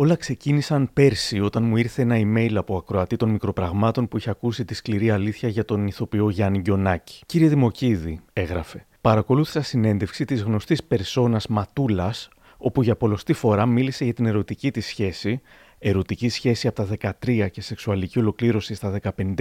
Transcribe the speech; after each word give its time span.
Όλα 0.00 0.16
ξεκίνησαν 0.16 0.90
πέρσι 0.92 1.40
όταν 1.40 1.64
μου 1.64 1.76
ήρθε 1.76 2.02
ένα 2.02 2.16
email 2.18 2.52
από 2.54 2.76
ακροατή 2.76 3.16
των 3.16 3.30
μικροπραγμάτων 3.30 4.08
που 4.08 4.16
είχε 4.16 4.30
ακούσει 4.30 4.64
τη 4.64 4.74
σκληρή 4.74 5.10
αλήθεια 5.10 5.48
για 5.48 5.64
τον 5.64 5.86
ηθοποιό 5.86 6.30
Γιάννη 6.30 6.58
Γκιονάκη. 6.58 7.22
Κύριε 7.26 7.48
Δημοκίδη, 7.48 8.20
έγραφε. 8.32 8.86
Παρακολούθησα 9.00 9.62
συνέντευξη 9.62 10.24
της 10.24 10.42
γνωστής 10.42 10.84
περσόνας 10.84 11.46
Ματούλας, 11.46 12.28
όπου 12.56 12.82
για 12.82 12.96
πολλωστή 12.96 13.32
φορά 13.32 13.66
μίλησε 13.66 14.04
για 14.04 14.14
την 14.14 14.26
ερωτική 14.26 14.70
της 14.70 14.86
σχέση 14.86 15.40
ερωτική 15.82 16.28
σχέση 16.28 16.66
από 16.66 16.84
τα 16.84 17.14
13 17.24 17.48
και 17.50 17.60
σεξουαλική 17.60 18.18
ολοκλήρωση 18.18 18.74
στα 18.74 19.00
15,5 19.18 19.34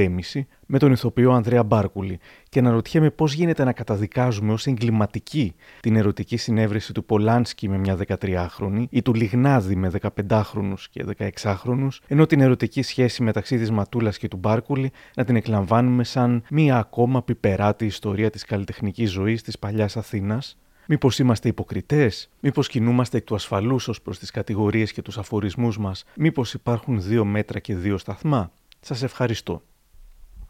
με 0.65 0.79
τον 0.79 0.91
ηθοποιό 0.91 1.31
Ανδρέα 1.31 1.63
Μπάρκουλη 1.63 2.19
και 2.49 2.59
αναρωτιέμαι 2.59 3.09
πώς 3.09 3.33
γίνεται 3.33 3.63
να 3.63 3.73
καταδικάζουμε 3.73 4.53
ως 4.53 4.67
εγκληματική 4.67 5.55
την 5.79 5.95
ερωτική 5.95 6.37
συνέβρεση 6.37 6.93
του 6.93 7.05
Πολάνσκι 7.05 7.69
με 7.69 7.77
μια 7.77 7.97
13χρονη 8.07 8.83
ή 8.89 9.01
του 9.01 9.13
Λιγνάδη 9.13 9.75
με 9.75 9.91
15χρονου 10.01 10.73
και 10.91 11.05
16χρονου, 11.17 11.87
ενώ 12.07 12.25
την 12.25 12.41
ερωτική 12.41 12.81
σχέση 12.81 13.23
μεταξύ 13.23 13.57
της 13.57 13.71
Ματούλας 13.71 14.17
και 14.17 14.27
του 14.27 14.37
Μπάρκουλη 14.37 14.91
να 15.15 15.23
την 15.23 15.35
εκλαμβάνουμε 15.35 16.03
σαν 16.03 16.43
μία 16.49 16.77
ακόμα 16.77 17.23
πιπεράτη 17.23 17.85
ιστορία 17.85 18.29
της 18.29 18.45
καλλιτεχνικής 18.45 19.11
ζωής 19.11 19.41
της 19.41 19.59
παλιάς 19.59 19.97
Αθήνας; 19.97 20.57
Μήπως 20.91 21.19
είμαστε 21.19 21.47
υποκριτές, 21.47 22.29
μήπως 22.39 22.67
κινούμαστε 22.67 23.17
εκ 23.17 23.23
του 23.23 23.35
ασφαλούς 23.35 23.87
ως 23.87 24.01
προς 24.01 24.19
τις 24.19 24.31
κατηγορίες 24.31 24.91
και 24.91 25.01
τους 25.01 25.17
αφορισμούς 25.17 25.77
μας, 25.77 26.03
μήπως 26.15 26.53
υπάρχουν 26.53 27.01
δύο 27.01 27.25
μέτρα 27.25 27.59
και 27.59 27.75
δύο 27.75 27.97
σταθμά; 27.97 28.51
Σας 28.79 29.03
ευχαριστώ. 29.03 29.61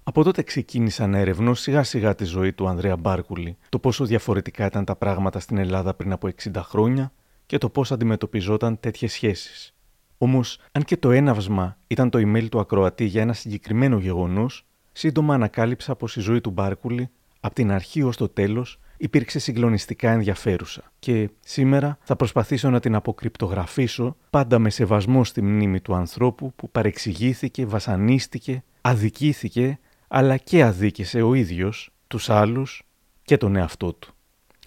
Από 0.03 0.23
τότε 0.23 0.41
ξεκίνησα 0.41 1.07
να 1.07 1.17
ερευνώ 1.17 1.53
σιγά 1.53 1.83
σιγά 1.83 2.15
τη 2.15 2.23
ζωή 2.23 2.53
του 2.53 2.67
Ανδρέα 2.67 2.95
Μπάρκουλη, 2.95 3.57
το 3.69 3.79
πόσο 3.79 4.05
διαφορετικά 4.05 4.65
ήταν 4.65 4.85
τα 4.85 4.95
πράγματα 4.95 5.39
στην 5.39 5.57
Ελλάδα 5.57 5.93
πριν 5.93 6.11
από 6.11 6.29
60 6.43 6.51
χρόνια 6.55 7.11
και 7.45 7.57
το 7.57 7.69
πώς 7.69 7.91
αντιμετωπιζόταν 7.91 8.79
τέτοιες 8.79 9.11
σχέσεις. 9.11 9.75
Όμως, 10.17 10.59
αν 10.71 10.83
και 10.83 10.97
το 10.97 11.11
έναυσμα 11.11 11.77
ήταν 11.87 12.09
το 12.09 12.19
email 12.19 12.47
του 12.49 12.59
ακροατή 12.59 13.05
για 13.05 13.21
ένα 13.21 13.33
συγκεκριμένο 13.33 13.97
γεγονός, 13.97 14.65
σύντομα 14.91 15.33
ανακάλυψα 15.33 15.95
πως 15.95 16.15
η 16.15 16.19
ζωή 16.19 16.41
του 16.41 16.49
Μπάρκουλη, 16.49 17.09
από 17.39 17.55
την 17.55 17.71
αρχή 17.71 18.03
ως 18.03 18.17
το 18.17 18.29
τέλος, 18.29 18.79
υπήρξε 18.99 19.39
συγκλονιστικά 19.39 20.11
ενδιαφέρουσα. 20.11 20.91
Και 20.99 21.29
σήμερα 21.39 21.97
θα 22.03 22.15
προσπαθήσω 22.15 22.69
να 22.69 22.79
την 22.79 22.95
αποκρυπτογραφήσω 22.95 24.15
πάντα 24.29 24.59
με 24.59 24.69
σεβασμό 24.69 25.23
στη 25.23 25.41
μνήμη 25.41 25.79
του 25.79 25.95
ανθρώπου 25.95 26.53
που 26.55 26.69
παρεξηγήθηκε, 26.69 27.65
βασανίστηκε, 27.65 28.63
αδικήθηκε, 28.81 29.79
αλλά 30.07 30.37
και 30.37 30.63
αδίκησε 30.63 31.21
ο 31.21 31.33
ίδιος, 31.33 31.89
τους 32.07 32.29
άλλους 32.29 32.83
και 33.23 33.37
τον 33.37 33.55
εαυτό 33.55 33.93
του. 33.93 34.13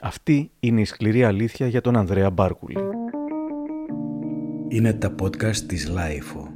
Αυτή 0.01 0.51
είναι 0.61 0.81
η 0.81 0.85
σκληρή 0.85 1.25
αλήθεια 1.25 1.67
για 1.67 1.81
τον 1.81 1.97
Ανδρέα 1.97 2.31
Μπάρκουλη. 2.31 2.77
Είναι 4.69 4.93
τα 4.93 5.15
podcast 5.23 5.57
της 5.57 5.89
LiFO. 5.89 6.52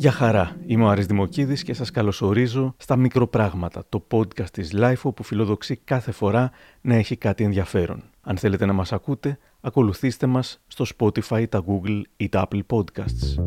Γεια 0.00 0.12
χαρά, 0.12 0.56
είμαι 0.66 0.84
ο 0.84 0.88
Άρης 0.88 1.06
Δημοκίδης 1.06 1.62
και 1.62 1.74
σας 1.74 1.90
καλωσορίζω 1.90 2.74
στα 2.76 2.96
Μικροπράγματα, 2.96 3.82
το 3.88 4.06
podcast 4.10 4.50
της 4.52 4.72
LiFO 4.74 5.14
που 5.14 5.22
φιλοδοξεί 5.22 5.76
κάθε 5.76 6.12
φορά 6.12 6.50
να 6.80 6.94
έχει 6.94 7.16
κάτι 7.16 7.44
ενδιαφέρον. 7.44 8.02
Αν 8.20 8.36
θέλετε 8.36 8.66
να 8.66 8.72
μας 8.72 8.92
ακούτε, 8.92 9.38
ακολουθήστε 9.60 10.26
μας 10.26 10.60
στο 10.66 10.84
Spotify, 10.96 11.44
τα 11.48 11.64
Google 11.66 12.02
ή 12.16 12.28
τα 12.28 12.48
Apple 12.48 12.60
Podcasts. 12.66 13.42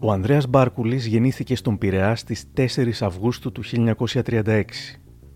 Ο 0.00 0.12
Ανδρέας 0.12 0.46
Μπάρκουλης 0.46 1.06
γεννήθηκε 1.06 1.56
στον 1.56 1.78
Πειραιά 1.78 2.16
στις 2.16 2.44
4 2.56 3.02
Αυγούστου 3.02 3.52
του 3.52 3.62
1936 3.64 4.64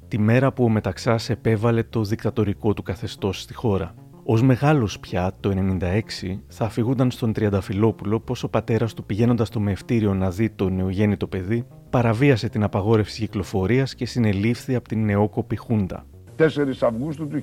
τη 0.08 0.18
μέρα 0.18 0.52
που 0.52 0.64
ο 0.64 0.68
Μεταξάς 0.68 1.30
επέβαλε 1.30 1.82
το 1.82 2.02
δικτατορικό 2.02 2.74
του 2.74 2.82
καθεστώς 2.82 3.40
στη 3.40 3.54
χώρα. 3.54 3.94
Ω 4.24 4.42
μεγάλος 4.42 4.98
πια, 5.00 5.32
το 5.40 5.52
1996, 5.80 6.38
θα 6.48 6.64
αφηγούνταν 6.64 7.10
στον 7.10 7.32
Τριανταφυλόπουλο 7.32 8.20
πω 8.20 8.34
ο 8.42 8.48
πατέρας 8.48 8.94
του 8.94 9.04
πηγαίνοντας 9.04 9.48
στο 9.48 9.60
μευτήριο 9.60 10.14
να 10.14 10.30
δει 10.30 10.50
το 10.50 10.68
νεογέννητο 10.68 11.26
παιδί, 11.26 11.66
παραβίασε 11.90 12.48
την 12.48 12.62
απαγόρευση 12.62 13.20
κυκλοφορίας 13.20 13.94
και 13.94 14.06
συνελήφθη 14.06 14.74
από 14.74 14.88
την 14.88 15.04
νεόκοπη 15.04 15.56
Χούντα. 15.56 16.04
4 16.38 16.44
Αυγούστου 16.80 17.28
του 17.28 17.40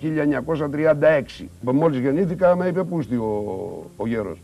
1936. 1.41 1.45
Μόλις 1.61 1.99
γεννήθηκα, 1.99 2.55
με 2.55 2.67
είπε 2.67 2.83
πούστη 2.83 3.15
ο, 3.15 3.91
ο 3.95 4.07
γέρος. 4.07 4.41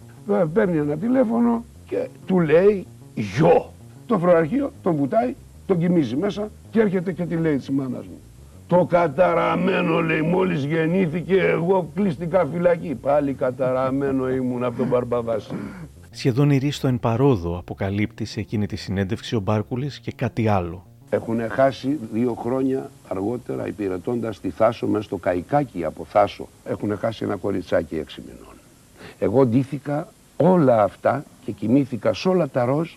Παίρνει 0.54 0.78
ένα 0.78 0.98
τηλέφωνο 0.98 1.64
και 1.86 2.08
του 2.26 2.40
λέει 2.40 2.86
Γιο. 3.16 3.72
Το 4.06 4.18
φροαρχείο 4.18 4.72
τον 4.84 4.96
βουτάει 4.96 5.36
τον 5.66 5.80
κοιμίζει 5.80 6.16
μέσα 6.16 6.50
και 6.72 6.80
έρχεται 6.80 7.12
και 7.12 7.26
τη 7.26 7.36
λέει 7.36 7.58
της 7.58 7.70
μάνας 7.70 8.06
μου. 8.06 8.20
Το 8.68 8.86
καταραμένο 8.86 10.02
λέει 10.02 10.22
μόλις 10.22 10.64
γεννήθηκε 10.64 11.42
εγώ 11.42 11.92
κλείστηκα 11.96 12.46
φυλακή. 12.46 12.96
Πάλι 12.96 13.34
καταραμένο 13.34 14.30
ήμουν 14.30 14.64
από 14.64 14.78
τον 14.78 14.88
Μπαρμπαβάση. 14.88 15.52
Σχεδόν 16.12 16.50
ηρίστο 16.50 16.88
εν 16.88 17.00
παρόδο 17.00 17.58
αποκαλύπτει 17.58 18.26
σε 18.26 18.40
εκείνη 18.40 18.66
τη 18.66 18.76
συνέντευξη 18.76 19.36
ο 19.36 19.40
Μπάρκουλης 19.40 20.00
και 20.00 20.12
κάτι 20.12 20.48
άλλο. 20.48 20.86
Έχουν 21.10 21.50
χάσει 21.50 22.00
δύο 22.14 22.34
χρόνια 22.34 22.90
αργότερα 23.08 23.68
υπηρετώντας 23.68 24.40
τη 24.40 24.50
Θάσο 24.50 24.88
μέσα 24.88 25.04
στο 25.04 25.18
Καϊκάκι 25.18 25.86
από 25.86 26.06
Θάσο. 26.06 26.48
Έχουν 26.66 26.98
χάσει 26.98 27.24
ένα 27.24 27.36
κοριτσάκι 27.36 27.96
έξι 27.96 28.22
μηνών. 28.26 28.56
Εγώ 29.20 29.46
ντύθηκα 29.46 30.08
όλα 30.38 30.84
αυτά 30.84 31.24
και 31.46 31.52
κοιμήθηκα 31.52 32.14
σε 32.14 32.30
όλα 32.30 32.50
τα 32.50 32.66
ροζ 32.66 32.90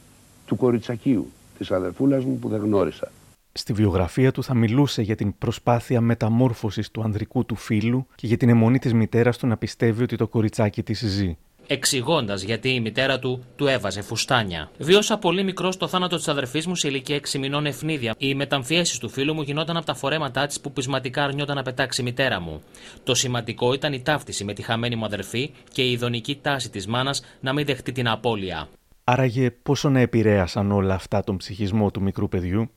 του 0.47 0.57
κοριτσακίου 0.57 1.31
της 1.59 1.71
αδερφούλας 1.71 2.25
μου 2.25 2.39
που 2.39 2.49
δεν 2.49 2.61
γνώρισα. 2.61 3.11
Στη 3.57 3.73
βιογραφία 3.73 4.33
του 4.33 4.43
θα 4.43 4.55
μιλούσε 4.55 5.03
για 5.03 5.15
την 5.15 5.39
προσπάθεια 5.39 6.01
μεταμόρφωσης 6.01 6.91
του 6.91 7.03
ανδρικού 7.03 7.45
του 7.45 7.57
φίλου 7.57 8.07
και 8.15 8.27
για 8.27 8.37
την 8.37 8.49
αιμονή 8.49 8.79
της 8.79 8.93
μητέρας 8.93 9.39
του 9.39 9.47
να 9.47 9.57
πιστεύει 9.57 10.03
ότι 10.03 10.17
το 10.17 10.29
κοριτσάκι 10.29 10.83
της 10.83 11.05
ζει 11.07 11.37
εξηγώντας 11.67 12.43
γιατί 12.43 12.69
η 12.69 12.81
μητέρα 12.81 13.19
του 13.19 13.45
του 13.57 13.67
έβαζε 13.67 14.03
φουστάνια. 14.03 14.71
Βίωσα 14.79 15.19
πολύ 15.19 15.45
μικρό 15.45 15.73
το 15.79 15.89
θάνατο 15.89 16.17
της 16.17 16.29
αδερφής 16.29 16.67
μου 16.67 16.75
σε 16.75 16.89
ηλικία 16.89 17.21
6 17.33 17.39
μηνών 17.39 17.67
ευνίδια. 17.67 18.15
Οι 18.19 18.35
μεταμφιέσει 18.35 19.01
του 19.01 19.09
φίλου 19.09 19.35
μου 19.35 19.43
γινόταν 19.43 19.77
από 19.77 19.87
τα 19.87 19.95
φορέματά 19.95 20.47
της 20.47 20.61
που 20.61 20.73
πεισματικά 20.73 21.25
αρνιόταν 21.25 21.57
να 21.57 21.63
πετάξει 21.63 22.01
η 22.01 22.05
μητέρα 22.05 22.41
μου. 22.41 22.63
Το 23.03 23.15
σημαντικό 23.15 23.73
ήταν 23.73 23.93
η 23.93 24.03
ταύτιση 24.03 24.45
με 24.45 24.53
τη 24.53 24.63
χαμένη 24.63 24.97
μου 24.97 25.05
αδερφή 25.05 25.51
και 25.73 25.83
η 25.83 25.93
ειδονική 25.93 26.39
τάση 26.43 26.71
της 26.71 26.87
μάνας 26.87 27.25
να 27.41 27.53
μην 27.53 27.67
δεχτεί 27.67 27.93
την 27.93 28.09
απώλεια. 28.09 28.69
Άραγε 29.05 29.51
πόσο 29.51 29.89
να 29.89 30.01
επηρέασαν 30.01 30.73
όλα 30.73 30.95
αυτά 30.95 31.25
τον 31.25 31.37
ψυχισμό 31.37 31.91
του 31.91 32.03
μικρού 32.03 32.29
παιδιού; 32.29 32.71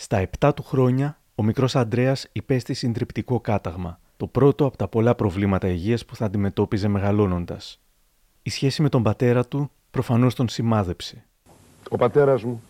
Στα 0.00 0.28
7 0.40 0.50
του 0.54 0.62
χρόνια, 0.62 1.18
ο 1.34 1.42
μικρός 1.42 1.76
Αντρέας 1.76 2.28
υπέστη 2.32 2.74
συντριπτικό 2.74 3.40
κάταγμα, 3.40 4.00
το 4.16 4.26
πρώτο 4.26 4.64
από 4.64 4.76
τα 4.76 4.88
πολλά 4.88 5.14
προβλήματα 5.14 5.68
υγείας 5.68 6.04
που 6.04 6.16
θα 6.16 6.24
αντιμετώπιζε 6.24 6.88
μεγαλώνοντας. 6.88 7.80
Η 8.42 8.50
σχέση 8.50 8.82
με 8.82 8.88
τον 8.88 9.02
πατέρα 9.02 9.44
του 9.44 9.70
προφανώς 9.90 10.34
τον 10.34 10.48
σημάδεψε. 10.48 11.24
Ο 11.88 11.96
πατέρας 11.96 12.42
μου, 12.42 12.62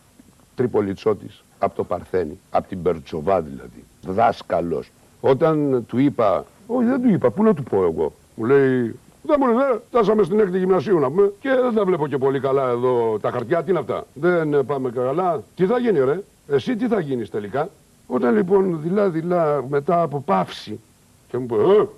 τριπολιτσότης, 0.55 1.45
από 1.59 1.75
το 1.75 1.85
Παρθένη, 1.85 2.39
από 2.51 2.69
την 2.69 2.83
Περτσοβά 2.83 3.43
δηλαδή, 3.43 3.85
δάσκαλος. 4.03 4.91
Όταν 5.21 5.87
του 5.87 5.99
είπα, 5.99 6.45
όχι 6.67 6.85
δεν 6.85 7.03
του 7.03 7.09
είπα, 7.09 7.31
πού 7.31 7.43
να 7.43 7.55
του 7.55 7.63
πω 7.63 7.83
εγώ, 7.83 8.13
μου 8.35 8.45
λέει 8.45 8.95
δεν 9.23 9.37
μου 9.41 9.47
λέει, 9.47 9.81
φτάσαμε 9.89 10.23
στην 10.23 10.41
έκτη 10.41 10.59
γυμνασίου 10.59 10.99
να 10.99 11.11
πούμε 11.11 11.33
και 11.41 11.49
δεν 11.49 11.75
τα 11.75 11.85
βλέπω 11.85 12.07
και 12.07 12.19
πολύ 12.19 12.41
καλά 12.41 12.69
εδώ 12.69 13.19
τα 13.21 13.31
χαρτιά. 13.31 13.63
Τι 13.63 13.71
είναι 13.71 13.79
αυτά. 13.79 14.07
Δεν 14.13 14.67
πάμε 14.67 14.91
καλά. 14.91 15.43
Τι 15.55 15.67
θα 15.67 15.79
γίνει, 15.79 15.99
ρε. 15.99 16.21
Εσύ 16.49 16.77
τι 16.77 16.87
θα 16.89 17.01
γίνεις 17.01 17.31
τελικά; 17.31 17.71
Όταν 18.07 18.35
λοιπόν 18.35 18.81
δειλά-δειλά 18.81 19.65
μετά 19.69 20.03
από 20.03 20.21
παύση 20.21 20.81
και 21.29 21.39
μου 21.39 21.47
πω, 21.47 21.73
ε, 21.73 21.89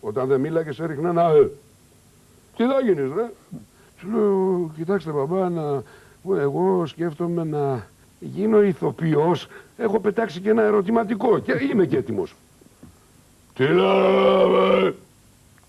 όταν 0.00 0.28
δεν 0.28 0.40
μίλαγες 0.40 0.80
έριχνα 0.80 1.08
ένα 1.08 1.22
ε. 1.22 1.50
Τι 2.56 2.64
θα 2.64 2.80
γίνεις, 2.80 3.12
ρε; 3.14 3.30
Σου 3.98 4.10
λέω, 4.10 4.70
κοιτάξτε 4.76 5.10
μπαμπά, 5.10 5.48
να... 5.48 5.82
εγώ 6.38 6.86
σκέφτομαι 6.86 7.44
να 7.44 7.86
γίνω 8.20 8.62
ηθοποιός. 8.62 9.46
Έχω 9.76 10.00
πετάξει 10.00 10.40
και 10.40 10.50
ένα 10.50 10.62
ερωτηματικό 10.62 11.38
και 11.38 11.52
είμαι 11.72 11.86
και 11.86 11.96
έτοιμος. 11.96 12.34
Τι 13.54 13.66
λέω, 13.66 14.94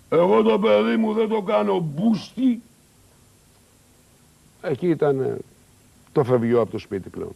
εγώ 0.10 0.42
το 0.42 0.60
παιδί 0.60 0.96
μου 0.96 1.14
δεν 1.14 1.30
το 1.30 1.42
κάνω 1.42 1.80
μπούστι. 1.80 2.62
Εκεί 4.62 4.88
ήταν 4.88 5.38
το 6.12 6.24
φευγιό 6.24 6.62
από 6.62 6.72
το 6.72 6.78
σπίτι 6.78 7.10
πλέον. 7.10 7.36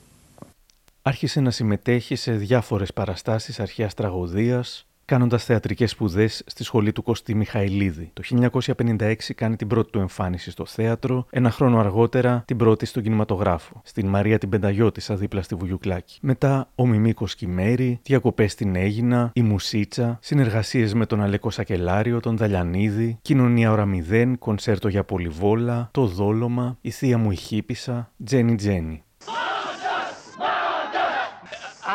Άρχισε 1.10 1.42
να 1.42 1.52
συμμετέχει 1.52 2.16
σε 2.16 2.32
διάφορες 2.32 2.94
παραστάσεις 2.94 3.60
αρχαίας 3.60 3.94
τραγωδίας, 3.94 4.88
κάνοντας 5.06 5.44
θεατρικές 5.44 5.92
σπουδές 5.92 6.44
στη 6.46 6.64
σχολή 6.64 6.92
του 6.92 7.04
Κωστή 7.04 7.36
Μιχαηλίδη. 7.36 8.12
Το 8.14 8.22
1956 8.24 9.34
κάνει 9.36 9.56
την 9.56 9.68
πρώτη 9.68 9.92
του 9.92 10.00
εμφάνιση 10.00 10.52
στο 10.52 10.66
θέατρο, 10.66 11.26
ένα 11.30 11.52
χρόνο 11.52 11.80
αργότερα 11.80 12.44
την 12.46 12.58
πρώτη 12.58 12.86
στον 12.86 13.04
κινηματογράφο, 13.04 13.82
στην 13.84 14.08
Μαρία 14.08 14.38
την 14.38 14.50
Πενταγιώτησα 14.50 15.16
δίπλα 15.16 15.42
στη 15.42 15.56
Βουγιουκλάκη. 15.56 16.18
Μετά 16.22 16.70
ο 16.76 16.88
Μιμίκος 16.88 17.36
Κιμέρη, 17.36 18.00
διακοπές 18.04 18.52
στην 18.52 18.76
Έγινα, 18.76 19.32
η 19.34 19.42
Μουσίτσα, 19.42 20.18
συνεργασίες 20.22 20.94
με 20.94 21.06
τον 21.06 21.22
Αλέκο 21.22 21.50
Σακελάριο, 21.50 22.20
τον 22.20 22.38
Δαλιανίδη, 22.38 23.18
Κοινωνία 23.22 23.72
Ωρα 23.72 23.86
Μηδέν, 23.86 24.38
κονσέρτο 24.38 24.88
για 24.88 25.04
Πολυβόλα, 25.04 25.90
Το 25.92 26.06
Δόλωμα, 26.06 26.78
Η 26.82 26.90
Θεία 26.90 27.18
μου 27.18 27.32
η 27.32 27.36
Χίπησα, 27.36 28.12
Τζένι 28.24 28.56
Τζένι. 28.56 29.04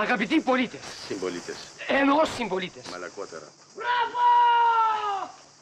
Αγαπητοί 0.02 0.40
πολίτες. 0.40 0.80
Συμπολίτες. 1.06 1.56
Εννοώ 2.00 2.24
συμπολίτες. 2.36 2.88
Μαλακότερα. 2.90 3.44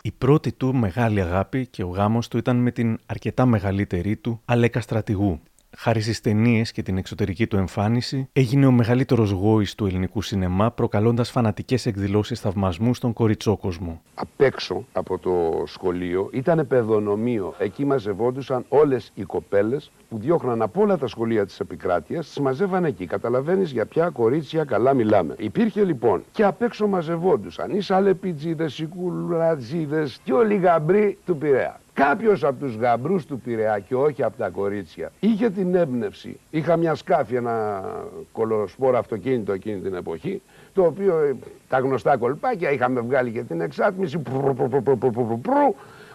Η 0.02 0.11
πρώτη 0.11 0.52
του 0.52 0.75
μεγάλη 0.75 1.20
αγάπη 1.20 1.67
και 1.67 1.82
ο 1.82 1.88
γάμος 1.88 2.29
του 2.29 2.37
ήταν 2.37 2.56
με 2.56 2.70
την 2.70 2.99
αρκετά 3.06 3.46
μεγαλύτερη 3.46 4.17
του 4.17 4.43
Αλέκα 4.44 4.81
Στρατηγού. 4.81 5.40
Χάρη 5.76 6.00
στις 6.00 6.20
ταινίες 6.20 6.72
και 6.72 6.82
την 6.82 6.96
εξωτερική 6.98 7.46
του 7.46 7.56
εμφάνιση, 7.56 8.28
έγινε 8.32 8.66
ο 8.66 8.70
μεγαλύτερος 8.70 9.30
γόης 9.30 9.74
του 9.74 9.86
ελληνικού 9.86 10.22
σινεμά, 10.22 10.70
προκαλώντας 10.70 11.30
φανατικές 11.30 11.86
εκδηλώσεις 11.86 12.40
θαυμασμού 12.40 12.94
στον 12.94 13.12
κοριτσόκοσμο. 13.12 14.02
Απ' 14.14 14.40
έξω 14.40 14.84
από 14.92 15.19
το 15.19 15.64
σχολείο 15.66 16.28
ήταν 16.32 16.66
παιδονομείο. 16.66 17.54
Εκεί 17.58 17.84
μαζευόντουσαν 17.84 18.64
όλες 18.69 19.10
οι 19.14 19.22
κοπέλες 19.22 19.90
που 20.08 20.19
διώχναν 20.19 20.62
από 20.62 20.80
όλα 20.80 20.98
τα 20.98 21.06
σχολεία 21.06 21.46
της 21.46 21.60
επικράτειας, 21.60 22.26
τις 22.26 22.38
μαζεύαν 22.38 22.84
εκεί. 22.84 23.06
Καταλαβαίνεις 23.06 23.70
για 23.70 23.86
ποια 23.86 24.08
κορίτσια 24.08 24.64
καλά 24.64 24.94
μιλάμε. 24.94 25.34
Υπήρχε 25.38 25.84
λοιπόν 25.84 26.24
και 26.32 26.44
απ' 26.44 26.62
έξω 26.62 26.86
μαζευόντουσαν 26.86 27.70
οι 27.70 27.80
σαλεπιτζίδες, 27.80 28.78
οι 28.78 28.86
κουλατζίδε 28.86 30.08
και 30.24 30.32
όλοι 30.32 30.54
οι 30.54 30.58
γαμπροί 30.58 31.19
του 31.24 31.36
Πειραιά. 31.36 31.80
Κάποιος 31.94 32.44
από 32.44 32.65
τους 32.65 32.77
γαμπρούς 32.77 33.27
του 33.27 33.41
Πειραιά 33.41 33.79
και 33.79 33.94
όχι 33.94 34.23
από 34.23 34.37
τα 34.37 34.49
κορίτσια 34.49 35.12
είχε 35.21 35.50
την 35.50 35.75
έμπνευση. 35.75 36.39
Είχα 36.50 36.77
μια 36.77 36.94
σκάφη, 36.94 37.35
ένα 37.35 37.85
κολοσπόρο 38.33 38.99
αυτοκίνητο 38.99 39.53
εκείνη 39.53 39.81
την 39.81 39.94
εποχή, 39.94 40.43
το 40.75 40.83
οποίο 40.83 41.19
ε, 41.19 41.37
τα 41.69 41.79
γνωστά 41.79 42.17
κολπάκια 42.17 42.71
είχαμε 42.71 43.00
βγάλει 43.00 43.31
και 43.31 43.43
την 43.43 43.61
εξάτμιση. 43.61 44.23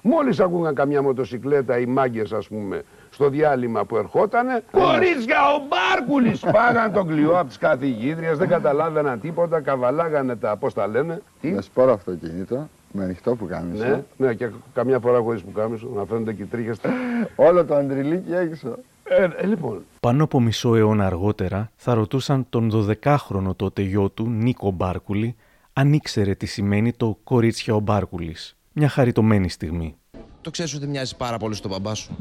Μόλις 0.02 0.40
ακούγαν 0.40 0.76
καμιά 0.76 1.02
μοτοσυκλέτα 1.02 1.80
οι 1.80 1.86
μάγκες, 1.86 2.32
ας 2.32 2.48
πούμε, 2.48 2.84
στο 3.10 3.30
διάλειμμα 3.30 3.86
που 3.86 3.98
ερχότανε. 3.98 4.64
Κορίτσια, 4.72 5.38
ο 5.56 5.62
Μπάρκουλης! 5.68 6.40
Πάγαν 6.40 6.94
τον 6.94 7.08
κλειό 7.08 7.40
από 7.40 7.48
τις 7.48 7.58
καθηγήτριες, 7.58 8.38
δεν 8.38 8.48
καταλάβαιναν 8.48 9.20
τίποτα, 9.20 9.62
καβαλάγανε 9.62 10.36
τα, 10.36 10.56
πώς 10.58 10.74
τα 10.74 10.88
λένε. 10.88 11.22
Τι; 11.42 11.52
Με 11.52 11.62
σπόρο 11.62 11.94
αυτοκίνητο, 11.94 12.70
με 12.92 13.04
ανοιχτό 13.04 13.36
που 13.36 13.46
κάνεις. 13.48 13.80
Ναι, 13.80 14.04
ναι, 14.18 14.34
και 14.34 14.50
καμιά 14.74 15.00
φορά 15.00 15.20
χωρίς 15.20 15.42
που 15.42 15.52
κάμισο, 15.52 15.88
να 15.96 16.06
φαίνονται 16.06 16.34
και 16.34 16.46
τρίχες. 16.46 16.78
Όλο 17.36 17.66
το 17.66 17.76
αντριλίκι 17.76 18.34
έξω. 18.34 18.78
Ε, 19.04 19.28
ε, 19.38 19.46
λοιπόν, 19.46 19.86
Πάνω 20.00 20.24
από 20.24 20.40
μισό 20.40 20.76
αιώνα 20.76 21.06
αργότερα 21.06 21.72
θα 21.76 21.94
ρωτούσαν 21.94 22.46
τον 22.50 22.72
12χρονο 22.74 23.56
τότε 23.56 23.82
γιο 23.82 24.10
του, 24.10 24.30
Νίκο 24.30 24.72
Μπάρκουλη, 24.72 25.36
αν 25.74 25.94
ήξερε 25.94 26.36
τι 26.36 26.46
σημαίνει 26.46 26.94
το 26.94 27.18
κορίτσια 27.24 27.76
ο 27.76 27.80
Μπάρκουλης. 27.80 28.56
Μια 28.74 28.90
χαριτωμένη 28.90 29.50
στιγμή. 29.50 29.96
Το 30.42 30.52
ξέρεις 30.52 30.74
ότι 30.74 30.88
μοιάζει 30.88 31.16
πάρα 31.16 31.38
πολύ 31.38 31.56
στον 31.56 31.72
μπαμπά 31.72 31.94
σου; 31.94 32.18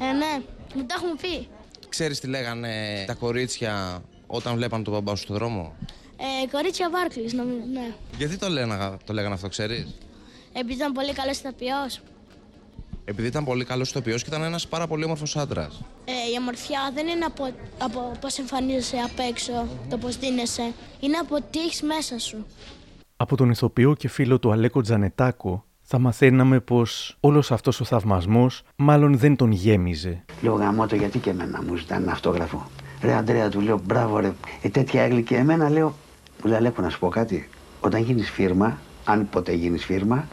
Ε, 0.00 0.12
ναι, 0.12 0.44
μου 0.74 0.84
τα 0.86 0.94
έχουν 0.98 1.16
πει. 1.16 1.48
Ξέρεις 1.88 2.20
τι 2.20 2.26
λέγανε 2.26 3.04
τα 3.06 3.14
κορίτσια 3.14 4.02
όταν 4.26 4.54
βλέπαν 4.54 4.84
τον 4.84 4.92
μπαμπά 4.92 5.14
σου 5.14 5.22
στον 5.22 5.36
δρόμο; 5.36 5.74
Ε, 6.20 6.46
κορίτσια 6.52 6.90
Βάρκλης, 6.90 7.32
νομίζω, 7.32 7.64
ναι. 7.72 7.94
Γιατί 8.18 8.36
το, 8.36 8.48
λένε, 8.48 8.96
το 9.04 9.12
λέγανε 9.12 9.34
αυτό, 9.34 9.48
ξέρεις; 9.48 9.98
Επειδή 10.52 10.74
ήταν 10.74 10.92
πολύ 10.92 11.12
καλός 11.12 11.38
ηθοποιός. 11.38 12.00
Επειδή 13.04 13.28
ήταν 13.28 13.44
πολύ 13.44 13.64
καλός 13.64 13.90
ηθοποιός 13.90 14.22
και 14.22 14.28
ήταν 14.28 14.42
ένας 14.42 14.68
πάρα 14.68 14.86
πολύ 14.86 15.04
όμορφος 15.04 15.36
άντρας. 15.36 15.80
Ε, 16.04 16.12
η 16.12 16.36
ομορφιά 16.40 16.90
δεν 16.94 17.06
είναι 17.06 17.24
από, 17.24 17.50
από 17.78 18.12
πώς 18.20 18.38
εμφανίζεσαι 18.38 18.96
απ' 18.96 19.18
έξω, 19.28 19.66
το 19.90 19.98
πώς 19.98 20.16
δίνεσαι. 20.16 20.72
Είναι 21.00 21.16
από 21.16 21.36
τι 21.50 21.60
έχεις 21.60 21.82
μέσα 21.82 22.18
σου. 22.18 22.46
Από 23.16 23.36
τον 23.36 23.50
ηθοποιό 23.50 23.94
και 23.94 24.08
φίλο 24.08 24.38
του 24.38 24.52
Αλέκο 24.52 24.80
Τζανετάκο 24.80 25.64
θα 25.82 25.98
μαθαίναμε 25.98 26.60
πως 26.60 27.16
όλος 27.20 27.52
αυτός 27.52 27.80
ο 27.80 27.84
θαυμασμός 27.84 28.62
μάλλον 28.76 29.18
δεν 29.18 29.36
τον 29.36 29.50
γέμιζε. 29.52 30.24
Λέω 30.42 30.54
γαμώτο 30.54 30.96
γιατί 30.96 31.18
και 31.18 31.30
εμένα 31.30 31.62
μου 31.62 31.76
ζητάνε 31.76 32.02
ένα 32.02 32.12
αυτόγραφο. 32.12 32.70
Ρε 33.02 33.14
Αντρέα 33.14 33.48
του 33.48 33.60
λέω 33.60 33.80
μπράβο 33.84 34.18
ρε. 34.18 34.32
Ε, 34.62 34.68
τέτοια 34.68 35.02
έγκλη 35.02 35.22
και 35.22 35.36
εμένα 35.36 35.70
λέω. 35.70 35.94
Μου 36.42 36.50
λέει 36.50 36.56
Αλέκο 36.58 36.82
να 36.82 36.88
σου 36.88 36.98
πω 36.98 37.08
κάτι. 37.08 37.48
Όταν 37.80 38.02
γίνεις 38.02 38.30
φίρμα, 38.30 38.78
αν 39.04 39.28
ποτέ 39.28 39.52
γίνεις 39.52 39.84
φίρμα, 39.84 40.28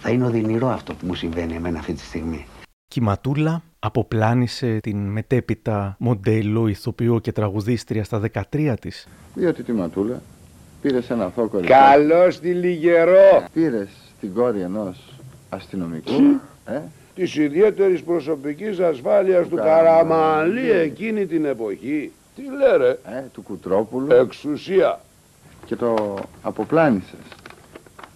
θα 0.00 0.10
είναι 0.10 0.24
οδυνηρό 0.26 0.68
αυτό 0.68 0.94
που 0.94 1.06
μου 1.06 1.14
συμβαίνει 1.14 1.54
εμένα 1.54 1.78
αυτή 1.78 1.92
τη 1.92 2.00
στιγμή. 2.00 2.46
Και 2.88 3.00
η 3.00 3.04
Ματούλα 3.04 3.62
αποπλάνησε 3.78 4.78
την 4.82 4.96
μετέπειτα 5.06 5.96
μοντέλο, 5.98 6.66
ηθοποιό 6.68 7.18
και 7.18 7.32
τραγουδίστρια 7.32 8.04
στα 8.04 8.20
13 8.52 8.74
της. 8.80 9.08
Διότι 9.34 9.62
τη 9.62 9.72
ματούλα 9.72 10.22
πήρες 10.82 11.10
ένα 11.10 11.24
αθώο 11.24 11.48
κοριτσάκι. 11.48 11.82
καλός 11.82 12.34
στη 12.34 12.52
Λιγερό. 12.52 13.44
Πήρες 13.52 13.88
την 14.20 14.34
κόρη 14.34 14.60
ενός 14.60 15.12
αστυνομικού. 15.48 16.12
ε, 16.64 16.78
Της 17.14 17.34
ιδιαίτερης 17.36 18.02
προσωπικής 18.02 18.78
ασφάλειας 18.78 19.48
του 19.48 19.56
Καραμαλή 19.56 20.70
εκείνη 20.70 21.26
την 21.26 21.44
εποχή. 21.44 22.12
Τι 22.36 22.42
λέρε, 22.58 22.88
ε, 22.90 23.22
του 23.32 23.42
Κουτρόπουλου 23.42 24.12
εξουσία. 24.12 25.00
Και 25.70 25.76
το 25.76 26.18
αποπλάνησες 26.42 27.26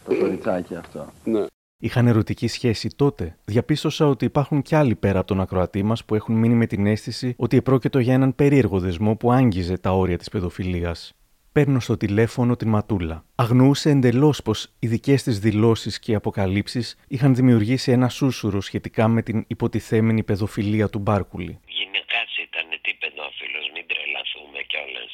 το 0.05 0.15
κοριτσάκι 0.19 0.75
αυτό. 0.77 1.13
Ναι. 1.25 1.45
Είχαν 1.79 2.07
ερωτική 2.07 2.49
σχέση 2.49 2.89
τότε. 2.97 3.37
Διαπίστωσα 3.45 4.07
ότι 4.07 4.25
υπάρχουν 4.25 4.63
κι 4.63 4.75
άλλοι 4.75 4.95
πέρα 4.95 5.19
από 5.19 5.27
τον 5.27 5.41
ακροατή 5.41 5.83
μας 5.83 6.05
που 6.05 6.15
έχουν 6.15 6.35
μείνει 6.35 6.55
με 6.55 6.67
την 6.67 6.87
αίσθηση 6.87 7.35
ότι 7.39 7.57
επρόκειτο 7.57 7.99
για 7.99 8.15
έναν 8.15 8.35
περίεργο 8.35 8.79
δεσμό 8.79 9.17
που 9.17 9.33
άγγιζε 9.33 9.79
τα 9.79 9.91
όρια 9.91 10.19
της 10.19 10.29
παιδοφιλίας. 10.29 11.13
Παίρνω 11.53 11.81
στο 11.81 11.97
τηλέφωνο 11.97 12.57
την 12.57 12.69
Ματούλα. 12.69 13.25
Αγνοούσε 13.35 13.91
εντελώς 13.91 14.43
πως 14.43 14.73
οι 14.79 14.87
δικές 14.87 15.23
της 15.23 15.39
δηλώσεις 15.39 15.99
και 15.99 16.15
αποκαλύψεις 16.15 16.97
είχαν 17.09 17.35
δημιουργήσει 17.35 17.93
ένα 17.93 18.09
σούσουρο 18.09 18.61
σχετικά 18.61 19.09
με 19.09 19.23
την 19.23 19.45
υποτιθέμενη 19.47 20.23
παιδοφιλία 20.23 20.89
του 20.89 20.99
Μπάρκουλη. 20.99 21.59
Γυναικάς 21.67 22.31
ήταν, 22.47 22.67
τι 22.83 22.93
παιδόφιλος, 23.01 23.65
μην 23.75 23.85
τρελαθούμε 23.91 24.59
κιόλας. 24.71 25.11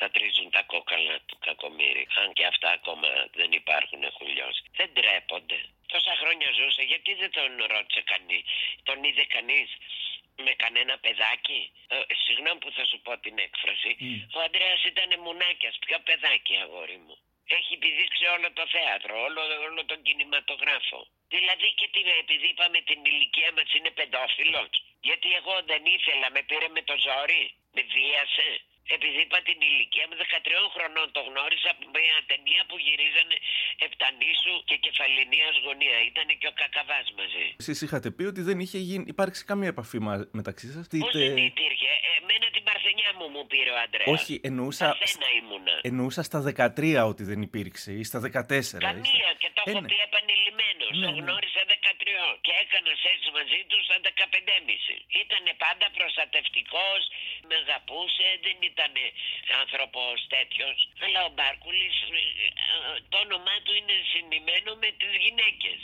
Θα 0.00 0.10
τρίζουν 0.14 0.48
τα 0.56 0.62
κόκαλα 0.72 1.16
του 1.28 1.36
κακομύρι. 1.46 2.04
Αν 2.22 2.28
και 2.36 2.44
αυτά 2.52 2.68
ακόμα 2.78 3.08
δεν 3.40 3.50
υπάρχουν, 3.60 4.00
έχουν 4.10 4.26
λιώσει. 4.34 4.62
Δεν 4.78 4.88
τρέπονται. 4.98 5.58
Τόσα 5.92 6.14
χρόνια 6.20 6.48
ζούσε, 6.58 6.82
γιατί 6.92 7.10
δεν 7.22 7.30
τον 7.36 7.50
ρώτησε 7.72 8.02
κανείς; 8.12 8.42
Τον 8.88 8.98
είδε 9.06 9.24
κανείς 9.36 9.68
με 10.46 10.52
κανένα 10.62 10.94
παιδάκι; 11.04 11.60
Ε, 11.88 11.96
συγγνώμη 12.24 12.58
που 12.62 12.70
θα 12.76 12.84
σου 12.90 12.98
πω 13.04 13.12
την 13.24 13.36
έκφραση. 13.46 13.90
Ο 14.36 14.40
Αντρέας 14.46 14.82
ήταν 14.92 15.10
μουνάκιας, 15.24 15.76
πιο 15.84 15.98
παιδάκι 16.06 16.54
αγόρι 16.64 16.98
μου. 17.04 17.16
Έχει 17.56 17.72
επιδείξει 17.78 18.24
όλο 18.34 18.48
το 18.58 18.64
θέατρο, 18.74 19.14
όλο, 19.26 19.42
όλο 19.68 19.82
τον 19.90 20.02
κινηματογράφο. 20.06 21.00
Δηλαδή 21.34 21.68
και 21.78 21.86
τι, 21.92 22.00
επειδή 22.22 22.46
είπαμε 22.52 22.78
την 22.90 23.00
ηλικία 23.10 23.50
μας 23.56 23.68
είναι 23.76 23.90
παιδόφιλος. 23.98 24.70
Γιατί 25.08 25.28
εγώ 25.40 25.54
δεν 25.70 25.82
ήθελα, 25.96 26.26
με 26.34 26.42
πήρε 26.48 26.68
με 26.76 26.82
το 26.88 26.94
ζόρι, 27.06 27.44
με 27.74 27.82
βίασε. 27.94 28.50
Επειδή 28.96 29.18
είπα 29.26 29.38
την 29.48 29.58
ηλικία 29.70 30.04
μου, 30.08 30.14
13 30.22 30.24
χρονών 30.74 31.06
το 31.16 31.20
γνώρισα 31.28 31.68
από 31.74 31.82
μια 31.96 32.16
ταινία 32.30 32.62
που 32.68 32.76
γυρίζανε 32.86 33.36
Επτανήσου 33.88 34.54
και 34.68 34.76
Κεφαλινίας 34.84 35.54
γωνία. 35.66 35.96
Ήταν 36.10 36.26
και 36.40 36.46
ο 36.52 36.54
Κακαβάς 36.62 37.06
μαζί. 37.18 37.46
Εσείς 37.62 37.78
είχατε 37.84 38.08
πει 38.16 38.24
ότι 38.32 38.40
δεν 38.48 38.58
είχε 38.64 38.78
γίνει, 38.88 39.04
υπάρξει 39.14 39.40
καμία 39.50 39.70
επαφή 39.74 39.98
μα- 40.06 40.26
μεταξύ 40.40 40.66
σας. 40.74 40.84
Πώς 41.04 41.12
δεν 41.24 41.36
υπήρχε. 41.52 41.90
Εμένα 42.18 42.46
την 42.56 42.62
παρθενιά 42.68 43.10
μου 43.18 43.26
μου 43.34 43.42
πήρε 43.52 43.70
ο 43.76 43.78
Αντρέας. 43.84 44.08
Όχι, 44.14 44.34
εννοούσα, 44.48 44.86
Αθένα 44.94 45.28
ήμουνα. 45.40 45.74
εννοούσα 45.88 46.22
στα 46.28 46.38
13 46.40 47.02
ότι 47.12 47.22
δεν 47.30 47.40
υπήρξε 47.48 47.90
ή 48.00 48.02
στα 48.10 48.18
14. 48.20 48.78
Καμία 48.88 49.28
και 49.42 49.48
το 49.56 49.62
Ε, 49.66 49.70
έχω 49.70 49.80
ναι. 49.80 49.88
πει 49.92 49.98
επανειλημμένος. 50.08 50.90
Ναι, 51.00 51.06
το 51.06 51.10
ναι. 51.12 51.20
γνώρισα 51.22 51.62
13 51.74 52.26
και 52.46 52.52
έκανα 52.64 52.92
σεξ 53.04 53.18
μαζί 53.38 53.60
τους 53.70 53.80
στα 53.88 53.96
15,5. 54.08 54.94
Ήταν 55.24 55.44
πάντα 55.64 55.86
προστατευτικός, 55.96 57.00
με 57.50 57.56
αγαπούσε, 57.64 58.26
δεν 58.46 58.56
ήταν 58.70 58.92
άνθρωπος 59.62 60.16
τέτοιος. 60.34 60.76
Αλλά 61.04 61.20
ο 61.28 61.30
Μπάρκουλης, 61.36 61.94
το 63.12 63.16
όνομά 63.26 63.56
του 63.64 63.72
είναι 63.80 63.96
συνημένο 64.12 64.70
με 64.82 64.88
τις 65.00 65.12
γυναίκες. 65.24 65.78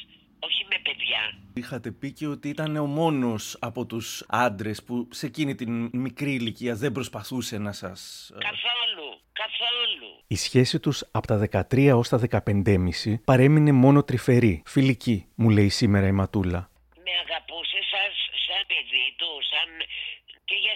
Όχι 0.48 0.62
με 0.70 0.78
παιδιά. 0.86 1.22
Είχατε 1.54 1.90
πει 1.90 2.12
και 2.12 2.26
ότι 2.26 2.48
ήταν 2.48 2.76
ο 2.76 2.86
μόνος 2.86 3.56
από 3.60 3.86
τους 3.86 4.24
άντρες 4.28 4.82
που 4.86 5.08
σε 5.12 5.26
εκείνη 5.26 5.54
την 5.54 5.90
μικρή 5.92 6.32
ηλικία 6.40 6.74
δεν 6.74 6.92
προσπαθούσε 6.92 7.58
να 7.58 7.72
σας... 7.72 8.30
ε, 8.34 8.38
Καθόλου, 8.48 9.08
καθόλου. 9.42 10.10
Η 10.26 10.36
σχέση 10.36 10.80
τους 10.80 11.04
από 11.12 11.26
τα 11.26 11.64
13 11.70 11.90
ως 11.94 12.08
τα 12.08 12.20
15,5 12.30 13.14
παρέμεινε 13.24 13.72
μόνο 13.72 14.02
τρυφερή, 14.04 14.62
φιλική, 14.66 15.26
μου 15.34 15.50
λέει 15.50 15.68
σήμερα 15.68 16.06
η 16.06 16.12
Ματούλα. 16.12 16.70
με 17.04 17.12
αγαπούσε 17.24 17.78
σαν, 17.90 18.08
σαν 18.46 18.62
παιδί 18.70 19.06
του, 19.16 19.30
σαν... 19.50 19.68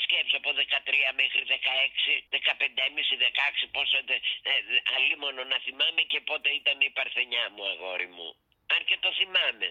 Και 0.01 0.07
για 0.09 0.25
σκέψω 0.25 0.37
από 0.43 0.51
13 0.57 1.21
μέχρι 1.21 1.43
16, 1.47 1.57
15,5, 2.37 3.15
16, 3.65 3.77
πόσο... 3.77 3.97
Ε, 4.15 4.19
ε, 4.51 4.53
αλίμονο 4.97 5.43
να 5.53 5.59
θυμάμαι 5.65 6.03
και 6.11 6.21
πότε 6.29 6.49
ήταν 6.61 6.77
η 6.89 6.91
παρθενιά 6.99 7.45
μου, 7.55 7.63
αγόρι 7.73 8.09
μου. 8.17 8.29
Αν 8.75 8.81
και 8.89 8.97
το 9.05 9.11
θυμάμαι. 9.19 9.69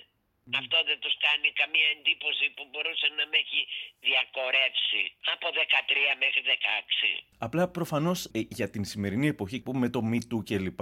Αυτό 0.59 0.77
δεν 0.89 0.99
τους 1.03 1.15
κάνει 1.25 1.47
καμία 1.61 1.87
εντύπωση 1.95 2.45
που 2.55 2.63
μπορούσε 2.71 3.07
να 3.17 3.23
με 3.31 3.37
έχει 3.43 3.61
διακορεύσει 4.07 5.03
από 5.33 5.47
13 5.55 5.59
μέχρι 6.23 6.41
16. 6.45 7.11
Απλά 7.47 7.63
προφανώς 7.77 8.19
ε, 8.25 8.39
για 8.57 8.69
την 8.73 8.83
σημερινή 8.91 9.27
εποχή 9.35 9.57
που 9.65 9.71
με 9.81 9.87
το 9.89 9.99
Me 10.11 10.19
Too 10.29 10.41
κλπ. 10.49 10.81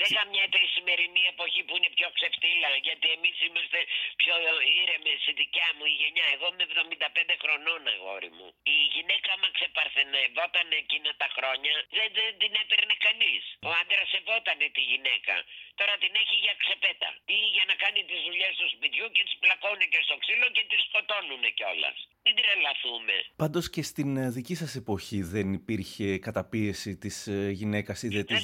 Δεν 0.00 0.08
γαμιέται 0.16 0.58
η 0.66 0.68
σημερινή 0.74 1.04
έρθει 1.04 1.18
μια 1.18 1.30
εποχή 1.36 1.62
που 1.66 1.74
είναι 1.76 1.90
πιο 1.98 2.08
ξεφτύλα, 2.16 2.70
γιατί 2.86 3.06
εμείς 3.16 3.36
είμαστε 3.46 3.78
πιο 4.20 4.34
ήρεμες, 4.80 5.20
η 5.30 5.32
δικιά 5.42 5.68
μου 5.76 5.84
η 5.92 5.94
γενιά. 6.00 6.26
Εγώ 6.34 6.46
είμαι 6.52 6.66
75 6.72 7.34
χρονών, 7.42 7.82
αγόρι 7.94 8.30
μου. 8.36 8.48
Η 8.76 8.76
γυναίκα, 8.94 9.28
άμα 9.34 9.48
ξεπαρθενευόταν 9.56 10.68
εκείνα 10.82 11.10
τα 11.22 11.28
χρόνια, 11.36 11.74
δεν, 11.96 12.08
δεν 12.18 12.32
την 12.42 12.52
έπαιρνε 12.62 12.94
κανείς. 13.06 13.42
Ο 13.68 13.70
άντρας 13.80 14.08
σεβόταν 14.12 14.58
τη 14.76 14.82
γυναίκα. 14.90 15.34
Τώρα 15.78 15.94
την 16.02 16.12
έχει 16.22 16.36
για 16.44 16.54
ξεπέτα. 16.62 17.10
Ή 17.36 17.38
για 17.56 17.64
να 17.70 17.74
κάνει 17.82 18.00
τις 18.10 18.20
δουλειές 18.26 18.52
του 18.60 18.68
σπιτιού 18.74 19.06
και 19.14 19.22
τις 19.26 19.36
πλακώνει 19.42 19.86
και 19.92 20.00
στο 20.06 20.14
ξύλο 20.22 20.46
και 20.56 20.64
τις 20.70 20.80
σκοτώνουν 20.86 21.44
κιόλας. 21.58 21.98
Μην 22.26 22.34
τρελαθούμε. 22.36 23.12
Πάντως 23.36 23.70
και 23.70 23.82
στην 23.82 24.16
ε, 24.16 24.30
δική 24.30 24.54
σας 24.54 24.74
εποχή 24.74 25.22
δεν 25.22 25.52
υπήρχε 25.52 26.18
καταπίεση 26.18 26.96
της 26.96 27.28
γυναίκας 27.50 28.02
ή 28.02 28.08
δεν 28.08 28.26
τη 28.26 28.34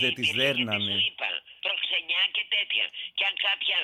δεν 0.00 0.14
τις 0.14 0.30
δέρνανε. 0.30 0.92
Σου 0.92 1.06
είπα, 1.12 1.26
προξενιά 1.66 2.22
και 2.36 2.44
τέτοια. 2.56 2.86
Και 3.16 3.24
αν 3.28 3.34
κάποια 3.46 3.78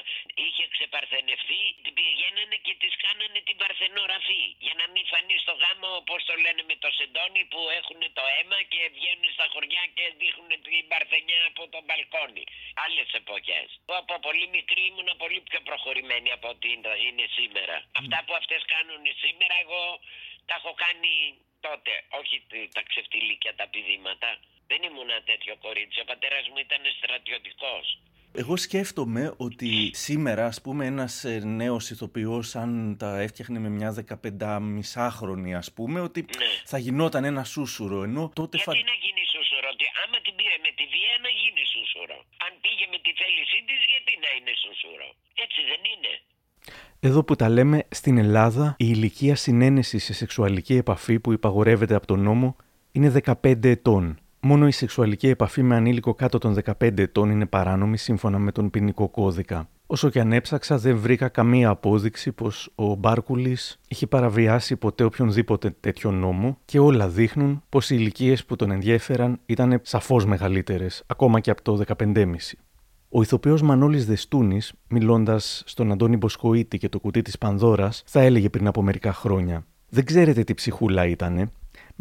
είχε 0.44 0.64
ξεπαρθενευτεί, 0.74 1.62
την 1.84 1.92
πηγαίνανε 1.96 2.56
και 2.66 2.74
της 2.82 2.92
κάνανε 3.04 3.40
την 3.48 3.56
παρθενογραφή. 3.62 4.44
Για 4.66 4.74
να 4.80 4.86
μην 4.92 5.04
φανεί 5.10 5.36
στο 5.44 5.54
γάμο, 5.62 5.88
όπως 6.02 6.20
το 6.28 6.34
λένε 6.44 6.62
με 6.70 6.76
το 6.82 6.88
σεντόνι, 6.98 7.42
που 7.52 7.60
έχουν 7.78 8.00
το 8.18 8.24
αίμα 8.34 8.58
και 8.72 8.80
βγαίνουν 8.96 9.30
στα 9.36 9.46
χωριά 9.52 9.84
και 9.96 10.04
δείχνουν 10.20 10.52
την 10.66 10.84
παρθενιά 10.92 11.40
από 11.50 11.62
το 11.72 11.78
μπαλκόνι. 11.86 12.44
Άλλες 12.84 13.08
εποχές. 13.20 13.68
Από 14.02 14.14
πολύ 14.26 14.46
μικρή 14.56 14.82
ήμουν 14.90 15.10
πολύ 15.22 15.40
πιο 15.48 15.60
προχωρημένη 15.68 16.30
από 16.36 16.46
ό,τι 16.52 16.68
είναι 17.06 17.26
σήμερα. 17.38 17.76
Αυτά 18.00 18.18
που 18.24 18.34
αυτές 18.40 18.60
κάνουν 18.74 19.02
σήμερα, 19.22 19.54
εγώ 19.64 19.82
τα 20.48 20.54
έχω 20.58 20.72
κάνει 20.84 21.12
τότε. 21.66 21.92
Όχι 22.20 22.36
τα 22.76 22.82
ξεφτυλίκια, 22.88 23.52
τα 23.54 23.66
πηδήματα. 23.72 24.30
Δεν 24.70 24.80
ήμουν 24.88 25.10
τέτοιο 25.30 25.54
κορίτσι. 25.64 25.98
Ο 26.04 26.06
πατέρας 26.12 26.44
μου 26.50 26.58
ήταν 26.66 26.82
στρατιωτικός. 26.98 27.86
Εγώ 28.32 28.56
σκέφτομαι 28.56 29.34
ότι 29.36 29.90
σήμερα, 29.94 30.44
ας 30.46 30.60
πούμε, 30.64 30.86
ένας 30.86 31.24
ε, 31.24 31.38
νέος 31.44 31.90
ηθοποιός, 31.90 32.56
αν 32.56 32.96
τα 32.98 33.20
έφτιαχνε 33.20 33.58
με 33.58 33.68
μια 33.68 33.90
15 33.92 35.54
ας 35.56 35.72
πούμε, 35.72 36.00
ότι 36.00 36.20
ναι. 36.20 36.46
θα 36.64 36.78
γινόταν 36.78 37.24
ένα 37.24 37.44
σούσουρο, 37.44 38.02
ενώ 38.02 38.30
τότε... 38.34 38.56
Γιατί 38.56 38.82
να 38.92 38.96
γίνει 39.04 39.22
σούσουρο, 39.34 39.68
ότι 39.74 39.86
άμα 40.04 40.18
την 40.24 40.34
πήρε 40.38 40.56
με 40.66 40.70
τη 40.78 40.84
βία 40.94 41.14
να 41.24 41.30
γίνει 41.40 41.62
σούσουρο. 41.74 42.16
Αν 42.44 42.52
πήγε 42.62 42.86
με 42.92 42.98
τη 43.04 43.10
θέλησή 43.20 43.58
της, 43.68 43.80
γιατί 43.92 44.12
να 44.24 44.30
είναι 44.36 44.52
σούσουρο. 44.62 45.08
Έτσι 45.44 45.60
δεν 45.70 45.80
είναι. 45.92 46.12
Εδώ 47.00 47.24
που 47.24 47.36
τα 47.36 47.48
λέμε, 47.48 47.86
στην 47.90 48.18
Ελλάδα 48.18 48.74
η 48.78 48.86
ηλικία 48.94 49.36
συνένεσης 49.36 50.04
σε 50.04 50.12
σεξουαλική 50.12 50.74
επαφή 50.74 51.20
που 51.20 51.32
υπαγορεύεται 51.32 51.94
από 51.94 52.06
τον 52.06 52.20
νόμο 52.20 52.56
είναι 52.92 53.12
15 53.42 53.64
ετών. 53.64 54.18
Μόνο 54.42 54.66
η 54.66 54.70
σεξουαλική 54.70 55.28
επαφή 55.28 55.62
με 55.62 55.76
ανήλικο 55.76 56.14
κάτω 56.14 56.38
των 56.38 56.56
15 56.64 56.98
ετών 56.98 57.30
είναι 57.30 57.46
παράνομη 57.46 57.96
σύμφωνα 57.96 58.38
με 58.38 58.52
τον 58.52 58.70
ποινικό 58.70 59.08
κώδικα. 59.08 59.68
Όσο 59.86 60.10
και 60.10 60.20
αν 60.20 60.32
έψαξα, 60.32 60.78
δεν 60.78 60.98
βρήκα 60.98 61.28
καμία 61.28 61.68
απόδειξη 61.68 62.32
πως 62.32 62.72
ο 62.74 62.94
Μπάρκουλης 62.94 63.80
είχε 63.88 64.06
παραβιάσει 64.06 64.76
ποτέ 64.76 65.04
οποιονδήποτε 65.04 65.74
τέτοιο 65.80 66.10
νόμο 66.10 66.58
και 66.64 66.78
όλα 66.78 67.08
δείχνουν 67.08 67.62
πως 67.68 67.90
οι 67.90 67.96
ηλικίες 67.98 68.44
που 68.44 68.56
τον 68.56 68.70
ενδιέφεραν 68.70 69.40
ήταν 69.46 69.80
σαφώς 69.82 70.26
μεγαλύτερες, 70.26 71.02
ακόμα 71.06 71.40
και 71.40 71.50
από 71.50 71.62
το 71.62 71.82
15,5. 71.98 72.34
Ο 73.08 73.22
ηθοποιός 73.22 73.62
Μανώλης 73.62 74.06
Δεστούνης, 74.06 74.72
μιλώντας 74.88 75.62
στον 75.66 75.92
Αντώνη 75.92 76.16
Μποσχοίτη 76.16 76.78
και 76.78 76.88
το 76.88 77.00
κουτί 77.00 77.22
της 77.22 77.38
Πανδώρας, 77.38 78.02
θα 78.06 78.20
έλεγε 78.20 78.48
πριν 78.48 78.66
από 78.66 78.82
μερικά 78.82 79.12
χρόνια: 79.12 79.66
Δεν 79.88 80.04
ξέρετε 80.04 80.44
τι 80.44 80.54
ψυχούλα 80.54 81.06
ήτανε, 81.06 81.50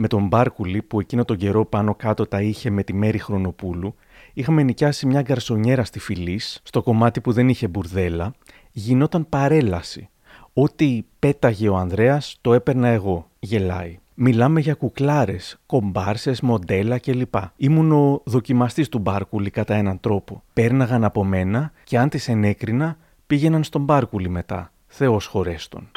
με 0.02 0.08
τον 0.08 0.28
Μπάρκουλη 0.28 0.82
που 0.82 1.00
εκείνο 1.00 1.26
τον 1.26 1.38
καιρό 1.38 1.66
πάνω 1.66 1.96
κάτω 1.96 2.26
τα 2.26 2.42
είχε 2.42 2.70
με 2.70 2.84
τη 2.84 2.94
Μέρη 2.94 3.18
Χρονοπούλου, 3.20 3.96
είχαμε 4.34 4.64
νοικιάσει 4.64 5.06
μια 5.06 5.22
γκαρσονιέρα 5.22 5.84
στη 5.84 6.00
Φιλής, 6.00 6.60
στο 6.64 6.84
κομμάτι 6.84 7.22
που 7.22 7.32
δεν 7.32 7.50
είχε 7.50 7.68
μπουρδέλα, 7.68 8.34
γινόταν 8.72 9.30
παρέλαση. 9.30 10.10
Ό,τι 10.54 11.04
πέταγε 11.20 11.70
ο 11.70 11.76
Ανδρέας 11.76 12.38
το 12.42 12.54
έπαιρνα 12.54 12.88
εγώ, 12.88 13.30
γελάει. 13.40 14.00
Μιλάμε 14.14 14.60
για 14.60 14.74
κουκλάρες, 14.74 15.60
κομπάρσες, 15.66 16.42
μοντέλα 16.42 17.00
κλπ. 17.00 17.34
Ήμουν 17.56 17.92
ο 17.92 18.22
δοκιμαστής 18.26 18.90
του 18.90 19.00
Μπάρκουλη 19.00 19.50
κατά 19.50 19.76
έναν 19.76 20.00
τρόπο. 20.00 20.44
Πέρναγαν 20.54 21.04
από 21.04 21.24
μένα 21.24 21.72
και 21.84 21.98
αν 21.98 22.10
τις 22.10 22.28
ενέκρινα, 22.28 22.98
πήγαιναν 23.28 23.64
στον 23.64 23.82
Μπάρκουλη 23.82 24.30
μετά. 24.30 24.72
Θεός 24.88 25.26
χωρέστον. 25.26 25.92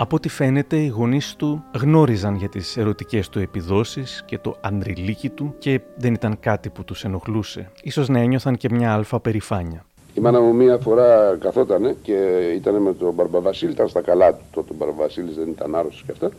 Από 0.00 0.16
ό,τι 0.16 0.28
φαίνεται, 0.28 0.76
οι 0.76 0.86
γονείς 0.86 1.34
του 1.36 1.64
γνώριζαν 1.80 2.34
για 2.34 2.48
τις 2.48 2.76
ερωτικές 2.76 3.28
του 3.28 3.38
επιδόσεις 3.38 4.22
και 4.26 4.38
το 4.38 4.56
αντριλίκι 4.60 5.28
του 5.28 5.54
και 5.58 5.80
δεν 5.96 6.14
ήταν 6.14 6.40
κάτι 6.40 6.68
που 6.68 6.84
τους 6.84 7.04
ενοχλούσε. 7.04 7.70
Ίσως 7.82 8.08
να 8.08 8.18
ένιωθαν 8.18 8.56
και 8.56 8.68
μια 8.70 8.92
αλφα 8.92 9.20
περηφάνεια. 9.20 9.84
Η 10.14 10.20
μάνα 10.20 10.40
μου 10.40 10.54
μία 10.54 10.78
φορά 10.78 11.36
καθότανε 11.40 11.96
και 12.02 12.12
ήταν 12.54 12.82
με 12.82 12.94
τον 12.94 13.14
Μπαρμπαβασίλη, 13.14 13.70
ήταν 13.72 13.88
στα 13.88 14.00
καλά 14.00 14.34
του. 14.34 14.42
Τότε 14.50 14.72
ο 14.72 14.74
Μπαρμπαβασίλης 14.78 15.34
δεν 15.34 15.48
ήταν 15.48 15.74
άρρωστος 15.74 16.02
και 16.06 16.12
αυτά. 16.12 16.30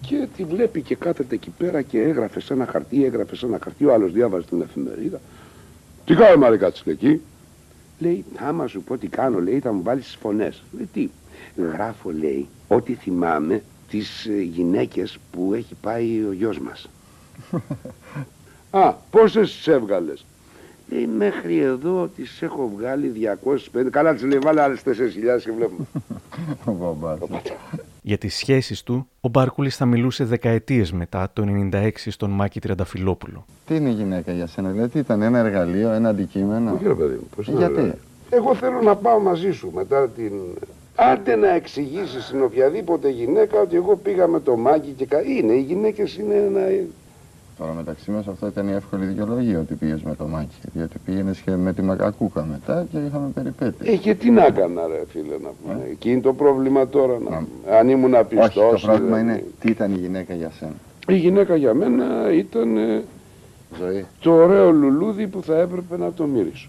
Και 0.00 0.28
τη 0.36 0.44
βλέπει 0.44 0.82
και 0.82 0.94
κάθεται 0.94 1.34
εκεί 1.34 1.50
πέρα 1.58 1.82
και 1.82 2.02
έγραφε 2.02 2.40
σε 2.40 2.52
ένα 2.52 2.66
χαρτί, 2.66 3.04
έγραφε 3.04 3.36
σε 3.36 3.46
ένα 3.46 3.58
χαρτί. 3.62 3.84
Ο 3.84 3.92
άλλος 3.92 4.12
διάβαζε 4.12 4.46
την 4.46 4.60
εφημερίδα. 4.60 5.20
Τι 6.04 6.14
κάνω, 6.14 6.36
Μαρικα, 6.36 6.72
εκεί; 6.84 7.20
Λέει, 8.00 8.24
άμα 8.36 8.66
σου 8.66 8.82
πω 8.82 8.98
τι 8.98 9.06
κάνω, 9.06 9.40
λέει, 9.40 9.58
θα 9.60 9.72
μου 9.72 9.82
βάλεις 9.82 10.04
τις 10.04 10.16
φωνές. 10.20 10.62
Λέει, 10.72 10.88
τι; 10.92 11.08
Γράφω, 11.56 12.10
λέει, 12.10 12.48
ό,τι 12.68 12.94
θυμάμαι 12.94 13.62
τις 13.90 14.26
ε, 14.26 14.40
γυναίκες 14.40 15.18
που 15.32 15.54
έχει 15.54 15.74
πάει 15.80 16.24
ο 16.28 16.32
γιος 16.32 16.58
μας. 16.58 16.88
Α, 18.70 18.92
πόσες 19.10 19.52
τις 19.56 19.66
έβγαλες; 19.66 20.24
Λέει, 20.88 21.06
μέχρι 21.06 21.58
εδώ 21.58 22.10
τις 22.16 22.42
έχω 22.42 22.72
βγάλει 22.76 23.12
250. 23.74 23.90
Καλά 23.90 24.14
τις 24.14 24.22
λέει, 24.22 24.38
βάλε 24.38 24.60
άλλες 24.62 24.82
4.000 24.84 24.92
και 25.42 25.52
βλέπουμε. 25.52 25.86
Για 28.02 28.18
τις 28.18 28.36
σχέσεις 28.36 28.82
του, 28.82 29.08
ο 29.20 29.28
Μπάρκουλης 29.28 29.76
θα 29.76 29.86
μιλούσε 29.86 30.24
δεκαετίες 30.24 30.92
μετά, 30.92 31.30
το 31.32 31.44
96 31.72 31.90
στον 31.94 32.30
Μάκη 32.30 32.60
Τριανταφυλόπουλο. 32.60 33.44
Τι 33.66 33.74
είναι 33.74 33.88
η 33.88 33.92
γυναίκα 33.92 34.32
για 34.32 34.46
σένα, 34.46 34.70
δηλαδή 34.70 34.98
ήταν 34.98 35.22
ένα 35.22 35.38
εργαλείο, 35.38 35.90
ένα 35.90 36.08
αντικείμενο; 36.08 36.72
Όχι 36.72 36.86
ρε 36.86 36.94
παιδί 36.94 37.14
μου, 37.14 37.28
πώς 37.36 37.48
Γιατί; 37.48 37.92
Εγώ 38.30 38.54
θέλω 38.54 38.82
να 38.82 38.96
πάω 38.96 39.18
μαζί 39.18 39.52
σου 39.52 39.70
μετά 39.74 40.08
την 40.08 40.32
Άντε 41.02 41.36
να 41.36 41.54
εξηγήσεις 41.54 42.24
στην 42.24 42.42
οποιαδήποτε 42.42 43.08
γυναίκα 43.08 43.60
ότι 43.60 43.76
εγώ 43.76 43.96
πήγα 43.96 44.26
με 44.26 44.40
το 44.40 44.56
μάκι 44.56 44.94
και 44.96 45.06
κα... 45.06 45.22
Είναι, 45.22 45.52
οι 45.52 45.60
γυναίκες 45.60 46.16
είναι 46.16 46.34
ένα. 46.34 46.60
Τώρα 47.60 47.72
μεταξύ 47.72 48.10
μας 48.10 48.26
αυτό 48.26 48.46
ήταν 48.46 48.68
η 48.68 48.72
εύκολη 48.72 49.04
δικαιολογία 49.04 49.58
ότι 49.58 49.74
πήγες 49.74 50.02
με 50.02 50.14
το 50.14 50.26
μάκι. 50.26 50.56
Διότι 50.72 50.98
πήγαινες 51.04 51.38
και 51.38 51.50
με 51.50 51.72
τη 51.72 51.82
μακακούκα 51.82 52.44
μετά 52.44 52.86
και 52.90 52.98
είχαμε 52.98 53.28
περιπέτειες. 53.34 53.94
Ε, 53.94 53.96
και 53.96 54.14
τι 54.14 54.30
να 54.30 54.46
έκανα, 54.46 54.86
ρε 54.86 55.02
φίλε, 55.08 55.36
να 55.42 55.50
πούμε. 55.62 55.84
Ε; 55.86 55.90
Εκεί 55.90 56.10
είναι 56.10 56.20
το 56.20 56.32
πρόβλημα 56.32 56.88
τώρα. 56.88 57.18
Να... 57.18 57.30
να... 57.30 57.76
Αν 57.78 57.88
ήμουν 57.88 58.14
απιστός. 58.14 58.56
Όχι, 58.56 58.80
το 58.80 58.86
πρόβλημα 58.86 59.18
ε... 59.18 59.20
είναι 59.20 59.44
τι 59.60 59.70
ήταν 59.70 59.92
η 59.94 59.98
γυναίκα 59.98 60.34
για 60.34 60.50
σένα. 60.50 60.74
Η 61.08 61.16
γυναίκα 61.16 61.56
για 61.56 61.74
μένα 61.74 62.32
ήταν. 62.32 62.76
Ζωή. 63.78 64.06
Το 64.20 64.32
ωραίο 64.32 64.72
λουλούδι 64.72 65.26
που 65.26 65.42
θα 65.42 65.58
έπρεπε 65.58 65.96
να 65.96 66.12
το 66.12 66.26
μυρίσω 66.26 66.68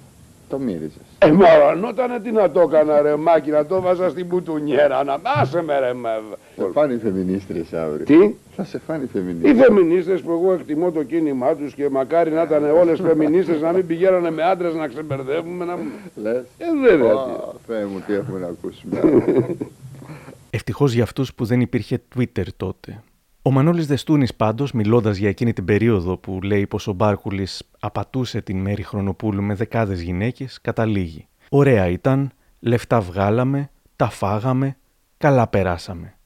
το 0.52 0.60
μύριζες. 0.60 1.02
Ε, 1.20 1.32
μωρανότανε 1.32 2.20
τι 2.20 2.32
να 2.32 2.52
το 2.52 2.62
έκανα 2.62 3.02
ρε 3.02 3.16
Μάκη, 3.16 3.50
να 3.50 3.66
το 3.66 3.82
βάζα 3.82 4.10
στην 4.10 4.28
πουτουνιέρα, 4.28 5.04
να 5.04 5.18
άσε 5.24 5.62
με 5.62 5.80
ρε 5.80 5.94
με. 5.94 6.10
Θα 6.56 6.70
φάνει 6.74 6.94
οι 6.94 6.98
φεμινίστρες 6.98 7.74
αύριο. 7.74 8.06
Τι; 8.06 8.36
Θα 8.56 8.64
σε 8.64 8.80
φάνει 8.80 9.04
οι 9.04 9.08
φεμινίστρες. 9.08 9.52
Οι 9.52 9.56
φεμινίστρες 9.56 10.22
που 10.22 10.32
εγώ 10.32 10.54
εκτιμώ 10.54 10.92
το 10.92 11.04
κίνημά 11.04 11.56
τους 11.56 11.74
και 11.74 11.90
μακάρι 11.90 12.32
να 12.32 12.42
ήταν 12.42 12.64
όλες 12.64 13.00
φεμινίστρες 13.00 13.62
να 13.62 13.72
μην 13.72 13.88
πηγαίνανε 13.88 14.32
με 14.32 14.44
άντρες 14.44 14.74
να 14.74 14.88
ξεμπερδεύουμε. 14.88 15.66
Να... 15.66 15.78
Λες. 16.16 16.44
Ε, 16.58 16.66
βέβαια. 16.90 17.14
Oh, 17.14 17.56
Θεέ 17.68 17.86
μου, 17.86 18.04
τι 18.08 18.14
έχουμε 18.14 18.40
να 18.40 18.48
ακούσουμε. 18.48 19.00
Ευτυχώς 20.50 20.94
για 20.94 21.04
αυτούς 21.04 21.34
που 21.34 21.46
δεν 21.46 21.62
υπήρχε 21.62 22.02
Twitter 22.16 22.46
τότε. 22.58 23.04
Ο 23.44 23.52
Μανώλης 23.52 23.88
Δεστούνης 23.88 24.36
πάντως, 24.36 24.72
μιλώντας 24.72 25.18
για 25.18 25.30
εκείνη 25.30 25.54
την 25.54 25.66
περίοδο 25.66 26.18
που 26.18 26.40
λέει 26.44 26.68
πως 26.68 26.88
ο 26.88 26.94
Μπάρκουλης 26.94 27.64
απατούσε 27.80 28.42
την 28.42 28.58
Μέρη 28.58 28.84
Χρονοπούλου 28.84 29.42
με 29.42 29.54
δεκάδες 29.54 30.02
γυναίκες, 30.02 30.62
καταλήγει. 30.62 31.28
Ωραία 31.50 31.88
ήταν, 31.88 32.32
λεφτά 32.60 33.02
βγάλαμε, 33.02 33.70
τα 33.96 34.10
φάγαμε, 34.10 34.78
καλά 35.18 35.48
περάσαμε. 35.48 36.18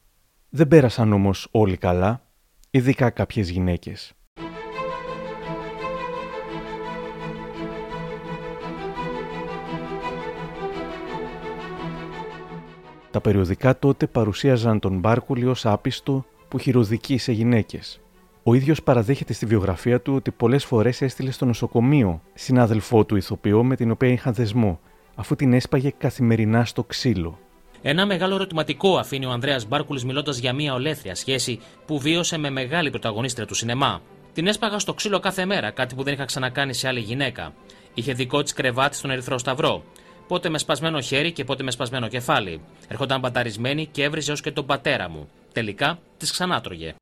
Δεν 0.49 0.67
πέρασαν 0.67 1.13
όμως 1.13 1.47
όλοι 1.51 1.77
καλά, 1.77 2.21
ειδικά 2.71 3.09
κάποιες 3.09 3.49
γυναίκες. 3.49 4.13
Τα 13.11 13.21
περιοδικά 13.21 13.79
τότε 13.79 14.07
παρουσίαζαν 14.07 14.79
τον 14.79 14.99
Μπάρκουλη 14.99 15.45
ως 15.45 15.65
άπιστο 15.65 16.25
που 16.55 16.61
χειροδικεί 16.61 17.17
σε 17.17 17.31
γυναίκες. 17.31 17.99
Ο 18.43 18.53
ίδιος 18.53 18.83
παραδέχεται 18.83 19.33
στη 19.33 19.45
βιογραφία 19.45 20.01
του 20.01 20.13
ότι 20.15 20.31
πολλές 20.31 20.65
φορές 20.65 21.01
έστειλε 21.01 21.31
στο 21.31 21.45
νοσοκομείο 21.45 22.21
συνάδελφό 22.33 23.05
του 23.05 23.15
ηθοποιό 23.15 23.63
με 23.63 23.75
την 23.75 23.91
οποία 23.91 24.09
είχαν 24.09 24.33
δεσμό, 24.33 24.79
αφού 25.15 25.35
την 25.35 25.53
έσπαγε 25.53 25.89
καθημερινά 25.97 26.65
στο 26.65 26.83
ξύλο. 26.83 27.39
Ένα 27.81 28.05
μεγάλο 28.05 28.35
ερωτηματικό 28.35 28.97
αφήνει 28.97 29.25
ο 29.25 29.31
Ανδρέας 29.31 29.67
Μπάρκουλης 29.67 30.05
μιλώντας 30.05 30.37
για 30.37 30.53
μια 30.53 30.73
ολέθρια 30.73 31.15
σχέση 31.15 31.59
που 31.85 31.99
βίωσε 31.99 32.37
με 32.37 32.49
μεγάλη 32.49 32.89
πρωταγωνίστρια 32.89 33.45
του 33.45 33.55
σινεμά. 33.55 34.01
Την 34.33 34.47
έσπαγα 34.47 34.79
στο 34.79 34.93
ξύλο 34.93 35.19
κάθε 35.19 35.45
μέρα, 35.45 35.71
κάτι 35.71 35.95
που 35.95 36.03
δεν 36.03 36.13
είχα 36.13 36.25
ξανακάνει 36.25 36.73
σε 36.73 36.87
άλλη 36.87 36.99
γυναίκα. 36.99 37.53
Είχε 37.93 38.13
δικό 38.13 38.43
της 38.43 38.53
κρεβάτι 38.53 38.95
στον 38.95 39.09
Ερυθρό 39.09 39.37
Σταυρό. 39.37 39.83
Πότε 40.27 40.49
με 40.49 40.57
σπασμένο 40.57 41.01
χέρι 41.01 41.31
και 41.31 41.43
πότε 41.43 41.63
με 41.63 41.71
σπασμένο 41.71 42.07
κεφάλι. 42.07 42.61
Έρχονταν 42.87 43.19
μπαταρισμένη 43.19 43.85
και 43.85 44.03
έβριζε 44.03 44.31
ως 44.31 44.41
και 44.41 44.51
τον 44.51 44.65
πατέρα 44.65 45.09
μου. 45.09 45.27
Τελικά 45.55 45.99
τη 46.17 46.25
ξανάτρωγε. 46.25 46.95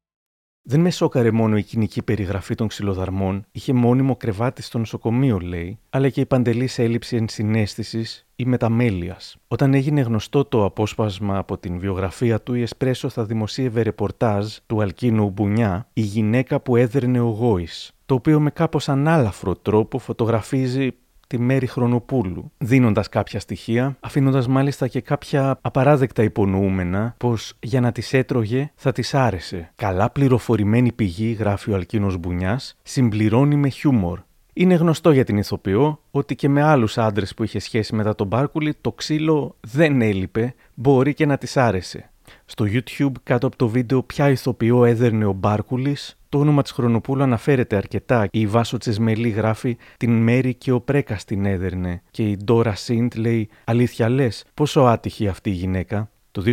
Δεν 0.61 0.79
με 0.79 0.89
σόκαρε 0.89 1.31
μόνο 1.31 1.57
η 1.57 1.63
κοινική 1.63 2.01
περιγραφή 2.01 2.55
των 2.55 2.67
ξυλοδαρμών, 2.67 3.45
είχε 3.51 3.73
μόνιμο 3.73 4.15
κρεβάτι 4.15 4.61
στο 4.61 4.77
νοσοκομείο, 4.77 5.39
λέει, 5.39 5.79
αλλά 5.89 6.09
και 6.09 6.21
η 6.21 6.25
παντελής 6.25 6.79
έλλειψη 6.79 7.15
ενσυναίσθησης 7.15 8.27
ή 8.35 8.45
μεταμέλειας. 8.45 9.37
Όταν 9.47 9.73
έγινε 9.73 10.01
γνωστό 10.01 10.45
το 10.45 10.65
απόσπασμα 10.65 11.37
από 11.37 11.57
την 11.57 11.79
βιογραφία 11.79 12.41
του, 12.41 12.53
η 12.53 12.61
Εσπρέσο 12.61 13.09
θα 13.09 13.25
δημοσίευε 13.25 13.81
ρεπορτάζ 13.81 14.55
του 14.65 14.81
Αλκίνου 14.81 15.29
Μπουνιά, 15.29 15.87
η 15.93 16.01
γυναίκα 16.01 16.59
που 16.59 16.75
έδερνε 16.75 17.19
ο 17.19 17.29
Γόης, 17.29 17.91
το 18.05 18.13
οποίο 18.13 18.39
με 18.39 18.49
κάπως 18.49 18.89
ανάλαφρο 18.89 19.55
τρόπο 19.55 19.99
φωτογραφίζει 19.99 20.91
τη 21.33 21.39
Μέρη 21.39 21.67
Χρονοπούλου, 21.67 22.51
δίνοντας 22.57 23.09
κάποια 23.09 23.39
στοιχεία, 23.39 23.97
αφήνοντας 23.99 24.47
μάλιστα 24.47 24.87
και 24.87 25.01
κάποια 25.01 25.57
απαράδεκτα 25.61 26.23
υπονοούμενα 26.23 27.15
πως 27.17 27.53
για 27.59 27.81
να 27.81 27.91
τις 27.91 28.13
έτρωγε 28.13 28.71
θα 28.75 28.91
τη 28.91 29.09
άρεσε. 29.11 29.71
Καλά 29.75 30.09
πληροφορημένη 30.09 30.91
πηγή, 30.91 31.31
γράφει 31.31 31.71
ο 31.71 31.75
Αλκίνος 31.75 32.17
Μπουνιάς, 32.17 32.75
συμπληρώνει 32.83 33.55
με 33.55 33.69
χιούμορ. 33.69 34.19
Είναι 34.53 34.75
γνωστό 34.75 35.11
για 35.11 35.23
την 35.23 35.37
ηθοποιό 35.37 35.99
ότι 36.11 36.35
και 36.35 36.49
με 36.49 36.61
άλλους 36.61 36.97
άντρες 36.97 37.33
που 37.33 37.43
είχε 37.43 37.59
σχέση 37.59 37.95
μετά 37.95 38.15
τον 38.15 38.27
Μπάρκουλη 38.27 38.73
το 38.81 38.91
ξύλο 38.91 39.55
δεν 39.61 40.01
έλειπε, 40.01 40.55
μπορεί 40.73 41.13
και 41.13 41.25
να 41.25 41.37
τη 41.37 41.51
άρεσε. 41.55 42.11
Στο 42.45 42.65
YouTube 42.67 43.11
κάτω 43.23 43.47
από 43.47 43.55
το 43.55 43.67
βίντεο 43.67 44.03
ποια 44.03 44.29
ηθοποιό 44.29 44.85
έδερνε 44.85 45.25
ο 45.25 45.33
Μπάρκουλης 45.33 46.17
το 46.33 46.39
όνομα 46.39 46.61
της 46.61 46.71
Χρονοπούλου 46.71 47.23
αναφέρεται 47.23 47.75
αρκετά. 47.75 48.27
Η 48.31 48.47
Βάσο 48.47 48.77
Τσεσμελή 48.77 49.29
γράφει 49.29 49.77
Την 49.97 50.11
Μέρη 50.11 50.53
και 50.53 50.71
ο 50.71 50.81
Πρέκας 50.81 51.25
την 51.25 51.45
έδερνε. 51.45 52.01
Και 52.11 52.23
η 52.23 52.37
Ντόρα 52.43 52.75
Σίντ 52.75 53.13
λέει 53.15 53.49
Αλήθεια 53.63 54.09
λες, 54.09 54.45
πόσο 54.53 54.81
άτυχη 54.81 55.27
αυτή 55.27 55.49
η 55.49 55.53
γυναίκα. 55.53 56.09
Το 56.31 56.43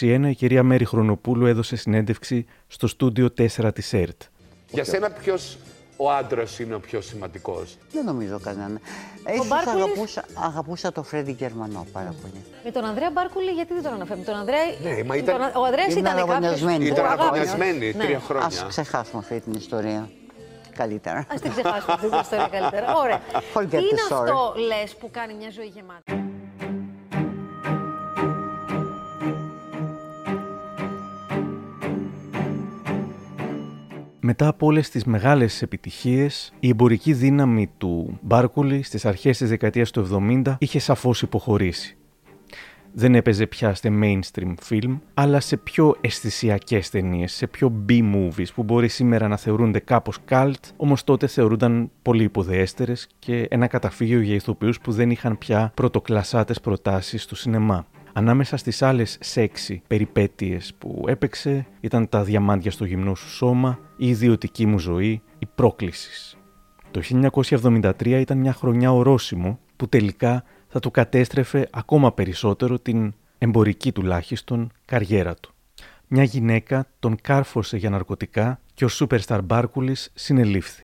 2021 0.00 0.28
η 0.30 0.34
κυρία 0.34 0.62
Μέρη 0.62 0.84
Χρονοπούλου 0.84 1.46
έδωσε 1.46 1.76
συνέντευξη 1.76 2.44
στο 2.66 2.86
στούντιο 2.86 3.28
4 3.38 3.70
της 3.74 3.92
ΕΡΤ. 3.92 4.22
Για 4.70 4.84
σένα 4.84 5.10
ποιος 5.10 5.58
ο 6.02 6.10
άντρας 6.10 6.58
είναι 6.58 6.74
ο 6.74 6.80
πιο 6.80 7.00
σημαντικός. 7.00 7.76
Δεν 7.92 8.04
νομίζω 8.04 8.38
κανένα. 8.44 8.80
Ίσως 9.34 9.48
Μπάρκουλης- 9.48 9.84
αγαπούσα, 9.84 10.24
αγαπούσα 10.34 10.92
το 10.92 11.02
Φρέντι 11.02 11.32
Γερμανό 11.32 11.86
πάρα 11.92 12.14
πολύ. 12.22 12.44
Με 12.64 12.70
τον 12.70 12.84
Ανδρέα 12.84 13.10
Μπάρκουλη, 13.10 13.50
γιατί 13.50 13.72
δεν 13.74 13.82
τον 13.82 13.92
αναφέρουμε; 13.92 14.24
Τον 14.24 14.34
Ανδρέα... 14.34 14.60
Ναι, 14.82 15.02
μα 15.04 15.16
ήταν- 15.16 15.36
τον- 15.52 15.62
Ο 15.62 15.64
Ανδρέας 15.64 15.86
Ήμουν 15.92 16.04
ήταν 16.04 16.16
κάποιος 16.16 16.30
αγωνιασμένη. 16.36 16.86
που 16.88 16.92
Ήταν 16.92 17.04
αγάπησε. 17.04 17.26
αγωνιασμένη 17.26 17.92
Ναι. 17.96 18.04
τρία 18.04 18.20
χρόνια. 18.20 18.46
Ας 18.46 18.64
ξεχάσουμε 18.68 19.18
αυτή 19.22 19.40
την 19.40 19.52
ιστορία. 19.52 20.08
Καλύτερα. 20.76 21.26
Ας 21.32 21.40
την 21.40 21.50
ξεχάσουμε 21.50 21.92
αυτή 21.92 22.08
την 22.08 22.18
ιστορία 22.20 22.48
καλύτερα. 22.48 22.94
Ωραία. 22.96 23.20
Forget 23.54 23.68
Τι 23.68 23.76
είναι 23.76 23.86
the 24.08 24.12
story. 24.12 24.20
αυτό, 24.20 24.54
λες, 24.66 24.94
που 24.96 25.08
κάνει 25.10 25.34
μια 25.34 25.50
ζωή 25.50 25.66
γεμάτη. 25.66 26.21
Μετά 34.32 34.48
από 34.48 34.66
όλες 34.66 34.88
τις 34.88 35.04
μεγάλες 35.04 35.62
επιτυχίες, 35.62 36.52
η 36.60 36.68
εμπορική 36.68 37.12
δύναμη 37.12 37.70
του 37.78 38.18
Μπάρκουλη 38.22 38.82
στις 38.82 39.04
αρχές 39.04 39.38
της 39.38 39.48
δεκαετίας 39.48 39.90
του 39.90 40.00
70 40.44 40.56
είχε 40.58 40.78
σαφώς 40.78 41.22
υποχωρήσει. 41.22 41.96
Δεν 42.92 43.14
έπαιζε 43.14 43.46
πια 43.46 43.74
σε 43.74 43.88
mainstream 44.02 44.54
film, 44.68 44.98
αλλά 45.14 45.40
σε 45.40 45.56
πιο 45.56 45.96
αισθησιακές 46.00 46.90
ταινίες, 46.90 47.32
σε 47.32 47.46
πιο 47.46 47.84
B-movies 47.88 48.52
που 48.54 48.62
μπορεί 48.62 48.88
σήμερα 48.88 49.28
να 49.28 49.36
θεωρούνται 49.36 49.78
κάπως 49.78 50.18
cult, 50.28 50.52
όμως 50.76 51.04
τότε 51.04 51.26
θεωρούνταν 51.26 51.90
πολύ 52.02 52.22
υποδεέστερες 52.22 53.08
και 53.18 53.46
ένα 53.50 53.66
καταφύγιο 53.66 54.20
για 54.20 54.34
ηθοποιούς 54.34 54.80
που 54.80 54.92
δεν 54.92 55.10
είχαν 55.10 55.38
πια 55.38 55.72
πρωτοκλασσάτες 55.74 56.60
προτάσεις 56.60 57.26
του 57.26 57.34
σινεμά. 57.34 57.86
Ανάμεσα 58.12 58.56
στις 58.56 58.82
άλλες 58.82 59.18
σεξι 59.20 59.82
περιπέτειες 59.86 60.74
που 60.78 61.04
έπαιξε 61.06 61.66
ήταν 61.80 62.08
τα 62.08 62.22
διαμάντια 62.24 62.70
στο 62.70 62.84
γυμνό 62.84 63.14
σου 63.14 63.28
σώμα, 63.28 63.78
η 63.96 64.08
ιδιωτική 64.08 64.66
μου 64.66 64.78
ζωή, 64.78 65.22
η 65.38 65.46
πρόκληση. 65.54 66.36
Το 66.90 67.00
1973 67.40 68.06
ήταν 68.06 68.38
μια 68.38 68.52
χρονιά 68.52 68.92
ορόσημο 68.92 69.58
που 69.76 69.88
τελικά 69.88 70.44
θα 70.68 70.80
του 70.80 70.90
κατέστρεφε 70.90 71.68
ακόμα 71.70 72.12
περισσότερο 72.12 72.78
την 72.78 73.14
εμπορική 73.38 73.92
τουλάχιστον 73.92 74.72
καριέρα 74.84 75.34
του. 75.34 75.54
Μια 76.06 76.22
γυναίκα 76.22 76.86
τον 76.98 77.16
κάρφωσε 77.20 77.76
για 77.76 77.90
ναρκωτικά 77.90 78.60
και 78.74 78.84
ο 78.84 78.88
Superstar 78.90 79.40
Μπάρκουλης 79.44 80.10
συνελήφθη. 80.14 80.82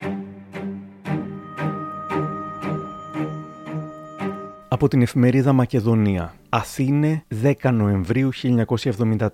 Από 4.73 4.89
την 4.89 5.03
εφημερίδα 5.03 5.53
Μακεδονία. 5.53 6.35
Αθήνε 6.49 7.25
10 7.43 7.73
Νοεμβρίου 7.73 8.31
1973. 8.43 9.29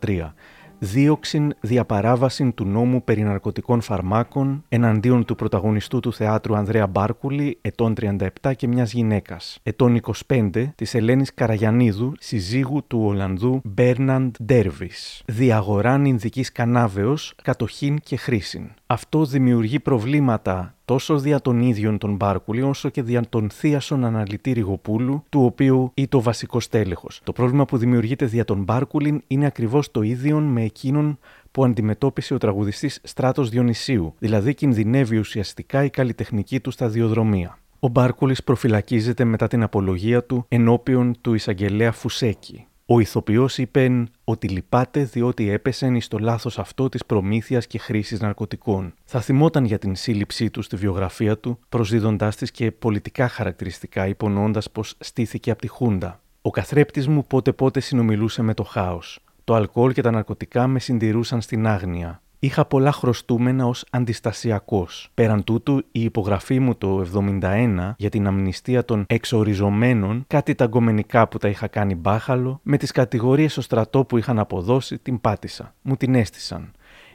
Δίωξην 0.78 1.54
διαπαράβαση 1.60 2.52
του 2.52 2.64
νόμου 2.64 3.04
περί 3.04 3.22
ναρκωτικών 3.22 3.80
φαρμάκων 3.80 4.64
εναντίον 4.68 5.24
του 5.24 5.34
πρωταγωνιστού 5.34 6.00
του 6.00 6.12
θεάτρου 6.12 6.56
Ανδρέα 6.56 6.86
Μπάρκουλη, 6.86 7.58
ετών 7.60 7.94
37 8.00 8.26
και 8.56 8.66
μιας 8.66 8.92
γυναίκας, 8.92 9.58
ετών 9.62 10.00
25, 10.26 10.72
της 10.74 10.94
Ελένης 10.94 11.34
Καραγιανίδου, 11.34 12.12
συζύγου 12.18 12.84
του 12.86 13.02
Ολλανδού 13.04 13.60
Μπέρναντ 13.64 14.34
Ντέρβις. 14.44 15.22
Διαγοράν 15.26 16.04
Ινδικής 16.04 16.52
Κανάβεως, 16.52 17.34
κατοχήν 17.42 17.98
και 17.98 18.16
χρήσιν. 18.16 18.70
Αυτό 18.86 19.24
δημιουργεί 19.24 19.80
προβλήματα 19.80 20.77
τόσο 20.88 21.18
δια 21.18 21.40
των 21.40 21.60
ίδιων 21.60 21.98
των 21.98 22.14
Μπάρκουλη, 22.14 22.62
όσο 22.62 22.88
και 22.88 23.02
δια 23.02 23.22
των 23.28 23.50
θείασων 23.50 24.04
αναλυτή 24.04 24.52
Ριγοπούλου, 24.52 25.24
του 25.28 25.44
οποίου 25.44 25.90
ή 25.94 26.08
το 26.08 26.20
βασικό 26.20 26.60
στέλεχος. 26.60 27.20
Το 27.24 27.32
πρόβλημα 27.32 27.64
που 27.64 27.76
δημιουργείται 27.76 28.26
δια 28.26 28.44
των 28.44 28.62
Μπάρκουλιν 28.62 29.22
είναι 29.26 29.46
ακριβώς 29.46 29.90
το 29.90 30.02
ίδιο 30.02 30.38
με 30.38 30.62
εκείνον 30.62 31.18
που 31.50 31.64
αντιμετώπισε 31.64 32.34
ο 32.34 32.38
τραγουδιστής 32.38 33.00
Στράτος 33.02 33.48
Διονυσίου, 33.48 34.14
δηλαδή 34.18 34.54
κινδυνεύει 34.54 35.18
ουσιαστικά 35.18 35.84
η 35.84 35.90
καλλιτεχνική 35.90 36.60
του 36.60 36.70
σταδιοδρομία. 36.70 37.58
Ο 37.78 37.88
Μπάρκουλης 37.88 38.44
προφυλακίζεται 38.44 39.24
μετά 39.24 39.46
την 39.48 39.62
απολογία 39.62 40.24
του 40.24 40.44
ενώπιον 40.48 41.14
του 41.20 41.34
εισαγγελέα 41.34 41.92
Φουσέκη. 41.92 42.66
Ο 42.90 43.00
ηθοποιός 43.00 43.58
είπε 43.58 44.04
ότι 44.24 44.48
λυπάται 44.48 45.02
διότι 45.02 45.50
έπεσεν 45.50 45.94
εις 45.94 46.08
το 46.08 46.18
λάθος 46.18 46.58
αυτό 46.58 46.88
της 46.88 47.04
προμήθειας 47.04 47.66
και 47.66 47.78
χρήσης 47.78 48.20
ναρκωτικών. 48.20 48.94
Θα 49.04 49.20
θυμόταν 49.20 49.64
για 49.64 49.78
την 49.78 49.96
σύλληψή 49.96 50.50
του 50.50 50.62
στη 50.62 50.76
βιογραφία 50.76 51.38
του, 51.38 51.58
προσδίδοντάς 51.68 52.36
της 52.36 52.50
και 52.50 52.70
πολιτικά 52.70 53.28
χαρακτηριστικά, 53.28 54.06
υπονοώντας 54.06 54.70
πως 54.70 54.94
στήθηκε 54.98 55.50
από 55.50 55.60
τη 55.60 55.68
Χούντα. 55.68 56.20
Ο 56.42 56.50
καθρέπτης 56.50 57.08
μου 57.08 57.24
πότε 57.26 57.52
πότε 57.52 57.80
συνομιλούσε 57.80 58.42
με 58.42 58.54
το 58.54 58.62
χάος. 58.62 59.20
Το 59.44 59.54
αλκοόλ 59.54 59.92
και 59.92 60.02
τα 60.02 60.10
ναρκωτικά 60.10 60.66
με 60.66 60.78
συντηρούσαν 60.78 61.40
στην 61.40 61.66
άγνοια. 61.66 62.22
Είχα 62.40 62.64
πολλά 62.64 62.92
χρωστούμενα 62.92 63.66
ως 63.66 63.84
αντιστασιακός. 63.90 65.10
Πέραν 65.14 65.44
τούτου, 65.44 65.76
η 65.92 66.02
υπογραφή 66.02 66.60
μου 66.60 66.74
το 66.74 67.00
71 67.00 67.94
για 67.96 68.08
την 68.08 68.26
αμνηστία 68.26 68.84
των 68.84 69.04
εξοριζομένων, 69.08 70.24
κάτι 70.26 70.54
τα 70.54 70.66
γκομενικά 70.66 71.28
που 71.28 71.38
τα 71.38 71.48
είχα 71.48 71.66
κάνει 71.66 71.94
μπάχαλο, 71.94 72.60
με 72.62 72.76
τις 72.76 72.90
κατηγορίες 72.90 73.52
στο 73.52 73.60
στρατό 73.60 74.04
που 74.04 74.18
είχαν 74.18 74.38
αποδώσει, 74.38 74.98
την 74.98 75.20
πάτησα. 75.20 75.74
Μου 75.82 75.96
την 75.96 76.14
έστησαν. 76.14 76.72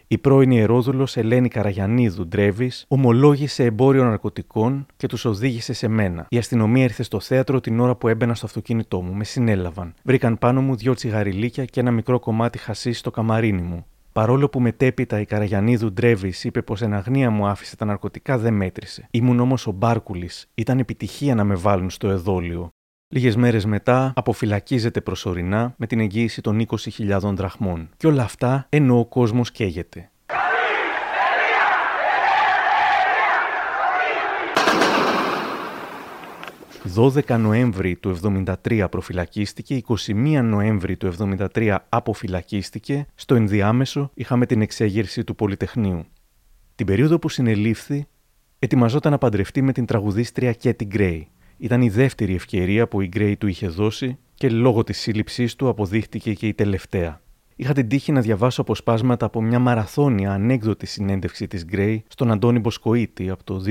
Η 0.08 0.18
πρώην 0.18 0.52
ιερόδουλος 0.52 1.18
Ελένη 1.18 1.48
Καραγιανίδου 1.48 2.28
Ντρέβης 2.28 2.86
ομολόγησε 2.88 3.64
εμπόριο 3.64 4.04
ναρκωτικών 4.04 4.86
και 4.98 5.08
τους 5.08 5.26
οδήγησε 5.26 5.74
σε 5.74 5.88
μένα. 5.88 6.26
Η 6.30 6.38
αστυνομία 6.38 6.84
ήρθε 6.84 7.04
στο 7.04 7.20
θέατρο 7.20 7.60
την 7.60 7.80
ώρα 7.80 7.96
που 7.96 8.08
έμπαινα 8.08 8.36
στο 8.36 8.46
αυτοκίνητό 8.46 9.02
μου. 9.02 9.14
Με 9.14 9.24
συνέλαβαν. 9.24 9.94
Βρήκαν 10.04 10.38
πάνω 10.38 10.62
μου 10.62 10.76
δυο 10.76 10.94
τσιγαριλίκια 10.94 11.66
και 11.66 11.80
ένα 11.80 11.92
μικρό 11.92 12.20
κομμάτι 12.20 12.58
χασί 12.58 12.94
στο 12.94 13.12
καμαρίνι 13.12 13.62
μου. 13.62 13.86
Παρόλο 14.14 14.50
που 14.50 14.60
μετέπειτα 14.60 15.20
η 15.20 15.26
Καραγιανίδου 15.26 15.94
Ντρέβης 15.94 16.44
είπε 16.44 16.62
πως 16.62 16.82
εν 16.82 16.94
αγνία 16.94 17.30
μου 17.30 17.48
άφησε 17.48 17.76
τα 17.76 17.86
ναρκωτικά, 17.86 18.38
δεν 18.38 18.54
μέτρησε. 18.54 19.08
Ήμουν 19.12 19.40
όμως 19.40 19.68
ο 19.68 19.72
Μπάρκουλης. 19.72 20.50
Ήταν 20.56 20.80
επιτυχία 20.80 21.36
να 21.36 21.44
με 21.44 21.56
βάλουν 21.56 21.90
στο 21.90 22.10
εδόλιο. 22.10 22.70
Λίγες 23.08 23.36
μέρες 23.36 23.66
μετά 23.66 24.14
αποφυλακίζεται 24.16 25.02
προσωρινά 25.02 25.74
με 25.78 25.88
την 25.88 26.00
εγγύηση 26.00 26.42
των 26.42 26.66
20.000 26.68 27.20
δραχμών. 27.34 27.90
Και 27.98 28.08
όλα 28.08 28.24
αυτά 28.24 28.66
ενώ 28.70 29.00
ο 29.00 29.06
κόσμος 29.06 29.52
καίγεται. 29.52 30.12
«12 36.96 37.38
Νοέμβρη 37.40 37.96
του 37.96 38.18
73 38.24 38.86
προφυλακίστηκε, 38.92 39.82
21 39.88 40.42
Νοέμβρη 40.44 40.98
του 40.98 41.14
73 41.54 41.78
αποφυλακίστηκε, 41.90 43.06
στο 43.16 43.36
ενδιάμεσο 43.36 44.12
είχαμε 44.14 44.46
την 44.46 44.62
εξέγερση 44.62 45.24
του 45.24 45.36
Πολυτεχνείου. 45.36 46.06
Την 46.76 46.86
περίοδο 46.86 47.20
που 47.20 47.30
συνελήφθη, 47.30 48.08
ετοιμαζόταν 48.60 49.12
να 49.12 49.18
παντρευτεί 49.18 49.62
με 49.62 49.72
την 49.72 49.86
τραγουδίστρια 49.86 50.54
Κέτι 50.54 50.86
Γκρέι. 50.86 51.28
Ήταν 51.58 51.82
η 51.82 51.90
δεύτερη 51.90 52.34
ευκαιρία 52.34 52.88
που 52.88 53.02
η 53.02 53.08
Γκρέι 53.08 53.38
του 53.38 53.48
είχε 53.48 53.68
δώσει 53.68 54.18
και 54.34 54.50
λόγω 54.50 54.84
της 54.84 55.00
σύλληψής 55.00 55.56
του 55.56 55.68
αποδείχτηκε 55.68 56.34
και 56.34 56.48
η 56.48 56.54
τελευταία. 56.54 57.23
Είχα 57.56 57.74
την 57.74 57.88
τύχη 57.88 58.12
να 58.12 58.22
διαβάσω 58.22 58.62
αποσπάσματα 58.62 59.26
από 59.26 59.42
μια 59.42 59.60
μαραθώνια 59.60 60.32
ανέκδοτη 60.32 60.86
συνέντευξη 60.86 61.48
της 61.48 61.66
Γκρέι 61.66 62.04
στον 62.08 62.32
Αντώνη 62.32 62.60
Μποσκοίτη 62.60 63.30
από 63.30 63.44
το 63.44 63.64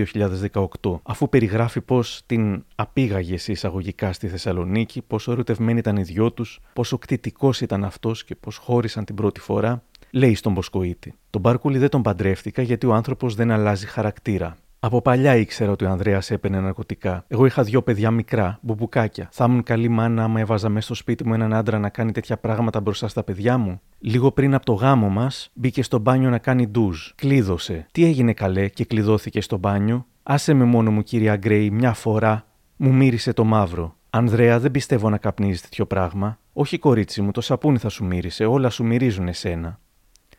2018, 0.83 1.01
αφού 1.03 1.29
περιγράφει 1.29 1.81
πώς 1.81 2.23
την 2.27 2.65
απήγαγε 2.75 3.39
σε 3.39 3.53
εισαγωγικά 3.53 4.13
στη 4.13 4.29
Θεσσαλονίκη, 4.29 5.03
πόσο 5.03 5.33
ερωτευμένοι 5.33 5.79
ήταν 5.79 5.97
οι 5.97 6.03
δυο 6.03 6.33
τους, 6.33 6.61
πόσο 6.73 6.99
κτητικός 6.99 7.61
ήταν 7.61 7.85
αυτός 7.85 8.25
και 8.25 8.35
πώς 8.35 8.57
χώρισαν 8.57 9.05
την 9.05 9.15
πρώτη 9.15 9.41
φορά, 9.41 9.83
λέει 10.11 10.35
στον 10.35 10.53
Μποσκοίτη. 10.53 11.15
Τον 11.31 11.41
Μπάρκουλη 11.41 11.79
δεν 11.79 11.89
τον 11.89 12.03
παντρεύτηκα 12.03 12.63
γιατί 12.63 12.87
ο 12.87 12.95
άνθρωπος 12.95 13.35
δεν 13.35 13.51
αλλάζει 13.51 13.87
χαρακτήρα. 13.87 14.57
Από 14.85 15.03
παλιά 15.03 15.37
ήξερα 15.37 15.71
ότι 15.71 15.85
ο 15.85 15.91
Ανδρέας 15.91 16.31
έπαινε 16.31 16.61
ναρκωτικά. 16.61 17.25
Εγώ 17.29 17.47
είχα 17.47 17.63
δύο 17.63 17.83
παιδιά 17.83 18.11
μικρά, 18.11 18.59
μπουμπουκάκια. 18.63 19.29
Θα 19.33 19.45
ήμουν 19.49 19.63
καλή 19.63 19.89
μάνα 19.89 20.25
άμα 20.25 20.41
έβαζα 20.41 20.69
μέσα 20.69 20.87
στο 20.87 20.95
σπίτι 20.95 21.27
μου 21.27 21.35
έναν 21.35 21.55
άντρα 21.55 21.79
να 21.79 21.89
κάνει 21.89 22.13
τέτοια 22.13 22.37
πράγματα 22.37 22.81
μπροστά 22.81 23.09
στα 23.09 23.23
παιδιά 23.23 23.59
μου. 23.59 23.81
Λίγο 23.99 24.33
πριν 24.33 24.55
από 24.55 24.65
το 24.65 24.73
γάμο 24.73 25.09
μας, 25.09 25.51
μπήκε 25.55 25.83
στο 25.83 25.99
μπάνιο 25.99 26.31
να 26.31 26.39
κάνει 26.39 26.67
ντουζ. 26.67 27.11
Κλείδωσε. 27.15 27.87
Τι 27.93 28.05
έγινε 28.05 28.33
καλέ 28.33 28.69
και 28.69 28.85
κλειδώθηκε 28.85 29.41
στο 29.41 29.57
μπάνιο; 29.57 30.07
Άσε 30.23 30.55
με 30.55 30.65
μόνο 30.65 30.91
μου, 30.91 31.03
κυρία 31.03 31.37
Γκρέι, 31.37 31.71
μια 31.71 31.93
φορά. 31.93 32.47
Μου 32.77 32.93
μύρισε 32.95 33.33
το 33.33 33.45
μαύρο. 33.45 33.97
Ανδρέα, 34.11 34.59
δεν 34.59 34.71
πιστεύω 34.71 35.11
να 35.11 35.19
καπνίζεις 35.19 35.61
τέτοιο 35.61 35.87
πράγμα. 35.87 36.39
Όχι, 36.53 36.79
κορίτσι 36.79 37.23
μου, 37.23 37.31
το 37.31 37.41
σαπούνι 37.41 37.79
θα 37.79 37.89
σου 37.89 38.05
μύρισε. 38.05 38.45
Όλα 38.45 38.71
σου 38.71 38.85
μυρίζουν 38.85 39.29
εσένα. 39.29 39.79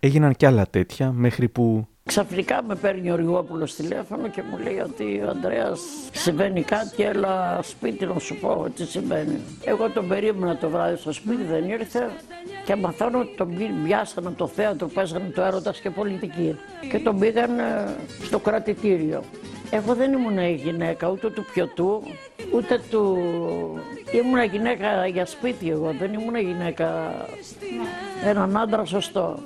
Έγιναν 0.06 0.36
κι 0.36 0.46
άλλα 0.46 0.68
τέτοια 0.70 1.12
μέχρι 1.12 1.50
που 1.50 1.88
Ξαφνικά 2.04 2.64
με 2.64 2.76
παίρνει 2.76 3.12
ο 3.12 3.16
Ριγόπουλος 3.16 3.76
τηλέφωνο 3.76 4.28
και 4.28 4.42
μου 4.42 4.58
λέει 4.58 4.80
ότι 4.80 5.22
ο 5.26 5.30
Ανδρέας 5.30 5.80
συμβαίνει 6.12 6.62
κάτι, 6.64 7.04
έλα 7.04 7.60
σπίτι 7.62 8.06
να 8.06 8.20
σου 8.20 8.36
πω 8.36 8.68
τι 8.76 8.86
συμβαίνει. 8.86 9.40
Εγώ 9.64 9.90
τον 9.90 10.08
περίμενα 10.08 10.58
το 10.58 10.70
βράδυ 10.70 10.98
στο 10.98 11.12
σπίτι, 11.12 11.44
δεν 11.44 11.70
ήρθε 11.70 12.10
και 12.66 12.76
μαθαίνω 12.76 13.20
ότι 13.20 13.36
τον 13.38 13.56
πιάσανε 13.86 14.28
από 14.28 14.38
το 14.38 14.48
θέατρο, 14.48 14.88
παίζανε 14.88 15.30
το 15.36 15.42
έρωτας 15.42 15.80
και 15.80 15.90
πολιτική 15.90 16.56
και 16.90 17.00
τον 17.00 17.20
πήγαν 17.20 17.52
στο 18.24 18.40
κρατητήριο. 18.40 19.24
Εγώ 19.72 19.96
δεν 19.96 20.14
ήμουν 20.14 20.38
η 20.38 20.54
γυναίκα 20.64 21.10
ούτε 21.10 21.30
του 21.30 21.46
πιωτού, 21.54 22.04
ούτε 22.54 22.82
του... 22.90 23.18
Ήμουν 24.12 24.44
γυναίκα 24.44 25.08
για 25.08 25.26
σπίτι 25.26 25.70
εγώ, 25.70 25.94
δεν 26.00 26.14
ήμουν 26.14 26.36
γυναίκα 26.36 27.12
έναν 28.26 28.58
άντρα 28.58 28.86
σωστό. 28.86 29.40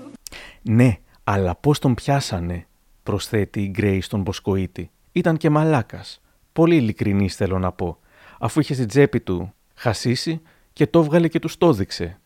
Ναι, 0.67 0.97
αλλά 1.23 1.55
πώς 1.55 1.79
τον 1.79 1.93
πιάσανε, 1.93 2.67
προσθέτει 3.03 3.61
η 3.61 3.69
Γκρέι 3.69 4.01
στον 4.01 4.21
Μποσκοίτη. 4.21 4.91
Ήταν 5.11 5.37
και 5.37 5.49
μαλάκας. 5.49 6.21
Πολύ 6.53 6.75
ειλικρινής 6.75 7.35
θέλω 7.35 7.59
να 7.59 7.71
πω, 7.71 7.97
αφού 8.39 8.59
είχε 8.59 8.73
στην 8.73 8.87
τσέπη 8.87 9.19
του 9.19 9.53
χασίσει 9.75 10.41
και 10.73 10.87
το 10.87 10.99
έβγαλε 10.99 11.27
και 11.27 11.39
του 11.39 11.49
το 11.57 11.67
έδειξε. 11.67 12.19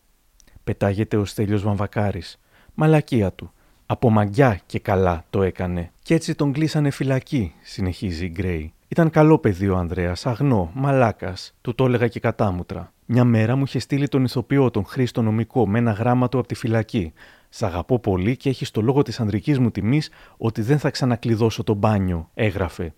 Πετάγεται 0.64 1.16
ο 1.16 1.24
Στέλιος 1.24 1.62
Βαμβακάρης. 1.62 2.40
Μαλακία 2.74 3.32
του. 3.32 3.52
Από 3.86 4.10
μαγιά 4.10 4.60
και 4.66 4.78
καλά 4.78 5.24
το 5.30 5.42
έκανε. 5.42 5.90
Κι 6.02 6.14
έτσι 6.14 6.34
τον 6.34 6.52
κλείσανε 6.52 6.90
φυλακή, 6.90 7.54
συνεχίζει 7.62 8.24
η 8.24 8.30
Γκρέι. 8.30 8.72
Ήταν 8.88 9.10
καλό 9.10 9.38
παιδί 9.38 9.68
ο 9.68 9.76
Ανδρέας, 9.76 10.26
αγνό, 10.26 10.70
μαλάκας. 10.74 11.54
Του 11.60 11.74
το 11.74 11.84
έλεγα 11.84 12.08
και 12.08 12.20
κατάμουτρα. 12.20 12.92
Μια 13.06 13.24
μέρα 13.24 13.56
μου 13.56 13.62
είχε 13.62 13.78
στείλει 13.78 14.08
τον 14.08 14.24
ηθοποιό, 14.24 14.70
τον 14.70 14.84
Χρήστο 14.84 15.22
Νομικό, 15.22 15.68
με 15.68 15.78
ένα 15.78 15.92
γράμμα 15.92 16.28
του 16.28 16.38
από 16.38 16.48
τη 16.48 16.54
φυλακή. 16.54 17.12
Σ' 17.54 17.62
αγαπώ 17.62 17.98
πολύ 17.98 18.36
και 18.36 18.48
έχεις 18.48 18.70
το 18.70 18.80
λόγο 18.80 19.02
της 19.02 19.20
ανδρικής 19.20 19.58
μου 19.58 19.70
τιμής 19.70 20.10
ότι 20.36 20.62
δεν 20.62 20.78
θα 20.78 20.90
ξανακλειδώσω 20.90 21.64
το 21.64 21.74
μπάνιο, 21.74 22.30
έγραφε. 22.34 22.94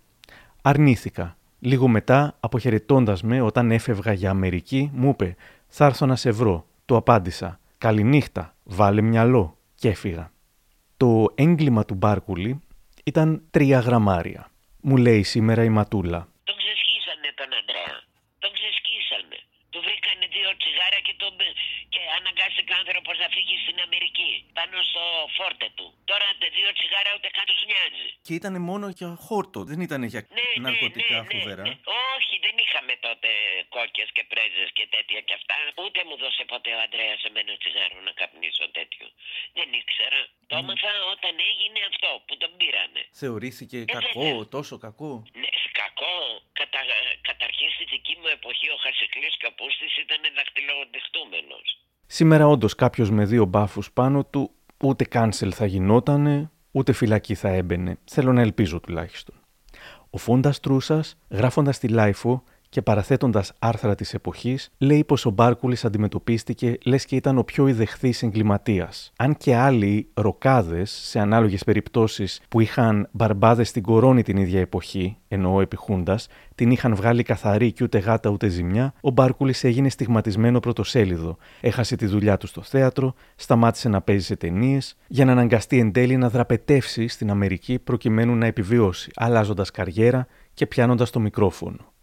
Αρνήθηκα. 0.61 1.37
Λίγο 1.59 1.87
μετά, 1.87 2.37
αποχαιρετώντας 2.39 3.23
με 3.23 3.41
όταν 3.41 3.71
έφευγα 3.71 4.13
για 4.13 4.29
Αμερική, 4.29 4.89
μου 4.93 5.09
είπε: 5.09 5.35
Θα 5.67 5.85
έρθω 5.85 6.05
να 6.05 6.15
σε 6.15 6.31
βρω. 6.31 6.65
Του 6.85 6.95
απάντησα: 6.95 7.59
Καληνύχτα, 7.77 8.55
βάλε 8.63 9.01
μυαλό. 9.01 9.57
Και 9.75 9.89
έφυγα. 9.89 10.31
Το 10.97 11.25
έγκλημα 11.35 11.85
του 11.85 11.95
Μπάρκουλη 11.95 12.59
ήταν 13.03 13.43
τρία 13.51 13.79
γραμμάρια. 13.79 14.51
Μου 14.81 14.97
λέει 14.97 15.23
σήμερα 15.23 15.63
η 15.63 15.69
Ματούλα. 15.69 16.27
Τον 16.43 16.55
ξεσχίσανε 16.61 17.29
τον 17.39 17.49
Αντρέα. 17.59 17.97
Τον 18.43 18.51
ξεσχίσανε. 18.57 19.37
Του 19.71 19.79
βρήκανε 19.85 20.25
δύο 20.35 20.49
τσιγάρα 20.59 20.99
και, 21.05 21.13
τον... 21.21 21.33
και 21.93 22.01
αναγκάστηκε 22.19 22.71
ο 22.75 22.77
άνθρωπο 22.81 23.11
να 23.21 23.27
φύγει 23.35 23.55
στην 23.63 23.77
Αμερική. 23.85 24.31
Πάνω 24.59 24.77
στο 24.91 25.03
φόρτε 25.37 25.67
του. 25.77 25.87
Τώρα 26.11 26.27
τε 26.39 26.47
δύο 26.57 26.69
τσιγάρα 26.77 27.11
ούτε 27.17 27.27
καν 27.35 27.45
του 27.49 27.57
νοιάζει. 27.69 28.07
Και 28.27 28.33
ήταν 28.39 28.53
μόνο 28.69 28.85
για 28.99 29.09
χόρτο, 29.25 29.59
δεν 29.69 29.79
ήταν 29.87 30.01
για 30.13 30.21
Ναι, 30.37 30.47
ναρκωτικά 30.65 31.17
ναι, 31.19 31.27
ναι, 31.27 31.31
φοβερά. 31.33 31.63
ναι. 31.67 31.75
Όχι, 32.15 32.33
δεν 32.45 32.55
είχαμε 32.63 32.93
τότε 33.07 33.29
κόκκες 33.75 34.09
και 34.15 34.23
πρέζες 34.31 34.69
και 34.77 34.85
τέτοια 34.95 35.19
και 35.27 35.33
αυτά. 35.39 35.55
Ούτε 35.85 35.99
μου 36.07 36.15
δώσε 36.23 36.43
ποτέ 36.53 36.71
ο 36.77 36.79
Αντρέας 36.85 37.21
εμένα 37.29 37.51
τσιγάρο 37.61 37.97
να 38.07 38.13
καπνίσω 38.19 38.65
τέτοιο. 38.77 39.05
Δεν 39.57 39.67
ήξερα. 39.81 40.19
Το 40.49 40.53
έμαθα 40.61 40.91
όταν 41.13 41.33
έγινε 41.51 41.79
αυτό 41.91 42.09
που 42.27 42.33
τον 42.41 42.51
πήρανε. 42.59 43.01
Θεωρήθηκε 43.21 43.77
Ε, 43.77 43.85
κακό, 43.97 44.25
βέβαια. 44.29 44.47
τόσο 44.55 44.75
κακό; 44.85 45.11
Ναι, 45.41 45.51
κακό. 45.81 46.15
Κατα... 46.59 46.79
Καταρχήν 47.29 47.69
στη 47.75 47.83
δική 47.93 48.13
μου 48.21 48.27
εποχή 48.37 48.67
ο 48.75 48.77
Χασικλής 48.85 49.35
Καπούστης 49.43 49.93
ήταν 50.05 50.21
δαχτυλοδεχτούμενος. 50.37 51.67
Σήμερα 52.05 52.47
όντως 52.47 52.75
κάποιος 52.75 53.11
με 53.11 53.25
δύο 53.25 53.45
μπάφους 53.45 53.91
πάνω 53.91 54.25
του 54.25 54.51
ούτε 54.83 55.03
κάνσελ 55.03 55.53
θα 55.55 55.65
γινότανε, 55.65 56.51
ούτε 56.71 56.91
φυλακή 56.91 57.35
θα 57.35 57.49
έμπαινε. 57.49 57.97
Θέλω 58.05 58.33
να 58.33 58.41
ελπίζω 58.41 58.79
τουλάχιστον. 58.79 59.35
Ο 60.09 60.17
Φώντας 60.17 60.53
Τρούσας, 60.61 61.03
γράφοντας 61.29 61.79
στη 61.79 61.87
LiFO 61.87 62.43
και 62.75 62.81
παραθέτοντας 62.81 63.53
άρθρα 63.59 63.95
της 63.95 64.13
εποχής, 64.13 64.69
λέει 64.77 65.03
πως 65.03 65.25
ο 65.25 65.29
Μπάρκουλης 65.29 65.85
αντιμετωπίστηκε 65.85 66.77
λες 66.83 67.05
και 67.05 67.15
ήταν 67.15 67.37
ο 67.37 67.43
πιο 67.43 67.67
ιδεχθής 67.67 68.23
εγκληματίας. 68.23 69.11
Αν 69.15 69.37
και 69.37 69.55
άλλοι 69.55 70.07
ροκάδες, 70.13 70.91
σε 70.91 71.19
ανάλογες 71.19 71.63
περιπτώσεις 71.63 72.41
που 72.49 72.59
είχαν 72.59 73.07
μπαρμπάδες 73.11 73.69
στην 73.69 73.83
κορώνη 73.83 74.23
την 74.23 74.37
ίδια 74.37 74.59
εποχή, 74.59 75.17
εννοώ 75.27 75.61
επί 75.61 75.76
χούντας, 75.76 76.19
την 76.55 76.71
είχαν 76.71 76.95
βγάλει 76.95 77.23
καθαρή 77.23 77.71
και 77.71 77.83
ούτε 77.83 77.97
γάτα 77.97 78.29
ούτε 78.29 78.47
ζημιά, 78.47 78.93
ο 79.01 79.09
Μπάρκουλης 79.09 79.63
έγινε 79.63 79.89
στιγματισμένο 79.89 80.59
πρωτοσέλιδο. 80.59 81.37
Έχασε 81.61 81.95
τη 81.95 82.05
δουλειά 82.05 82.37
του 82.37 82.47
στο 82.47 82.61
θέατρο, 82.61 83.13
σταμάτησε 83.35 83.89
να 83.89 84.01
παίζει 84.01 84.25
σε 84.25 84.35
ταινίες, 84.35 84.97
για 85.07 85.25
να 85.25 85.31
αναγκαστεί 85.31 85.79
εν 85.79 85.91
τέλει 85.91 86.17
να 86.17 86.29
δραπετεύσει 86.29 87.07
στην 87.07 87.29
Αμερική 87.29 87.79
προκειμένου 87.79 88.35
να 88.35 88.45
επιβιώσει, 88.45 89.11
αλλάζοντας 89.15 89.71
καριέρα 89.71 90.27
και 90.53 90.65
πιάνοντας 90.67 91.09
το 91.09 91.19
μικρόφωνο. 91.19 91.93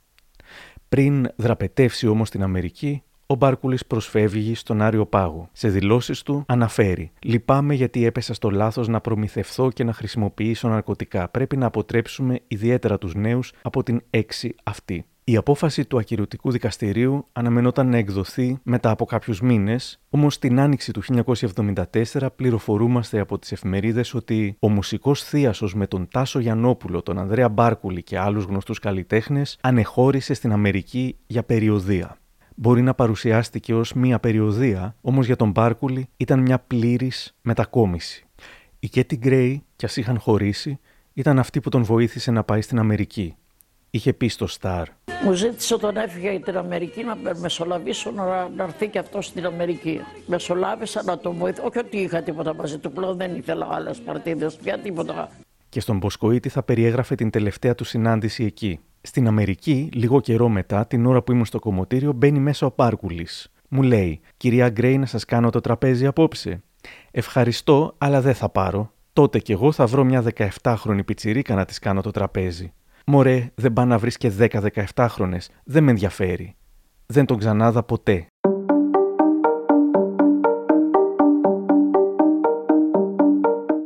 Πριν 0.93 1.29
δραπετεύσει 1.37 2.07
όμως 2.07 2.29
στην 2.29 2.43
Αμερική, 2.43 3.03
ο 3.27 3.35
Μπάρκουλης 3.35 3.87
προσφεύγει 3.87 4.55
στον 4.55 4.83
Άριο 4.83 5.07
Πάγο. 5.07 5.49
Σε 5.53 5.69
δηλώσεις 5.69 6.23
του 6.23 6.45
αναφέρει: 6.47 7.13
Λυπάμαι 7.23 7.75
γιατί 7.75 8.05
έπεσα 8.05 8.35
στο 8.35 8.51
λάθος 8.51 8.89
να 8.89 9.01
προμηθευθώ 9.01 9.71
και 9.71 9.85
να 9.85 9.93
χρησιμοποιήσω 9.93 10.69
ναρκωτικά. 10.69 11.29
Πρέπει 11.29 11.57
να 11.57 11.67
αποτρέψουμε 11.67 12.41
ιδιαίτερα 12.49 12.99
τους 12.99 13.15
νέους 13.15 13.53
από 13.63 13.83
την 13.83 14.03
έξι 14.11 14.55
αυτή. 14.63 15.07
Η 15.25 15.37
απόφαση 15.37 15.85
του 15.85 15.99
ακυρωτικού 15.99 16.51
δικαστηρίου 16.51 17.27
αναμενόταν 17.33 17.89
να 17.89 17.97
εκδοθεί 17.97 18.59
μετά 18.63 18.91
από 18.91 19.05
κάποιους 19.05 19.41
μήνες, 19.41 20.01
όμως 20.11 20.39
την 20.39 20.61
άνοιξη 20.61 20.93
του 20.93 21.03
1974 21.03 22.27
πληροφορούμαστε 22.37 23.21
από 23.21 23.39
τις 23.39 23.53
εφημερίδες 23.53 24.15
ότι 24.15 24.57
ο 24.59 24.69
μουσικός 24.69 25.23
θείασος 25.23 25.75
με 25.75 25.87
τον 25.87 26.09
Τάσο 26.09 26.39
Γιαννόπουλο, 26.39 27.03
τον 27.03 27.19
Ανδρέα 27.19 27.49
Μπάρκουλη 27.49 28.03
και 28.03 28.19
άλλους 28.19 28.45
γνωστούς 28.45 28.79
καλλιτέχνες 28.79 29.59
ανεχώρησε 29.61 30.35
στην 30.35 30.53
Αμερική 30.53 31.17
για 31.27 31.43
περιοδία. 31.43 32.17
Μπορεί 32.55 32.83
να 32.83 32.95
παρουσιάστηκε 32.95 33.75
ως 33.75 33.93
μία 33.93 34.19
περιοδία, 34.19 34.97
όμως 35.01 35.27
για 35.27 35.37
τον 35.37 35.51
Μπάρκουλη 35.51 36.09
ήταν 36.17 36.41
μια 36.41 36.59
πλήρης 36.59 37.37
μετακόμιση. 37.43 38.27
Η 38.79 38.89
Κέτι 38.89 39.17
Γκρέι, 39.17 39.65
κι 39.77 39.85
ας 39.85 39.97
είχαν 39.97 40.19
χωρίσει, 40.19 40.79
ήταν 41.13 41.39
αυτή 41.39 41.61
που 41.61 41.69
τον 41.69 41.83
βοήθησε 41.83 42.31
να 42.31 42.45
πάει 42.45 42.61
στην 42.61 42.79
Αμερική. 42.79 43.37
Είχε 43.95 44.13
πει 44.13 44.29
στο 44.29 44.47
Σταρ. 44.47 44.89
Μου 45.25 45.33
ζήτησε 45.33 45.75
όταν 45.75 45.97
έφυγε 45.97 46.31
για 46.31 46.41
την 46.41 46.57
Αμερική 46.57 47.05
να 47.05 47.17
με- 47.17 47.35
μεσολαβήσω 47.39 48.11
να, 48.11 48.49
να 48.49 48.63
έρθει 48.65 48.89
και 48.89 48.99
αυτό 48.99 49.23
στην 49.23 49.47
Αμερική. 49.47 50.01
Μεσολάβησα 50.27 51.03
να 51.03 51.19
τον 51.19 51.37
βοηθήσω. 51.37 51.67
Όχι 51.67 51.79
ότι 51.79 51.97
είχα 51.97 52.23
τίποτα 52.23 52.55
μαζί 52.55 52.79
του, 52.79 52.93
πλέον 52.93 53.17
δεν 53.17 53.37
ήθελα 53.37 53.69
άλλες 53.71 53.99
παρτίδες 54.01 54.55
πια 54.57 54.79
τίποτα. 54.79 55.29
Και 55.69 55.81
στον 55.81 55.97
Μποσκοίτη 55.97 56.49
θα 56.49 56.63
περιέγραφε 56.63 57.15
την 57.15 57.31
τελευταία 57.31 57.75
του 57.75 57.85
συνάντηση 57.85 58.45
εκεί. 58.45 58.79
Στην 59.01 59.27
Αμερική, 59.27 59.89
λίγο 59.93 60.21
καιρό 60.21 60.49
μετά, 60.49 60.87
την 60.87 61.07
ώρα 61.07 61.23
που 61.23 61.33
ήμουν 61.33 61.45
στο 61.45 61.59
κομμωτήριο, 61.59 62.13
μπαίνει 62.13 62.39
μέσα 62.39 62.67
ο 62.67 62.71
Πάρκουλης. 62.71 63.49
Μου 63.69 63.83
λέει: 63.83 64.21
Κυρία 64.37 64.69
Γκρέι, 64.69 64.99
να 64.99 65.07
σας 65.07 65.25
κάνω 65.25 65.51
το 65.51 65.61
τραπέζι 65.61 66.07
απόψε. 66.07 66.63
Ευχαριστώ, 67.11 67.95
αλλά 67.99 68.21
δεν 68.21 68.35
θα 68.35 68.49
πάρω. 68.49 68.93
Τότε 69.13 69.39
κι 69.39 69.53
εγώ 69.53 69.73
θα 69.73 69.87
βρω 69.87 70.05
μια 70.05 70.25
17χρονη 70.63 71.05
πιτσιρίκα 71.05 71.55
να 71.55 71.65
της 71.65 71.79
κάνω 71.79 72.01
το 72.01 72.11
τραπέζι. 72.11 72.73
Μωρέ, 73.15 73.51
δεν 73.55 73.73
πά 73.73 73.85
να 73.85 73.99
βρεις 73.99 74.17
και 74.17 74.33
10-17χρονε. 74.39 75.39
Δεν 75.65 75.85
με 75.85 75.91
ενδιαφέρει. 75.91 76.57
Δεν 77.07 77.27
τον 77.27 77.39
ξανάδα 77.39 77.83
ποτέ. 77.83 78.27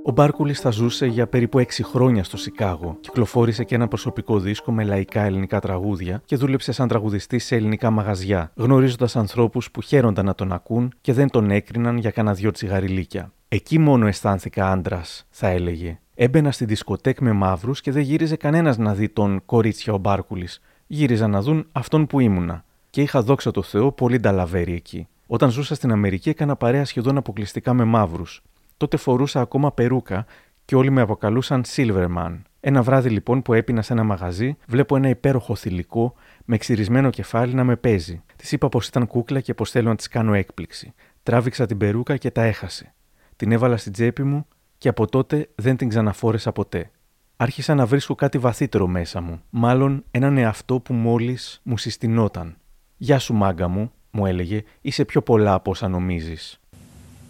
Ο 0.05 0.11
Μπάρκουλης 0.13 0.61
θα 0.61 0.71
ζούσε 0.71 1.07
για 1.07 1.27
περίπου 1.27 1.59
6 1.59 1.65
χρόνια 1.83 2.25
στο 2.25 2.37
Σικάγο. 2.37 2.97
Κυκλοφόρησε 3.01 3.65
και 3.65 3.75
ένα 3.75 3.89
προσωπικό 3.89 4.39
δίσκο 4.39 4.73
με 4.73 4.85
λαϊκά 4.85 5.23
ελληνικά 5.23 5.61
τραγούδια 5.61 6.23
και 6.25 6.37
δούλεψε 6.37 6.73
σαν 6.73 6.89
τραγουδιστής 6.89 7.45
σε 7.45 7.57
ελληνικά 7.57 7.91
μαγαζιά, 7.91 8.53
γνωρίζοντας 8.55 9.17
ανθρώπους 9.17 9.71
που 9.71 9.81
χαίρονταν 9.81 10.25
να 10.25 10.35
τον 10.35 10.53
ακούν 10.53 10.93
και 11.01 11.13
δεν 11.13 11.31
τον 11.31 11.51
έκριναν 11.51 11.97
για 11.97 12.11
κανένα 12.11 12.35
δυο 12.35 12.51
τσιγαριλίκια. 12.51 13.33
Εκεί 13.49 13.79
μόνο 13.79 14.07
αισθάνθηκα 14.07 14.71
άντρας, 14.71 15.27
θα 15.31 15.49
έλεγε. 15.49 15.99
Έμπαινα 16.19 16.51
στη 16.51 16.65
δισκοτέκ 16.65 17.21
με 17.21 17.33
μαύρους 17.33 17.81
και 17.81 17.91
δεν 17.91 18.03
γύριζε 18.03 18.37
κανένας 18.37 18.79
να 18.79 18.95
δει 18.95 19.09
τον 19.09 19.43
κορίτσια 19.47 19.93
ο 19.93 19.99
Μπάρκουλης. 19.99 20.61
Γύριζαν 20.87 21.31
να 21.31 21.43
δουν 21.43 21.67
αυτόν 21.73 22.07
που 22.07 22.21
ήμουνα. 22.21 22.65
Και 22.91 23.03
είχα 23.03 23.23
δόξα 23.23 23.51
τω 23.51 23.63
Θεώ 23.63 23.93
πολύ 23.93 24.19
νταλαβέρι 24.19 24.73
εκεί. 24.73 25.09
Όταν 25.27 25.51
ζούσα 25.51 25.75
στην 25.75 25.93
Αμερική, 25.93 26.29
έκανα 26.29 26.57
παρέα 26.57 26.85
σχεδόν 26.85 27.17
αποκλειστικά 27.17 27.75
με 27.75 27.85
μαύρους. 27.85 28.43
Τότε 28.77 28.97
φορούσα 28.97 29.41
ακόμα 29.41 29.73
περούκα 29.73 30.27
και 30.65 30.77
όλοι 30.77 30.91
με 30.91 31.01
αποκαλούσαν 31.01 31.65
Silverman. 31.77 32.39
Ένα 32.61 32.83
βράδυ 32.83 33.09
λοιπόν 33.09 33.43
που 33.43 33.53
έπεινα 33.53 33.83
σε 33.83 33.93
ένα 33.93 34.05
μαγαζί, 34.05 34.57
βλέπω 34.67 34.97
ένα 34.97 35.09
υπέροχο 35.09 35.55
θηλυκό 35.55 36.15
με 36.45 36.57
ξυρισμένο 36.57 37.11
κεφάλι 37.11 37.55
να 37.55 37.65
με 37.65 37.77
παίζει. 37.77 38.23
Της 38.37 38.53
είπα 38.53 38.69
πως 38.69 38.89
ήταν 38.89 39.07
κούκλα 39.07 39.41
και 39.41 39.55
πως 39.55 39.71
θέλω 39.71 39.89
να 39.89 39.97
της 39.97 40.09
κάνω 40.09 40.35
έκπληξη. 40.35 40.95
Τράβηξα 41.23 41.67
την 41.67 41.79
περούκα 41.79 42.17
και 42.17 42.31
τα 42.31 42.43
έχασε. 42.43 42.95
Την 43.37 43.53
έβαλα 43.53 43.77
στην 43.77 43.93
τσέπη 43.93 44.23
μου 44.23 44.47
και 44.79 44.89
από 44.89 45.07
τότε 45.07 45.49
δεν 45.55 45.77
την 45.77 45.89
ξαναφόρεσα 45.89 46.53
ποτέ. 46.53 46.91
Άρχισα 47.37 47.75
να 47.75 47.87
βρίσκω 47.87 48.15
κάτι 48.15 48.39
βαθύτερο 48.39 48.87
μέσα 48.87 49.21
μου, 49.21 49.43
μάλλον 49.51 50.05
έναν 50.11 50.39
εαυτό 50.39 50.81
που 50.81 50.95
μόλις 50.95 51.61
μου 51.63 51.77
συστηνόταν. 51.77 52.57
Γεια 52.97 53.19
σου, 53.19 53.35
μάγκα 53.35 53.69
μου, 53.69 53.93
μου 54.11 54.27
έλεγε, 54.27 54.63
είσαι 54.81 55.05
πιο 55.05 55.23
πολλά 55.23 55.55
από 55.55 55.71
όσα 55.71 55.89
νομίζεις. 55.89 56.61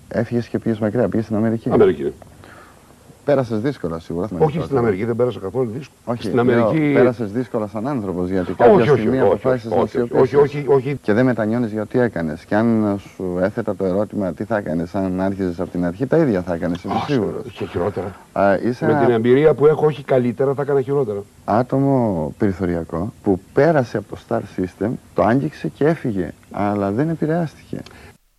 Έφυγες 0.09 0.49
και 0.49 0.59
πήγες 0.59 0.79
μακριά, 0.79 1.09
πήγες 1.09 1.25
στην 1.25 1.37
Αμερική. 1.37 1.71
Αμερική. 1.71 2.13
Πέρασες 3.27 3.61
δύσκολα 3.61 3.99
σίγουρα. 3.99 4.29
Όχι 4.39 4.61
στην 4.61 4.77
Αμερική, 4.79 5.05
δεν 5.05 5.17
πέρασα 5.17 5.39
καθόλου 5.41 5.71
δύσκολα. 5.71 5.99
Όχι, 6.05 6.23
στην 6.23 6.39
Αμερική. 6.39 6.93
Πέρασες 6.95 7.33
δύσκολα 7.33 7.67
σαν 7.67 7.87
άνθρωπος 7.87 8.31
γιατί 8.31 8.53
κάποια 8.53 8.73
όχι, 8.75 8.91
όχι, 8.91 9.01
στιγμή 9.01 9.21
όχι, 9.21 9.27
αποφάσισες 9.27 9.71
να 9.71 9.77
όχι, 9.77 9.89
σιωπήσεις. 9.89 10.21
όχι, 10.21 10.37
όχι, 10.37 10.65
όχι. 10.69 10.99
Και 11.03 11.13
δεν 11.13 11.25
μετανιώνεις 11.25 11.73
για 11.73 11.87
τι 11.87 11.99
έκανες. 11.99 12.45
Και 12.45 12.55
αν 12.55 12.99
σου 12.99 13.39
έθετα 13.41 13.77
το 13.77 13.85
ερώτημα 13.85 14.33
τι 14.33 14.45
θα 14.45 14.57
έκανες 14.57 14.95
αν 14.95 15.21
άρχιζες 15.21 15.61
από 15.61 15.71
την 15.71 15.85
αρχή, 15.85 16.07
τα 16.07 16.17
ίδια 16.17 16.43
θα 16.43 16.55
έκανες. 16.55 16.83
Είμαι 16.83 16.95
σίγουρος. 17.07 17.53
Και 17.53 17.65
χειρότερα. 17.65 18.15
είσαι 18.65 18.87
Με 18.87 18.93
ένα 18.93 19.05
την 19.05 19.15
εμπειρία 19.15 19.55
που 19.55 19.67
έχω, 19.67 19.87
όχι 19.87 20.03
καλύτερα, 20.03 20.55
θα 20.55 20.63
έκανα 20.63 20.81
χειρότερα. 20.81 21.19
άτομο 21.45 22.33
περιθωριακό 22.39 23.13
που 23.23 23.41
πέρασε 23.53 23.97
από 23.97 24.07
το 24.09 24.19
Star 24.29 24.41
System, 24.61 24.91
το 25.15 25.23
άγγιξε 25.23 25.69
και 25.69 25.85
έφυγε. 25.85 26.33
Αλλά 26.51 26.91
δεν 26.91 27.09
επηρεάστηκε. 27.09 27.79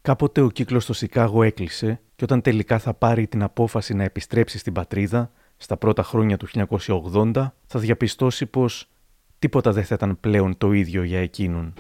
Κάποτε 0.08 0.41
ο 0.41 0.50
κύκλος 0.50 0.84
στο 0.84 0.93
Σικάγο 0.93 1.43
έκλεισε 1.43 2.00
και 2.15 2.24
όταν 2.24 2.41
τελικά 2.41 2.80
θα 2.80 2.93
πάρει 2.93 3.28
την 3.28 3.43
απόφαση 3.43 3.93
να 3.93 4.04
επιστρέψει 4.04 4.58
στην 4.58 4.74
πατρίδα, 4.74 5.32
στα 5.58 5.78
πρώτα 5.78 6.04
χρόνια 6.04 6.38
του 6.38 6.48
1980, 6.54 7.52
θα 7.65 7.80
διαπιστώσει 7.80 8.46
πως 8.46 8.89
τίποτα 9.39 9.72
δεν 9.72 9.84
θα 9.84 9.96
ήταν 9.96 10.20
πλέον 10.20 10.58
το 10.58 10.72
ίδιο 10.72 11.04
για 11.04 11.20
εκείνον. 11.20 11.74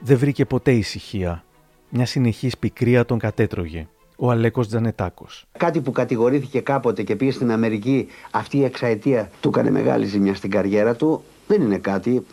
Δεν 0.00 0.18
βρήκε 0.18 0.44
ποτέ 0.44 0.72
ησυχία. 0.72 1.44
Μια 1.88 2.06
συνεχής 2.06 2.58
πικρία 2.58 3.04
τον 3.04 3.18
κατέτρωγε. 3.18 3.88
Ο 4.20 4.30
Αλέκος 4.30 4.68
Τζανετάκος. 4.68 5.44
Κάτι 5.58 5.80
που 5.80 5.92
κατηγορήθηκε 5.92 6.60
κάποτε 6.60 7.02
και 7.02 7.16
πήγε 7.16 7.30
στην 7.30 7.50
Αμερική, 7.50 8.08
αυτή 8.30 8.56
η 8.56 8.64
εξαετία 8.64 9.30
του 9.40 9.48
έκανε 9.48 9.70
μεγάλη 9.70 10.06
ζημιά 10.06 10.34
στην 10.34 10.50
καριέρα 10.50 10.94
του, 10.96 11.24
δεν 11.46 11.62
είναι 11.62 11.78
κάτι. 11.78 12.26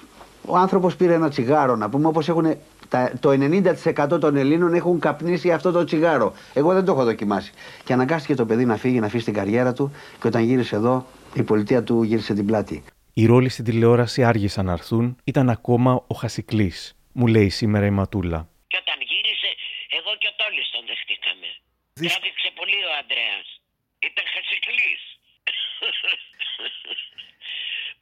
Ο 0.47 0.57
άνθρωπος 0.57 0.95
πήρε 0.95 1.13
ένα 1.13 1.29
τσιγάρο, 1.29 1.75
να 1.75 1.89
πούμε, 1.89 2.07
όπως 2.07 2.29
έχουν. 2.29 2.55
τα- 2.89 3.11
Το 3.19 3.29
90% 3.29 4.19
των 4.19 4.35
Ελλήνων 4.35 4.73
έχουν 4.73 4.99
καπνίσει 4.99 5.51
αυτό 5.51 5.71
το 5.71 5.83
τσιγάρο. 5.83 6.33
Εγώ 6.53 6.73
δεν 6.73 6.85
το 6.85 6.91
έχω 6.91 7.03
δοκιμάσει. 7.03 7.51
Και 7.83 7.93
αναγκάστηκε 7.93 8.35
το 8.35 8.45
παιδί 8.45 8.65
να 8.65 8.75
φύγει, 8.77 8.99
να 8.99 9.05
αφήσει 9.05 9.25
την 9.25 9.33
καριέρα 9.33 9.73
του 9.73 9.91
και 10.21 10.27
όταν 10.27 10.43
γύρισε 10.43 10.75
εδώ, 10.75 11.05
η 11.33 11.43
πολιτεία 11.43 11.83
του 11.83 12.03
γύρισε 12.03 12.33
την 12.33 12.45
πλάτη. 12.45 12.83
Οι 13.13 13.25
ρόλοι 13.25 13.49
στην 13.49 13.65
τηλεόραση 13.65 14.23
άργησαν 14.23 14.65
να 14.65 14.71
έρθουν, 14.71 15.15
ήταν 15.23 15.49
ακόμα 15.49 16.03
ο 16.07 16.15
Χασικλής, 16.15 16.95
μου 17.11 17.27
λέει 17.27 17.49
σήμερα 17.49 17.85
η 17.85 17.89
Ματούλα. 17.89 18.47
Και 18.67 18.77
όταν 18.81 18.95
γύρισε, 19.09 19.49
εγώ 19.99 20.11
και 20.19 20.27
ο 20.31 20.33
Τόλης 20.41 20.67
τον 20.71 20.81
δεχτήκαμε. 20.89 21.47
Τράβηξε 22.03 22.49
πολύ 22.59 22.79
ο 22.89 22.91
Ανδρέας. 23.01 23.47
Ήταν 24.09 24.25
χασικλής. 24.33 25.01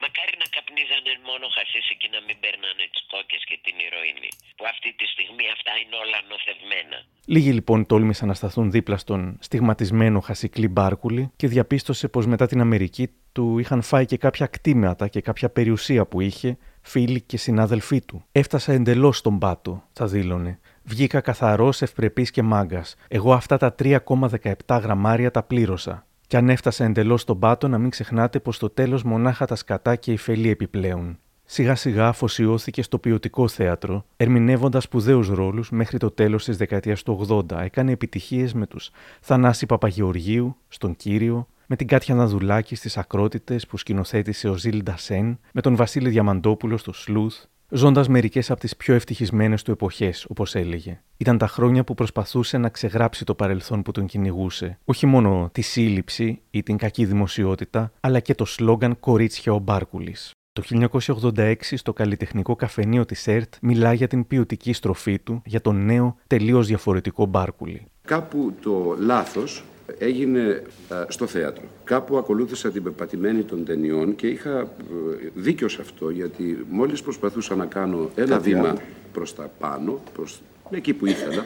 Μακάρι 0.03 0.35
να 0.43 0.47
καπνίζανε 0.55 1.11
μόνο 1.29 1.45
χασίσι 1.55 1.93
και 2.01 2.09
να 2.15 2.19
μην 2.25 2.37
παίρνανε 2.43 2.83
τις 2.91 3.01
κόκκες 3.11 3.41
και 3.49 3.57
την 3.65 3.75
ηρωίνη. 3.85 4.29
Που 4.57 4.65
αυτή 4.73 4.89
τη 4.99 5.05
στιγμή 5.13 5.45
αυτά 5.55 5.71
είναι 5.81 5.95
όλα 6.03 6.19
νοθευμένα. 6.31 6.97
Λίγοι 7.33 7.51
λοιπόν 7.57 7.85
τόλμησαν 7.85 8.27
να 8.27 8.33
σταθούν 8.33 8.71
δίπλα 8.71 8.97
στον 8.97 9.21
στιγματισμένο 9.47 10.19
Χασικλή 10.19 10.67
Μπάρκουλη 10.67 11.31
και 11.35 11.47
διαπίστωσε 11.47 12.07
πως 12.07 12.25
μετά 12.25 12.45
την 12.47 12.59
Αμερική 12.65 13.05
του 13.31 13.59
είχαν 13.59 13.81
φάει 13.81 14.05
και 14.05 14.17
κάποια 14.17 14.47
κτήματα 14.47 15.07
και 15.07 15.21
κάποια 15.21 15.49
περιουσία 15.49 16.05
που 16.05 16.21
είχε, 16.21 16.57
φίλοι 16.81 17.21
και 17.21 17.37
συνάδελφοί 17.37 18.01
του. 18.01 18.25
Έφτασα 18.31 18.73
εντελώς 18.73 19.17
στον 19.17 19.39
πάτο, 19.39 19.83
θα 19.93 20.07
δήλωνε. 20.07 20.59
Βγήκα 20.83 21.21
καθαρός, 21.21 21.81
ευπρεπής 21.81 22.31
και 22.31 22.43
μάγκας. 22.43 22.95
Εγώ 23.07 23.33
αυτά 23.33 23.57
τα 23.57 23.75
3,17 23.79 24.79
γραμμάρια 24.81 25.31
τα 25.31 25.43
πλήρωσα. 25.43 26.05
Κι 26.27 26.37
αν 26.37 26.49
έφτασα 26.49 26.85
εντελώς 26.85 27.21
στον 27.21 27.39
πάτο, 27.39 27.67
να 27.67 27.77
μην 27.77 27.89
ξεχνάτε 27.89 28.39
πως 28.39 28.55
στο 28.55 28.69
τέλος 28.69 29.03
μονάχα 29.03 29.45
τα 29.45 29.55
σκατά 29.55 29.95
και 29.95 30.11
η 30.11 30.17
φελή 30.17 30.49
επιπλέον. 30.49 31.17
Σιγά 31.45 31.75
σιγά 31.75 32.07
αφοσιώθηκε 32.07 32.81
στο 32.81 32.97
ποιοτικό 32.97 33.47
θέατρο, 33.47 34.05
ερμηνεύοντας 34.17 34.83
σπουδαίους 34.83 35.27
ρόλους 35.27 35.71
μέχρι 35.71 35.97
το 35.97 36.11
τέλος 36.11 36.43
της 36.43 36.57
δεκαετίας 36.57 37.03
του 37.03 37.25
80. 37.27 37.61
Έκανε 37.63 37.91
επιτυχίες 37.91 38.53
με 38.53 38.67
τους 38.67 38.91
Θανάση 39.21 39.65
Παπαγεωργίου, 39.65 40.55
στον 40.67 40.95
Κύριο, 40.95 41.47
με 41.67 41.75
την 41.75 41.87
Κάτια 41.87 42.15
Δανδουλάκη 42.15 42.75
στις 42.75 42.97
Ακρότητες 42.97 43.67
που 43.67 43.77
σκηνοθέτησε 43.77 44.49
ο 44.49 44.53
Ζυλ 44.53 44.83
Ντασσέν, 44.83 45.39
με 45.53 45.61
τον 45.61 45.75
Βασίλη 45.75 46.09
Διαμαντόπουλο 46.09 46.77
στο 46.77 46.93
Sleuth, 46.93 47.35
ζώντας 47.75 48.07
μερικές 48.07 48.51
από 48.51 48.59
τις 48.59 48.75
πιο 48.75 48.93
ευτυχισμένες 48.93 49.63
του 49.63 49.71
εποχές, 49.71 50.25
όπως 50.29 50.55
έλεγε. 50.55 51.01
Ήταν 51.17 51.37
τα 51.37 51.47
χρόνια 51.47 51.83
που 51.83 51.93
προσπαθούσε 51.93 52.57
να 52.57 52.69
ξεγράψει 52.69 53.25
το 53.25 53.35
παρελθόν 53.35 53.81
που 53.81 53.91
τον 53.91 54.05
κυνηγούσε. 54.05 54.79
Όχι 54.85 55.05
μόνο 55.05 55.49
τη 55.51 55.61
σύλληψη 55.61 56.41
ή 56.49 56.63
την 56.63 56.77
κακή 56.77 57.05
δημοσιότητα, 57.05 57.91
αλλά 57.99 58.19
και 58.19 58.35
το 58.35 58.45
σλόγκαν 58.45 58.99
Κορίτσια 58.99 59.53
ο 59.53 59.59
Μπάρκουλης. 59.59 60.31
Το 60.53 60.63
1986 61.31 61.55
στο 61.59 61.93
καλλιτεχνικό 61.93 62.55
καφενείο 62.55 63.05
της 63.05 63.27
ΕΡΤ 63.27 63.53
μιλά 63.61 63.93
για 63.93 64.07
την 64.07 64.27
ποιοτική 64.27 64.73
στροφή 64.73 65.19
του 65.19 65.41
για 65.45 65.61
τον 65.61 65.85
νέο 65.85 66.15
τελείως 66.27 66.67
διαφορετικό 66.67 67.25
Μπάρκουλη. 67.25 67.85
Κάπου 68.01 68.53
το 68.61 68.95
λάθος 68.99 69.63
έγινε 69.97 70.61
α, 70.89 71.05
στο 71.07 71.27
θέατρο. 71.27 71.63
Κάπου 71.83 72.17
ακολούθησα 72.17 72.71
την 72.71 72.83
πεπατημένη 72.83 73.43
των 73.43 73.65
ταινιών 73.65 74.15
και 74.15 74.27
είχα 74.27 74.59
ε, 74.59 74.65
δίκιο 75.33 75.67
σε 75.67 75.81
αυτό 75.81 76.09
γιατί 76.09 76.65
μόλις 76.69 77.01
προσπαθούσα 77.01 77.55
να 77.55 77.65
κάνω 77.65 78.09
ένα 78.15 78.27
Κάτι 78.27 78.49
βήμα 78.49 78.69
άλλο. 78.69 78.79
προς 79.13 79.35
τα 79.35 79.51
πάνω, 79.59 80.01
προς 80.13 80.41
εκεί 80.69 80.93
που 80.93 81.05
ήθελα, 81.05 81.45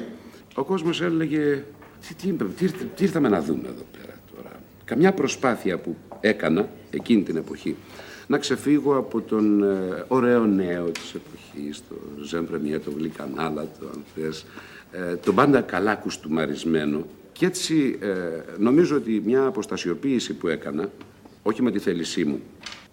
ο 0.56 0.64
κόσμος 0.64 1.02
έλεγε 1.02 1.64
τι, 2.08 2.14
τι, 2.14 2.46
τι, 2.58 2.72
τι 2.96 3.04
ήρθαμε 3.04 3.30
να 3.30 3.42
δούμε 3.42 3.68
εδώ 3.68 3.84
πέρα 3.98 4.14
τώρα. 4.36 4.52
Καμιά 4.86 5.14
προσπάθεια 5.14 5.78
που 5.78 5.96
έκανα 6.20 6.70
εκείνη 6.90 7.24
την 7.24 7.36
εποχή 7.36 7.76
να 8.28 8.38
ξεφύγω 8.38 8.98
από 8.98 9.22
τον 9.22 9.64
ε, 9.64 10.04
ωραίο 10.08 10.46
νέο 10.46 10.86
της 10.86 11.14
εποχής, 11.14 11.84
το 11.90 11.96
Ζεν 12.24 12.48
Πρεμιέ, 12.48 12.80
το 12.80 12.92
Γλυκανάλα, 12.98 13.68
το 13.80 13.88
αν 13.94 14.04
θες, 14.16 14.46
ε, 14.92 15.16
τον 15.16 15.36
πάντα 15.36 15.62
καλά 15.62 15.96
κουστούμαρισμένο. 15.96 17.06
Και 17.38 17.46
έτσι 17.46 17.98
ε, 18.02 18.08
νομίζω 18.58 18.96
ότι 18.96 19.22
μια 19.26 19.46
αποστασιοποίηση 19.46 20.34
που 20.34 20.48
έκανα, 20.48 20.90
όχι 21.44 21.62
με 21.62 21.72
τη 21.72 21.80
θέλησή 21.80 22.26
μου, 22.26 22.42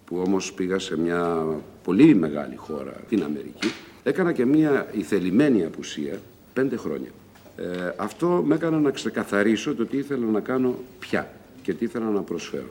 που 0.04 0.22
όμως 0.26 0.52
πήγα 0.52 0.78
σε 0.78 0.98
μια 0.98 1.46
πολύ 1.84 2.14
μεγάλη 2.14 2.56
χώρα, 2.56 2.92
την 3.08 3.22
Αμερική, 3.22 3.72
έκανα 4.02 4.32
και 4.32 4.44
μια 4.44 4.88
ηθελημένη 4.92 5.64
απουσία 5.64 6.20
πέντε 6.52 6.76
χρόνια. 6.76 7.08
Ε, 7.56 7.92
αυτό 7.96 8.42
με 8.46 8.54
έκανε 8.54 8.76
να 8.76 8.90
ξεκαθαρίσω 8.90 9.74
το 9.74 9.86
τι 9.86 9.96
ήθελα 9.96 10.26
να 10.26 10.40
κάνω 10.40 10.78
πια 10.98 11.32
και 11.62 11.74
τι 11.74 11.84
ήθελα 11.84 12.10
να 12.10 12.20
προσφέρω. 12.20 12.70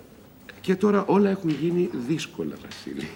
Και 0.61 0.75
τώρα 0.75 1.05
όλα 1.07 1.29
έχουν 1.29 1.49
γίνει 1.49 1.89
δύσκολα, 2.07 2.53
Βασίλη. 2.65 3.07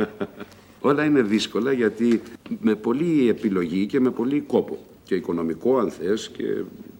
όλα 0.90 1.04
είναι 1.04 1.22
δύσκολα 1.22 1.72
γιατί 1.72 2.22
με 2.60 2.74
πολλή 2.74 3.28
επιλογή 3.28 3.86
και 3.86 4.00
με 4.00 4.10
πολύ 4.10 4.40
κόπο. 4.40 4.78
Και 5.10 5.16
οικονομικό, 5.16 5.78
αν 5.78 5.90
θες, 5.90 6.28
και, 6.28 6.44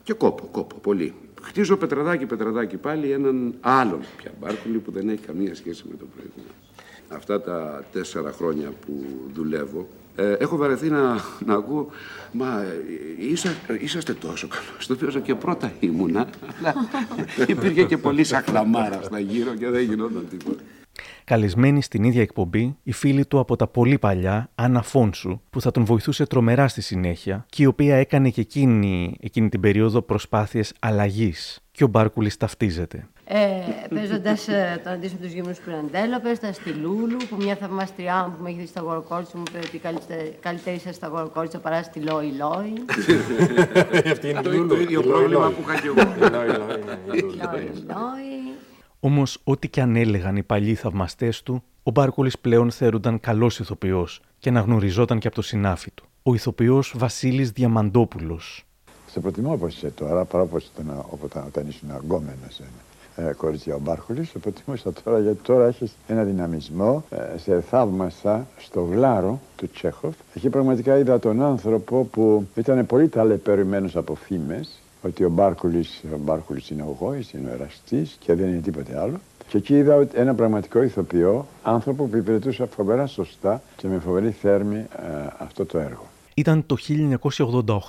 και 0.02 0.12
κόπο, 0.12 0.48
κόπο, 0.50 0.76
πολύ. 0.76 1.14
Χτίζω 1.42 1.76
πετραδάκι, 1.76 2.26
πετραδάκι 2.26 2.76
πάλι 2.76 3.10
έναν 3.10 3.54
άλλον 3.60 4.00
πια 4.16 4.30
μπάρκουλη 4.40 4.78
που 4.78 4.90
δεν 4.90 5.08
έχει 5.08 5.20
καμία 5.26 5.54
σχέση 5.54 5.84
με 5.90 5.96
το 5.96 6.04
προηγούμενο. 6.14 6.54
Αυτά 7.08 7.40
τα 7.40 7.84
τέσσερα 7.92 8.32
χρόνια 8.32 8.72
που 8.86 9.04
δουλεύω, 9.34 9.88
ε, 10.16 10.32
έχω 10.32 10.56
βαρεθεί 10.56 10.88
να, 10.88 11.20
να 11.46 11.54
ακούω 11.54 11.88
«Μα 12.32 12.62
ε, 12.62 12.84
είσα, 13.18 13.54
είσαστε 13.80 14.14
τόσο 14.14 14.48
καλός». 14.48 14.86
Το 14.86 14.92
οποίο 14.92 15.20
και 15.20 15.34
πρώτα 15.34 15.72
ήμουνα, 15.80 16.28
αλλά 16.58 16.74
υπήρχε 17.46 17.84
και 17.84 17.96
πολύ 17.96 18.24
σαχλαμάρα 18.24 19.02
στα 19.02 19.18
γύρω 19.18 19.54
και 19.54 19.68
δεν 19.68 19.82
γινόταν 19.82 20.26
τίποτα. 20.30 20.60
Καλεσμένη 21.24 21.82
στην 21.82 22.04
ίδια 22.04 22.22
εκπομπή, 22.22 22.76
η 22.82 22.92
φίλη 22.92 23.26
του 23.26 23.38
από 23.38 23.56
τα 23.56 23.66
πολύ 23.66 23.98
παλιά, 23.98 24.50
Άννα 24.54 24.82
Φόνσου, 24.82 25.40
που 25.50 25.60
θα 25.60 25.70
τον 25.70 25.84
βοηθούσε 25.84 26.26
τρομερά 26.26 26.68
στη 26.68 26.80
συνέχεια 26.80 27.46
και 27.48 27.62
η 27.62 27.66
οποία 27.66 27.96
έκανε 27.96 28.30
και 28.30 28.40
εκείνη, 28.40 29.16
εκείνη 29.20 29.48
την 29.48 29.60
περίοδο 29.60 30.02
προσπάθειες 30.02 30.72
αλλαγής. 30.78 31.60
Και 31.72 31.84
ο 31.84 31.88
Μπάρκουλης 31.88 32.36
ταυτίζεται. 32.36 33.06
Ε, 33.24 33.94
Παίζοντας 33.94 34.48
ε, 34.48 34.80
το 34.84 34.90
αντίστοιχο 34.90 35.22
τους 35.22 35.32
γυμνού 35.32 35.54
Πυραντέλοπε, 35.64 36.32
τα 36.40 36.52
στη 36.52 36.70
Λούλου, 36.70 37.16
που 37.28 37.36
μια 37.38 37.56
θαυμαστριά 37.56 38.26
μου 38.28 38.36
που 38.36 38.42
με 38.42 38.48
έχει 38.48 38.58
δει 38.58 38.66
στα 38.66 38.80
γοροκόρτσα 38.80 39.36
μου 39.36 39.42
είπε 39.48 39.58
ότι 39.66 39.78
καλύτερη- 39.78 40.36
καλύτερη 40.40 40.76
είσαι 40.76 40.92
στα 40.92 41.06
γοροκόρτσα 41.06 41.58
παρά 41.58 41.82
στη 41.82 42.00
Λόι 42.00 42.32
Λόι. 42.38 42.72
Αυτή 44.12 44.28
είναι 44.28 44.40
το, 44.40 44.66
το 44.66 44.80
ίδιο 44.80 45.02
πρόβλημα 45.02 45.48
που 45.50 45.62
είχα 45.68 45.80
και 45.80 45.86
εγώ. 45.86 46.02
Λόι. 47.86 48.54
Όμως, 49.00 49.40
ό,τι 49.44 49.68
και 49.68 49.80
αν 49.80 49.96
έλεγαν 49.96 50.36
οι 50.36 50.42
παλιοί 50.42 50.74
θαυμαστές 50.74 51.42
του, 51.42 51.62
ο 51.82 51.90
Μπάρκουλη 51.90 52.30
πλέον 52.40 52.70
θεωρούνταν 52.70 53.20
καλός 53.20 53.58
ηθοποιός 53.58 54.20
και 54.38 54.48
αναγνωριζόταν 54.48 55.18
και 55.18 55.26
από 55.26 55.36
το 55.36 55.42
συνάφι 55.42 55.90
του. 55.90 56.04
Ο 56.22 56.34
ηθοποιός 56.34 56.94
Βασίλης 56.96 57.50
Διαμαντόπουλος. 57.50 58.64
Σε 59.06 59.20
προτιμώ 59.20 59.52
όπως 59.52 59.76
είσαι 59.76 59.90
τώρα, 59.90 60.24
παρά 60.24 60.42
όπως 60.42 60.70
ήταν 60.74 61.04
όταν, 61.22 61.44
όταν 61.46 61.68
ήσουν 61.68 61.90
αγκόμενος 61.90 62.60
ε, 63.16 63.32
κορίτσια 63.36 63.74
ο 63.74 63.78
Μπάρχουλης. 63.78 64.28
Σε 64.28 64.38
προτιμούσα 64.38 64.92
τώρα 65.04 65.18
γιατί 65.18 65.42
τώρα 65.42 65.66
έχεις 65.66 65.96
ένα 66.06 66.24
δυναμισμό. 66.24 67.04
Ε, 67.10 67.38
σε 67.38 67.60
θαύμασα 67.60 68.46
στο 68.58 68.80
γλάρο 68.80 69.40
του 69.56 69.70
Τσέχοφ. 69.70 70.14
Εκεί 70.34 70.48
πραγματικά 70.48 70.98
είδα 70.98 71.18
τον 71.18 71.42
άνθρωπο 71.42 72.04
που 72.04 72.46
ήταν 72.54 72.86
πολύ 72.86 73.08
ταλαιπωρημένος 73.08 73.96
από 73.96 74.14
φήμες 74.14 74.79
ότι 75.02 75.24
ο 75.24 75.28
Μπάρκουλης, 75.28 76.02
ο 76.12 76.18
Μπάρκουλης 76.18 76.70
είναι 76.70 76.82
ο 76.82 76.96
γόης, 77.00 77.32
είναι 77.32 77.48
ο 77.48 77.52
εραστής 77.52 78.16
και 78.20 78.34
δεν 78.34 78.48
είναι 78.48 78.60
τίποτε 78.60 79.00
άλλο. 79.00 79.20
Και 79.48 79.56
εκεί 79.56 79.74
είδα 79.76 79.94
ότι 79.94 80.18
ένα 80.18 80.34
πραγματικό 80.34 80.82
ηθοποιό, 80.82 81.46
άνθρωπο 81.62 82.04
που 82.04 82.16
υπηρετούσε 82.16 82.66
φοβερά 82.66 83.06
σωστά 83.06 83.62
και 83.76 83.88
με 83.88 83.98
φοβερή 83.98 84.30
θέρμη 84.30 84.76
ε, 84.76 84.86
αυτό 85.38 85.64
το 85.64 85.78
έργο. 85.78 86.06
Ήταν 86.34 86.66
το 86.66 86.76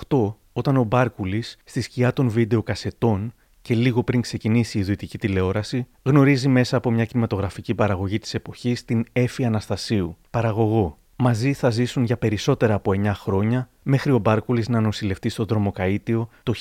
1988 0.08 0.34
όταν 0.52 0.76
ο 0.76 0.84
Μπάρκουλης, 0.84 1.56
στη 1.64 1.80
σκιά 1.80 2.12
των 2.12 2.28
βίντεο 2.28 2.62
κασετών 2.62 3.32
και 3.62 3.74
λίγο 3.74 4.02
πριν 4.02 4.20
ξεκινήσει 4.20 4.78
η 4.78 4.80
ιδιωτική 4.80 5.18
τηλεόραση, 5.18 5.86
γνωρίζει 6.02 6.48
μέσα 6.48 6.76
από 6.76 6.90
μια 6.90 7.04
κινηματογραφική 7.04 7.74
παραγωγή 7.74 8.18
της 8.18 8.34
εποχής 8.34 8.84
την 8.84 9.04
Έφη 9.12 9.44
Αναστασίου, 9.44 10.16
παραγωγό. 10.30 10.98
Μαζί 11.24 11.52
θα 11.52 11.70
ζήσουν 11.70 12.04
για 12.04 12.16
περισσότερα 12.16 12.74
από 12.74 12.92
9 12.94 13.12
χρόνια, 13.14 13.68
μέχρι 13.82 14.12
ο 14.12 14.18
Μπάρκουλης 14.18 14.68
να 14.68 14.80
νοσηλευτεί 14.80 15.28
στο 15.28 15.44
δρομοκαΐτιο 15.44 16.28
το 16.42 16.52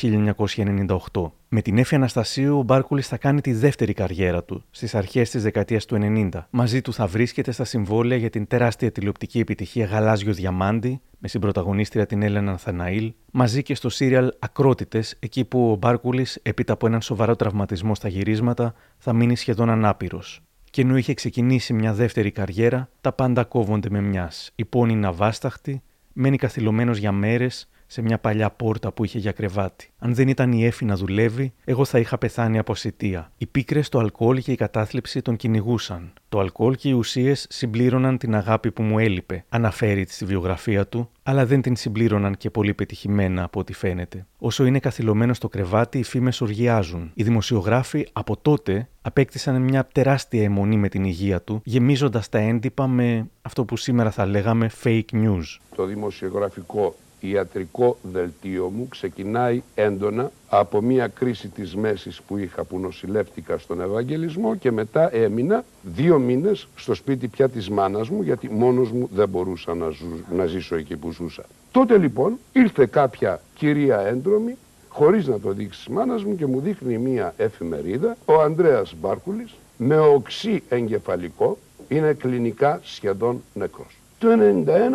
1998. 1.12 1.32
Με 1.48 1.62
την 1.62 1.78
Έφη 1.78 1.96
Αναστασίου, 1.96 2.58
ο 2.58 2.64
Μπάρκουλης 2.64 3.08
θα 3.08 3.18
κάνει 3.18 3.42
τη 3.42 3.54
δεύτερη 3.54 3.94
καριέρα 3.94 4.44
του, 4.44 4.64
στις 4.72 4.96
αρχές 4.96 5.30
της 5.30 5.44
δεκαετίας 5.44 5.86
του 5.86 5.96
90. 5.96 6.48
Μαζί 6.50 6.82
του 6.82 6.94
θα 6.94 7.08
βρίσκεται 7.08 7.52
στα 7.52 7.64
συμβόλαια 7.64 8.18
για 8.18 8.30
την 8.30 8.48
τεράστια 8.48 8.92
τηλεοπτική 8.92 9.40
επιτυχία 9.40 9.86
Γαλάζιος 9.86 10.36
Διαμάντι, 10.36 11.02
με 11.18 11.28
συμπροταγωνίστρια 11.28 12.06
την 12.06 12.22
Έλενα 12.22 12.52
Ανθαναήλ, 12.52 13.14
μαζί 13.32 13.64
και 13.64 13.76
στο 13.76 13.90
σύριαλ 13.90 14.34
Ακρότητες, 14.40 15.16
εκεί 15.20 15.46
που 15.46 15.72
ο 15.72 15.76
Μπάρκουλης, 15.76 16.40
έπειτα 16.42 16.74
από 16.74 16.88
έναν 16.88 17.02
σοβαρό 17.02 17.36
τραυματισμό 17.36 17.96
στα 17.96 18.08
γυρίσματα, 18.08 18.74
θα 18.98 19.14
μείνει 19.14 19.36
σχεδόν 19.36 19.70
ανάπηρος. 19.70 20.42
Και 20.72 20.82
ενώ 20.82 20.98
είχε 20.98 21.14
ξεκινήσει 21.14 21.74
μια 21.74 21.94
δεύτερη 21.94 22.32
καριέρα, 22.32 22.90
τα 23.02 23.14
πάντα 23.14 23.44
κόβονται 23.44 23.90
με 23.90 24.02
μιας. 24.02 24.52
Η 24.56 24.66
πόνη 24.66 24.94
είναι 24.94 25.08
αβάσταχτη, 25.08 25.82
μένει 26.14 26.38
καθυλωμένος 26.38 26.98
για 26.98 27.12
μέρες 27.12 27.70
σε 27.92 28.02
μια 28.02 28.18
παλιά 28.18 28.50
πόρτα 28.50 28.92
που 28.92 29.04
είχε 29.04 29.20
για 29.20 29.32
κρεβάτι. 29.32 29.90
Αν 30.00 30.16
δεν 30.16 30.28
ήταν 30.28 30.52
η 30.52 30.66
Έφη 30.66 30.86
να 30.86 30.96
δουλεύει, 30.96 31.54
εγώ 31.64 31.86
θα 31.86 32.00
είχα 32.00 32.18
πεθάνει 32.18 32.58
από 32.58 32.76
σιτία. 32.76 33.32
Οι 33.38 33.46
πίκρες, 33.46 33.90
το 33.90 34.00
αλκοόλ 34.00 34.42
και 34.42 34.52
η 34.52 34.56
κατάθλιψη 34.56 35.22
τον 35.22 35.36
κυνηγούσαν. 35.36 36.14
Το 36.30 36.40
αλκοόλ 36.40 36.76
και 36.76 36.90
οι 36.90 36.92
ουσίες 36.92 37.46
συμπλήρωναν 37.50 38.18
την 38.18 38.36
αγάπη 38.36 38.72
που 38.72 38.84
μου 38.84 39.00
έλειπε, 39.00 39.46
αναφέρει 39.50 40.06
στη 40.10 40.26
βιογραφία 40.26 40.88
του, 40.88 41.10
αλλά 41.24 41.46
δεν 41.46 41.62
την 41.62 41.76
συμπλήρωναν 41.76 42.38
και 42.38 42.50
πολύ 42.50 42.74
πετυχημένα 42.74 43.44
από 43.44 43.60
ό,τι 43.60 43.74
φαίνεται. 43.74 44.26
Όσο 44.38 44.66
είναι 44.66 44.80
καθυλωμένο 44.80 45.34
στο 45.34 45.50
κρεβάτι, 45.50 45.98
οι 46.00 46.04
φήμες 46.04 46.42
οργιάζουν. 46.42 47.12
Οι 47.14 47.24
δημοσιογράφοι 47.24 48.08
από 48.12 48.38
τότε 48.38 48.88
απέκτησαν 49.02 49.62
μια 49.62 49.88
τεράστια 49.92 50.44
αιμονή 50.44 50.78
με 50.78 50.90
την 50.90 51.04
υγεία 51.04 51.42
του, 51.42 51.62
γεμίζοντας 51.64 52.30
τα 52.30 52.40
έντυπα 52.40 52.88
με 52.88 53.30
αυτό 53.42 53.66
που 53.66 53.78
σήμερα 53.78 54.12
θα 54.12 54.26
λέγαμε 54.26 54.70
fake 54.84 55.12
news. 55.12 55.58
Το 55.76 55.86
δημοσιογραφικό 55.86 56.96
ιατρικό 57.30 57.98
δελτίο 58.12 58.70
μου 58.70 58.88
ξεκινάει 58.88 59.62
έντονα 59.76 60.32
από 60.50 60.82
μια 60.82 61.08
κρίση 61.08 61.48
της 61.48 61.76
μέσης 61.76 62.22
που 62.22 62.38
είχα 62.38 62.64
που 62.64 62.80
νοσηλεύτηκα 62.80 63.58
στον 63.58 63.82
Ευαγγελισμό 63.82 64.56
και 64.56 64.72
μετά 64.72 65.16
έμεινα 65.16 65.64
δύο 65.82 66.20
μήνες 66.20 66.68
στο 66.76 66.94
σπίτι 66.94 67.28
πια 67.28 67.50
της 67.50 67.70
μάνας 67.70 68.10
μου 68.10 68.22
γιατί 68.22 68.50
μόνος 68.50 68.92
μου 68.92 69.10
δεν 69.14 69.30
μπορούσα 69.30 69.74
να, 69.76 69.90
ζου- 69.90 70.26
να 70.36 70.46
ζήσω 70.46 70.76
εκεί 70.76 70.96
που 70.96 71.12
ζούσα. 71.12 71.44
Τότε 71.72 71.98
λοιπόν 71.98 72.38
ήρθε 72.54 72.86
κάποια 72.86 73.42
κυρία 73.56 74.00
έντρομη 74.00 74.56
χωρίς 74.90 75.28
να 75.28 75.40
το 75.40 75.52
δείξει 75.52 75.80
της 75.86 75.94
μάνας 75.94 76.24
μου 76.24 76.36
και 76.36 76.46
μου 76.46 76.60
δείχνει 76.60 76.98
μια 76.98 77.34
εφημερίδα 77.38 78.18
ο 78.26 78.42
Ανδρέας 78.42 78.94
Μπάρκουλης 79.02 79.52
με 79.78 80.00
οξύ 80.00 80.64
εγκεφαλικό 80.70 81.58
είναι 81.88 82.14
κλινικά 82.14 82.80
σχεδόν 82.84 83.44
νεκρός. 83.54 84.01
Το 84.22 84.28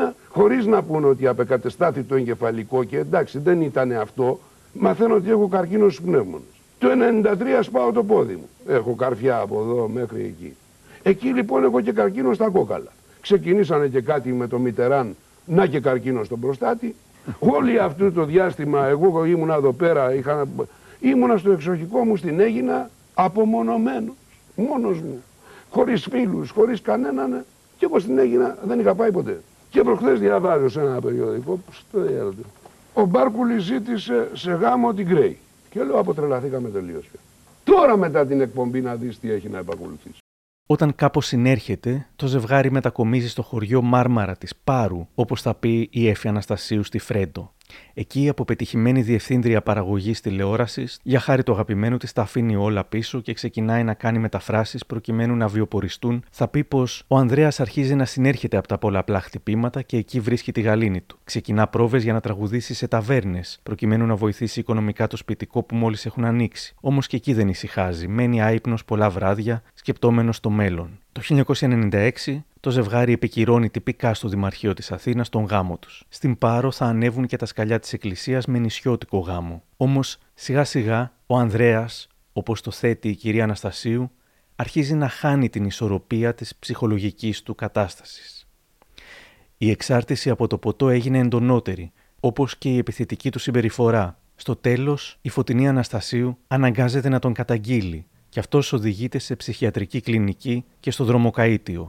91, 0.09 0.13
χωρίς 0.29 0.67
να 0.67 0.83
πούνε 0.83 1.07
ότι 1.07 1.27
απεκατεστάθη 1.27 2.03
το 2.03 2.15
εγκεφαλικό 2.15 2.85
και 2.85 2.99
εντάξει 2.99 3.39
δεν 3.39 3.61
ήταν 3.61 3.93
αυτό, 3.93 4.41
μαθαίνω 4.73 5.15
ότι 5.15 5.31
έχω 5.31 5.49
καρκίνος 5.49 5.95
στους 5.95 6.07
πνεύμονες. 6.07 6.47
Το 6.79 6.89
93 7.59 7.63
σπάω 7.63 7.93
το 7.93 8.05
πόδι 8.05 8.35
μου. 8.35 8.49
Έχω 8.67 8.95
καρφιά 8.95 9.39
από 9.39 9.61
εδώ 9.61 9.89
μέχρι 9.89 10.23
εκεί. 10.23 10.57
Εκεί 11.03 11.29
λοιπόν 11.29 11.65
έχω 11.65 11.81
και 11.81 11.93
καρκίνο 11.93 12.35
στα 12.35 12.49
κόκαλα. 12.49 12.93
Ξεκινήσανε 13.21 13.87
και 13.87 14.01
κάτι 14.01 14.33
με 14.33 14.47
το 14.47 14.59
Μιτεράν, 14.59 15.17
να 15.45 15.67
και 15.67 15.81
καρκίνο 15.81 16.25
στον 16.25 16.41
προστάτη. 16.41 16.95
Όλη 17.39 17.79
αυτό 17.79 18.13
το 18.13 18.25
διάστημα 18.25 18.87
εγώ 18.87 19.25
ήμουνα 19.25 19.55
εδώ 19.55 19.73
πέρα, 19.73 20.15
είχα... 20.15 20.47
ήμουνα 21.01 21.37
στο 21.37 21.51
εξοχικό 21.51 22.05
μου 22.05 22.17
στην 22.17 22.41
Έγινα 22.41 22.91
απομονωμένος, 23.15 24.15
μόνος 24.55 25.01
μου. 25.01 25.23
Χωρίς 25.71 26.07
φίλους, 26.11 26.51
χωρίς 26.51 26.81
κανέναν. 26.81 27.45
Και 27.79 27.85
εγώ 27.85 27.99
στην 27.99 28.19
Έγινα 28.19 28.59
δεν 28.67 28.81
είχα 28.81 28.95
πάει 28.95 29.13
ποτέ. 29.13 29.41
Και 29.71 29.83
προχθές 29.83 30.21
διαβάζω 30.21 30.69
σε 30.69 30.81
ένα 30.81 31.01
περιοδικό, 31.01 31.61
στο 31.73 32.01
διάλογο. 32.01 32.35
Ο 32.95 33.05
Μπάρκουλης 33.05 33.63
ζήτησε 33.63 34.31
σε 34.33 34.53
γάμο 34.53 34.95
την 34.95 35.07
Γκρέι. 35.07 35.39
Και 35.71 35.83
λέω 35.83 35.99
αποτρελαθήκαμε 35.99 36.69
τελείως. 36.69 37.07
πια. 37.07 37.21
Τώρα 37.65 37.97
μετά 37.97 38.27
την 38.27 38.41
εκπομπή 38.41 38.81
να 38.81 38.95
δεις 38.95 39.19
τι 39.19 39.31
έχει 39.31 39.49
να 39.49 39.59
επακολουθήσει. 39.59 40.19
Όταν 40.67 40.95
κάπως 40.95 41.27
συνέρχεται, 41.27 42.07
το 42.17 42.27
ζευγάρι 42.27 42.71
μετακομίζει 42.71 43.29
στο 43.29 43.43
χωριό 43.43 43.83
Μάρμαρα 43.83 44.37
της 44.37 44.57
Πάρου, 44.65 45.07
όπως 45.15 45.43
θα 45.43 45.55
πει 45.55 45.89
η 45.93 46.09
Έφη 46.09 46.29
Αναστασίου 46.29 46.83
στη 46.83 46.99
Φρέντο. 46.99 47.55
Εκεί, 47.95 48.29
από 48.29 48.45
πετυχημένη 48.45 49.03
διευθύντρια 49.03 49.63
παραγωγής 49.63 50.21
τηλεόρασης, 50.21 50.99
για 51.03 51.21
χάρη 51.21 51.43
του 51.43 51.53
αγαπημένου 51.53 51.97
της, 51.97 52.13
τα 52.13 52.23
αφήνει 52.23 52.57
όλα 52.57 52.85
πίσω 52.85 53.21
και 53.21 53.33
ξεκινάει 53.33 53.85
να 53.85 53.95
κάνει 53.95 54.19
μεταφράσεις 54.19 54.87
προκειμένου 54.87 55.37
να 55.37 55.49
βιοποριστούν. 55.49 56.25
Θα 56.31 56.49
πει 56.49 56.65
πως 56.65 57.05
ο 57.07 57.17
Ανδρέας 57.17 57.61
αρχίζει 57.61 57.95
να 57.95 58.05
συνέρχεται 58.05 58.57
από 58.57 58.69
τα 58.69 58.79
πολλαπλά 58.79 59.21
χτυπήματα 59.21 59.83
και 59.83 59.97
εκεί 59.97 60.21
βρίσκει 60.21 60.53
τη 60.53 60.61
γαλήνη 60.61 61.01
του. 61.01 61.19
Ξεκινά 61.25 61.67
πρόβες 61.67 62.03
για 62.03 62.13
να 62.13 62.21
τραγουδήσει 62.21 62.75
σε 62.75 62.89
ταβέρνες, 62.89 63.61
προκειμένου 63.63 64.07
να 64.07 64.15
βοηθήσει 64.15 64.61
οικονομικά 64.61 65.07
το 65.07 65.17
σπιτικό 65.17 65.63
που 65.63 65.77
μόλις 65.77 66.07
έχουν 66.07 66.25
ανοίξει. 66.25 66.75
Όμως 66.81 67.07
και 67.07 67.17
εκεί 67.17 67.33
δεν 67.33 67.49
ησυχάζει. 67.49 68.09
Μένει 68.09 68.43
άϊπνος 68.43 68.85
πολλά 68.85 69.11
βράδια, 69.11 69.63
σκεπτόμενο 69.87 70.33
το 70.41 70.51
μέλλον. 70.51 70.99
Το 71.13 71.45
1996 71.61 72.11
το 72.61 72.71
ζευγάρι 72.71 73.13
επικυρώνει 73.13 73.71
τυπικά 73.71 74.15
στο 74.15 74.29
Δημαρχείο 74.29 74.75
της 74.75 74.93
Αθήνας 74.93 75.29
τον 75.29 75.45
γάμο 75.45 75.79
τους. 75.79 76.05
Στην 76.09 76.39
Πάρο 76.39 76.71
θα 76.73 76.87
ανέβουν 76.87 77.27
και 77.27 77.37
τα 77.37 77.47
σκαλιά 77.47 77.79
της 77.79 77.93
Εκκλησίας 77.93 78.47
με 78.47 78.59
νησιώτικο 78.59 79.19
γάμο. 79.19 79.63
Όμως 79.77 80.19
σιγά 80.35 80.65
σιγά 80.65 81.13
ο 81.27 81.37
Ανδρέας, 81.37 82.09
όπως 82.33 82.61
το 82.61 82.71
θέτει 82.71 83.09
η 83.09 83.15
κυρία 83.15 83.45
Αναστασίου, 83.45 84.11
αρχίζει 84.57 84.95
να 84.95 85.09
χάνει 85.09 85.49
την 85.49 85.65
ισορροπία 85.65 86.35
της 86.35 86.57
ψυχολογικής 86.57 87.43
του 87.43 87.55
κατάστασης. 87.55 88.49
Η 89.59 89.71
εξάρτηση 89.71 90.31
από 90.31 90.47
το 90.47 90.59
ποτό 90.59 90.89
έγινε 90.89 91.19
εντονότερη, 91.19 91.93
όπως 92.21 92.57
και 92.57 92.69
η 92.69 92.79
επιθετική 92.79 93.31
του 93.31 93.39
συμπεριφορά. 93.39 94.19
Στο 94.37 94.57
τέλος, 94.57 95.19
η 95.21 95.29
φωτεινή 95.29 95.69
Αναστασίου 95.69 96.39
αναγκάζεται 96.47 97.09
να 97.09 97.19
τον 97.19 97.33
καταγγείλει 97.33 98.07
και 98.37 98.43
αυτός 98.43 98.73
οδηγείται 98.79 99.19
σε 99.19 99.35
ψυχιατρική 99.41 100.01
κλινική 100.07 100.57
και 100.81 100.91
στο 100.91 101.05
δρομοκαΐτιο. 101.11 101.83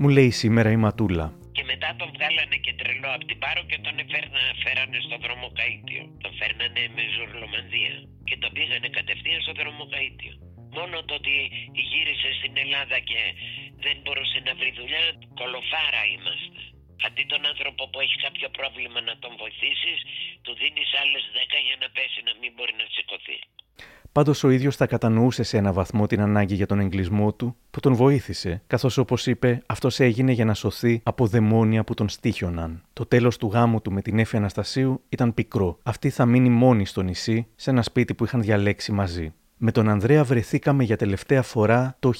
Μου 0.00 0.08
λέει 0.16 0.30
σήμερα 0.42 0.70
η 0.76 0.78
Ματούλα. 0.84 1.26
Και 1.56 1.64
μετά 1.72 1.90
τον 2.00 2.08
βγάλανε 2.14 2.56
και 2.64 2.72
τρελό 2.80 3.10
από 3.16 3.24
την 3.30 3.38
Πάρο 3.42 3.62
και 3.70 3.78
τον 3.86 3.94
εφέρνα, 4.02 4.42
φέρανε 4.62 4.98
στο 5.06 5.16
δρομοκαΐτιο. 5.24 6.02
Τον 6.24 6.32
φέρνανε 6.38 6.82
με 6.96 7.02
ζουρλομανδία 7.14 7.94
και 8.28 8.36
τον 8.42 8.50
πήγανε 8.56 8.88
κατευθείαν 8.98 9.40
στο 9.46 9.52
δρομοκαΐτιο. 9.60 10.32
Μόνο 10.76 10.96
το 11.08 11.12
ότι 11.20 11.34
γύρισε 11.90 12.30
στην 12.38 12.52
Ελλάδα 12.64 12.98
και 13.10 13.20
δεν 13.84 13.96
μπορούσε 14.02 14.38
να 14.46 14.52
βρει 14.58 14.70
δουλειά, 14.78 15.04
κολοφάρα 15.40 16.02
είμαστε. 16.12 16.60
Αντί 17.06 17.24
τον 17.32 17.42
άνθρωπο 17.50 17.82
που 17.90 17.98
έχει 18.04 18.16
κάποιο 18.26 18.48
πρόβλημα 18.58 19.00
να 19.08 19.14
τον 19.22 19.32
βοηθήσεις, 19.42 19.98
του 20.44 20.52
δίνεις 20.60 20.90
άλλες 21.02 21.24
10 21.36 21.58
για 21.66 21.76
να 21.82 21.88
πέσει 21.96 22.20
να 22.28 22.32
μην 22.40 22.50
μπορεί 22.54 22.74
να 22.80 22.86
σηκωθεί. 22.94 23.38
Πάντως 24.12 24.44
ο 24.44 24.50
ίδιος 24.50 24.76
θα 24.76 24.86
κατανοούσε 24.86 25.42
σε 25.42 25.56
ένα 25.56 25.72
βαθμό 25.72 26.06
την 26.06 26.20
ανάγκη 26.20 26.54
για 26.54 26.66
τον 26.66 26.80
εγκλισμό 26.80 27.32
του, 27.32 27.56
που 27.70 27.80
τον 27.80 27.94
βοήθησε, 27.94 28.62
καθώς 28.66 28.98
όπως 28.98 29.26
είπε, 29.26 29.62
αυτός 29.66 30.00
έγινε 30.00 30.32
για 30.32 30.44
να 30.44 30.54
σωθεί 30.54 31.00
από 31.04 31.26
δαιμόνια 31.26 31.84
που 31.84 31.94
τον 31.94 32.08
στήχιοναν. 32.08 32.84
Το 32.92 33.06
τέλος 33.06 33.36
του 33.36 33.46
γάμου 33.46 33.80
του 33.80 33.92
με 33.92 34.02
την 34.02 34.18
Έφη 34.18 34.36
Αναστασίου 34.36 35.02
ήταν 35.08 35.34
πικρό. 35.34 35.78
Αυτή 35.82 36.10
θα 36.10 36.26
μείνει 36.26 36.48
μόνη 36.48 36.86
στο 36.86 37.02
νησί, 37.02 37.46
σε 37.56 37.70
ένα 37.70 37.82
σπίτι 37.82 38.14
που 38.14 38.24
είχαν 38.24 38.42
διαλέξει 38.42 38.92
μαζί. 38.92 39.32
Με 39.60 39.72
τον 39.72 39.88
Ανδρέα 39.88 40.24
βρεθήκαμε 40.24 40.84
για 40.84 40.96
τελευταία 40.96 41.42
φορά 41.42 41.96
το 41.98 42.12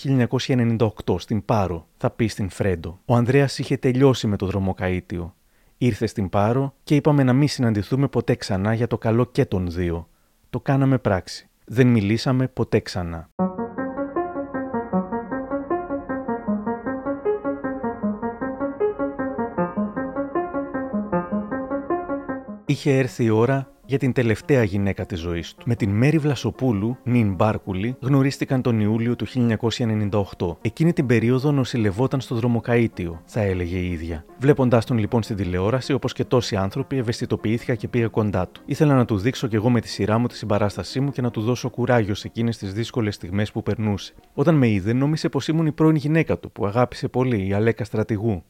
1998 0.46 0.88
στην 1.18 1.44
Πάρο, 1.44 1.86
θα 1.96 2.10
πει 2.10 2.26
στην 2.26 2.48
Φρέντο. 2.48 2.98
Ο 3.04 3.14
Ανδρέας 3.14 3.58
είχε 3.58 3.76
τελειώσει 3.76 4.26
με 4.26 4.36
το 4.36 4.46
δρομοκαΐτιο. 4.46 5.34
Ήρθε 5.78 6.06
στην 6.06 6.28
Πάρο 6.28 6.74
και 6.84 6.94
είπαμε 6.94 7.22
να 7.22 7.32
μην 7.32 7.48
συναντηθούμε 7.48 8.08
ποτέ 8.08 8.34
ξανά 8.34 8.74
για 8.74 8.86
το 8.86 8.98
καλό 8.98 9.24
και 9.24 9.44
των 9.44 9.70
δύο. 9.70 10.08
Το 10.50 10.60
κάναμε 10.60 10.98
πράξη. 10.98 11.48
Δεν 11.64 11.86
μιλήσαμε 11.86 12.48
ποτέ 12.48 12.80
ξανά. 12.80 13.28
Είχε 22.64 22.96
έρθει 22.96 23.24
η 23.24 23.30
ώρα 23.30 23.77
για 23.88 23.98
την 23.98 24.12
τελευταία 24.12 24.62
γυναίκα 24.62 25.06
της 25.06 25.20
ζωής 25.20 25.54
του. 25.54 25.62
Με 25.66 25.74
την 25.74 25.90
Μέρη 25.90 26.18
Βλασοπούλου, 26.18 26.96
νυν 27.04 27.34
Μπάρκουλη, 27.34 27.96
γνωρίστηκαν 28.00 28.62
τον 28.62 28.80
Ιούλιο 28.80 29.16
του 29.16 29.26
1998. 30.38 30.56
Εκείνη 30.60 30.92
την 30.92 31.06
περίοδο 31.06 31.52
νοσηλευόταν 31.52 32.20
στο 32.20 32.34
δρομοκαίτιο, 32.34 33.22
θα 33.24 33.40
έλεγε 33.40 33.76
η 33.76 33.90
ίδια. 33.90 34.24
Βλέποντάς 34.38 34.84
τον 34.84 34.98
λοιπόν 34.98 35.22
στην 35.22 35.36
τηλεόραση, 35.36 35.92
όπως 35.92 36.12
και 36.12 36.24
τόσοι 36.24 36.56
άνθρωποι, 36.56 36.96
ευαισθητοποιήθηκα 36.96 37.74
και 37.74 37.88
πήγα 37.88 38.08
κοντά 38.08 38.48
του. 38.48 38.62
Ήθελα 38.66 38.94
να 38.94 39.04
του 39.04 39.18
δείξω 39.18 39.46
κι 39.46 39.56
εγώ 39.56 39.70
με 39.70 39.80
τη 39.80 39.88
σειρά 39.88 40.18
μου 40.18 40.26
τη 40.26 40.36
συμπαράστασή 40.36 41.00
μου 41.00 41.10
και 41.10 41.22
να 41.22 41.30
του 41.30 41.40
δώσω 41.40 41.70
κουράγιο 41.70 42.14
σε 42.14 42.26
εκείνες 42.26 42.56
τις 42.56 42.72
δύσκολες 42.72 43.14
στιγμές 43.14 43.52
που 43.52 43.62
περνούσε. 43.62 44.14
Όταν 44.34 44.54
με 44.54 44.68
είδε, 44.68 44.92
νόμισε 44.92 45.28
πως 45.28 45.48
ήμουν 45.48 45.66
η 45.66 45.72
πρώην 45.72 45.96
γυναίκα 45.96 46.38
του, 46.38 46.52
που 46.52 46.66
αγάπησε 46.66 47.08
πολύ, 47.08 47.48
η 47.48 47.52
Αλέκα 47.52 47.84
Στρατηγού. 47.84 48.42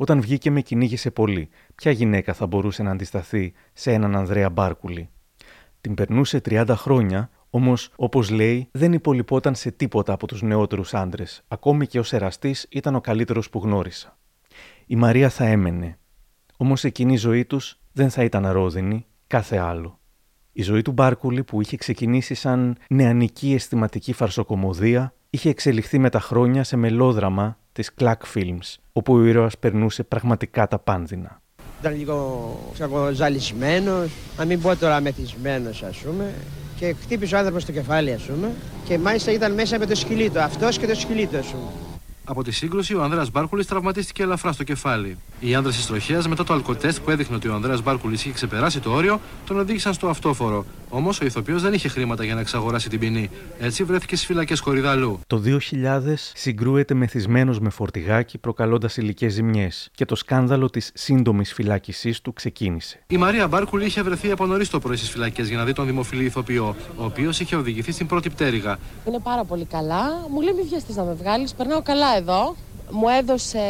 Όταν 0.00 0.20
βγήκε 0.20 0.50
με 0.50 0.60
κυνήγησε 0.60 1.10
πολύ. 1.10 1.48
Ποια 1.74 1.90
γυναίκα 1.90 2.32
θα 2.32 2.46
μπορούσε 2.46 2.82
να 2.82 2.90
αντισταθεί 2.90 3.52
σε 3.72 3.92
έναν 3.92 4.16
Ανδρέα 4.16 4.50
Μπάρκουλη; 4.50 5.08
Την 5.80 5.94
περνούσε 5.94 6.40
30 6.48 6.66
χρόνια, 6.68 7.30
όμως, 7.50 7.92
όπως 7.96 8.30
λέει, 8.30 8.68
δεν 8.70 8.92
υπολοιπόταν 8.92 9.54
σε 9.54 9.70
τίποτα 9.70 10.12
από 10.12 10.26
τους 10.26 10.42
νεότερους 10.42 10.94
άντρες. 10.94 11.44
Ακόμη 11.48 11.86
και 11.86 11.98
ως 11.98 12.12
εραστής 12.12 12.66
ήταν 12.70 12.94
ο 12.94 13.00
καλύτερος 13.00 13.50
που 13.50 13.58
γνώρισα. 13.58 14.18
Η 14.86 14.96
Μαρία 14.96 15.28
θα 15.28 15.44
έμενε. 15.44 15.98
Όμως 16.56 16.84
εκείνη 16.84 17.12
η 17.12 17.16
ζωή 17.16 17.44
τους 17.44 17.80
δεν 17.92 18.10
θα 18.10 18.24
ήταν 18.24 18.46
αρρώδινη, 18.46 19.06
κάθε 19.26 19.56
άλλο. 19.56 19.98
Η 20.52 20.62
ζωή 20.62 20.82
του 20.82 20.92
Μπάρκουλη, 20.92 21.44
που 21.44 21.60
είχε 21.60 21.76
ξεκινήσει 21.76 22.34
σαν 22.34 22.76
νεανική 22.88 23.52
αισθηματική 23.52 24.12
φαρσοκομωδία, 24.12 25.14
είχε 25.30 25.48
εξελιχθεί 25.48 25.98
με 25.98 26.10
τα 26.10 26.20
χρόνια 26.20 26.64
σε 26.64 26.76
μελόδραμα 26.76 27.58
της 27.72 27.90
Clack 28.00 28.14
Films, 28.34 28.74
όπου 28.92 29.14
ο 29.14 29.24
ήρωας 29.24 29.58
περνούσε 29.58 30.02
πραγματικά 30.02 30.68
τα 30.68 30.78
πάνδυνα. 30.78 31.40
Ήταν 31.80 31.96
λίγο 31.96 32.58
ζαλισμένος, 33.12 34.10
να 34.36 34.44
μην 34.44 34.60
πω 34.60 34.76
τώρα 34.76 35.00
μεθυσμένος 35.00 35.82
ας 35.82 35.96
πούμε 35.96 36.34
και 36.76 36.94
χτύπησε 37.02 37.34
ο 37.34 37.38
άνθρωπος 37.38 37.62
στο 37.62 37.72
κεφάλι 37.72 38.12
ας 38.12 38.22
πούμε 38.22 38.50
και 38.84 38.98
μάλιστα 38.98 39.32
ήταν 39.32 39.52
μέσα 39.52 39.78
με 39.78 39.86
το 39.86 39.94
σκυλί 39.94 40.30
του, 40.30 40.40
αυτός 40.40 40.78
και 40.78 40.86
το 40.86 40.94
σκυλί 40.94 41.26
του 41.26 41.36
ας 41.38 41.46
πούμε. 41.46 41.89
Από 42.30 42.42
τη 42.42 42.50
σύγκρουση, 42.50 42.94
ο 42.94 43.02
Ανδρέας 43.02 43.30
Μπάρκουλης 43.30 43.66
τραυματίστηκε 43.66 44.22
ελαφρά 44.22 44.52
στο 44.52 44.64
κεφάλι. 44.64 45.16
Οι 45.40 45.54
άνδρες 45.54 45.76
της 45.76 45.86
τροχέας, 45.86 46.28
μετά 46.28 46.44
το 46.44 46.52
αλκοτέστ 46.52 47.00
που 47.00 47.10
έδειχνε 47.10 47.36
ότι 47.36 47.48
ο 47.48 47.54
Ανδρέας 47.54 47.82
Μπάρκουλης 47.82 48.24
είχε 48.24 48.32
ξεπεράσει 48.32 48.80
το 48.80 48.90
όριο, 48.90 49.20
τον 49.46 49.58
οδήγησαν 49.58 49.92
στο 49.92 50.08
αυτόφορο. 50.08 50.64
Όμως 50.88 51.20
ο 51.20 51.24
ηθοποιός 51.24 51.62
δεν 51.62 51.72
είχε 51.72 51.88
χρήματα 51.88 52.24
για 52.24 52.34
να 52.34 52.40
εξαγοράσει 52.40 52.88
την 52.88 52.98
ποινή. 52.98 53.30
Έτσι 53.60 53.84
βρέθηκε 53.84 54.16
στις 54.16 54.26
φυλακές 54.26 54.60
Κορυδαλού. 54.60 55.20
Το 55.26 55.42
2000 55.44 56.32
συγκρούεται 56.34 56.94
μεθυσμένος 56.94 57.60
με 57.60 57.70
φορτηγάκι, 57.70 58.38
προκαλώντας 58.38 58.96
υλικές 58.96 59.32
ζημιές. 59.32 59.90
Και 59.94 60.04
το 60.04 60.14
σκάνδαλο 60.14 60.70
της 60.70 60.90
σύντομης 60.94 61.52
φυλάκισής 61.52 62.20
του 62.20 62.32
ξεκίνησε. 62.32 63.00
Η 63.06 63.16
Μαρία 63.16 63.48
Μπάρκουλη 63.48 63.84
είχε 63.84 64.02
βρεθεί 64.02 64.30
από 64.30 64.46
νωρίς 64.46 64.70
το 64.70 64.80
πρωί 64.80 64.96
στις 64.96 65.10
φυλακές 65.10 65.48
για 65.48 65.56
να 65.56 65.64
δει 65.64 65.72
τον 65.72 65.86
δημοφιλή 65.86 66.24
ηθοποιό, 66.24 66.76
ο 66.96 67.04
οποίος 67.04 67.40
είχε 67.40 67.56
οδηγηθεί 67.56 67.92
στην 67.92 68.06
πρώτη 68.06 68.30
πτέρυγα. 68.30 68.78
Είναι 69.06 69.18
πάρα 69.22 69.44
πολύ 69.44 69.64
καλά. 69.64 70.26
Μου 70.30 70.40
λέει: 70.40 70.54
Μη 70.54 70.62
βιαστεί 70.62 70.92
να 70.92 71.04
με 71.04 71.14
βγάλεις, 71.14 71.54
περνάω 71.54 71.82
καλά 71.82 72.19
εδώ. 72.20 72.54
Μου 72.90 73.08
έδωσε 73.08 73.60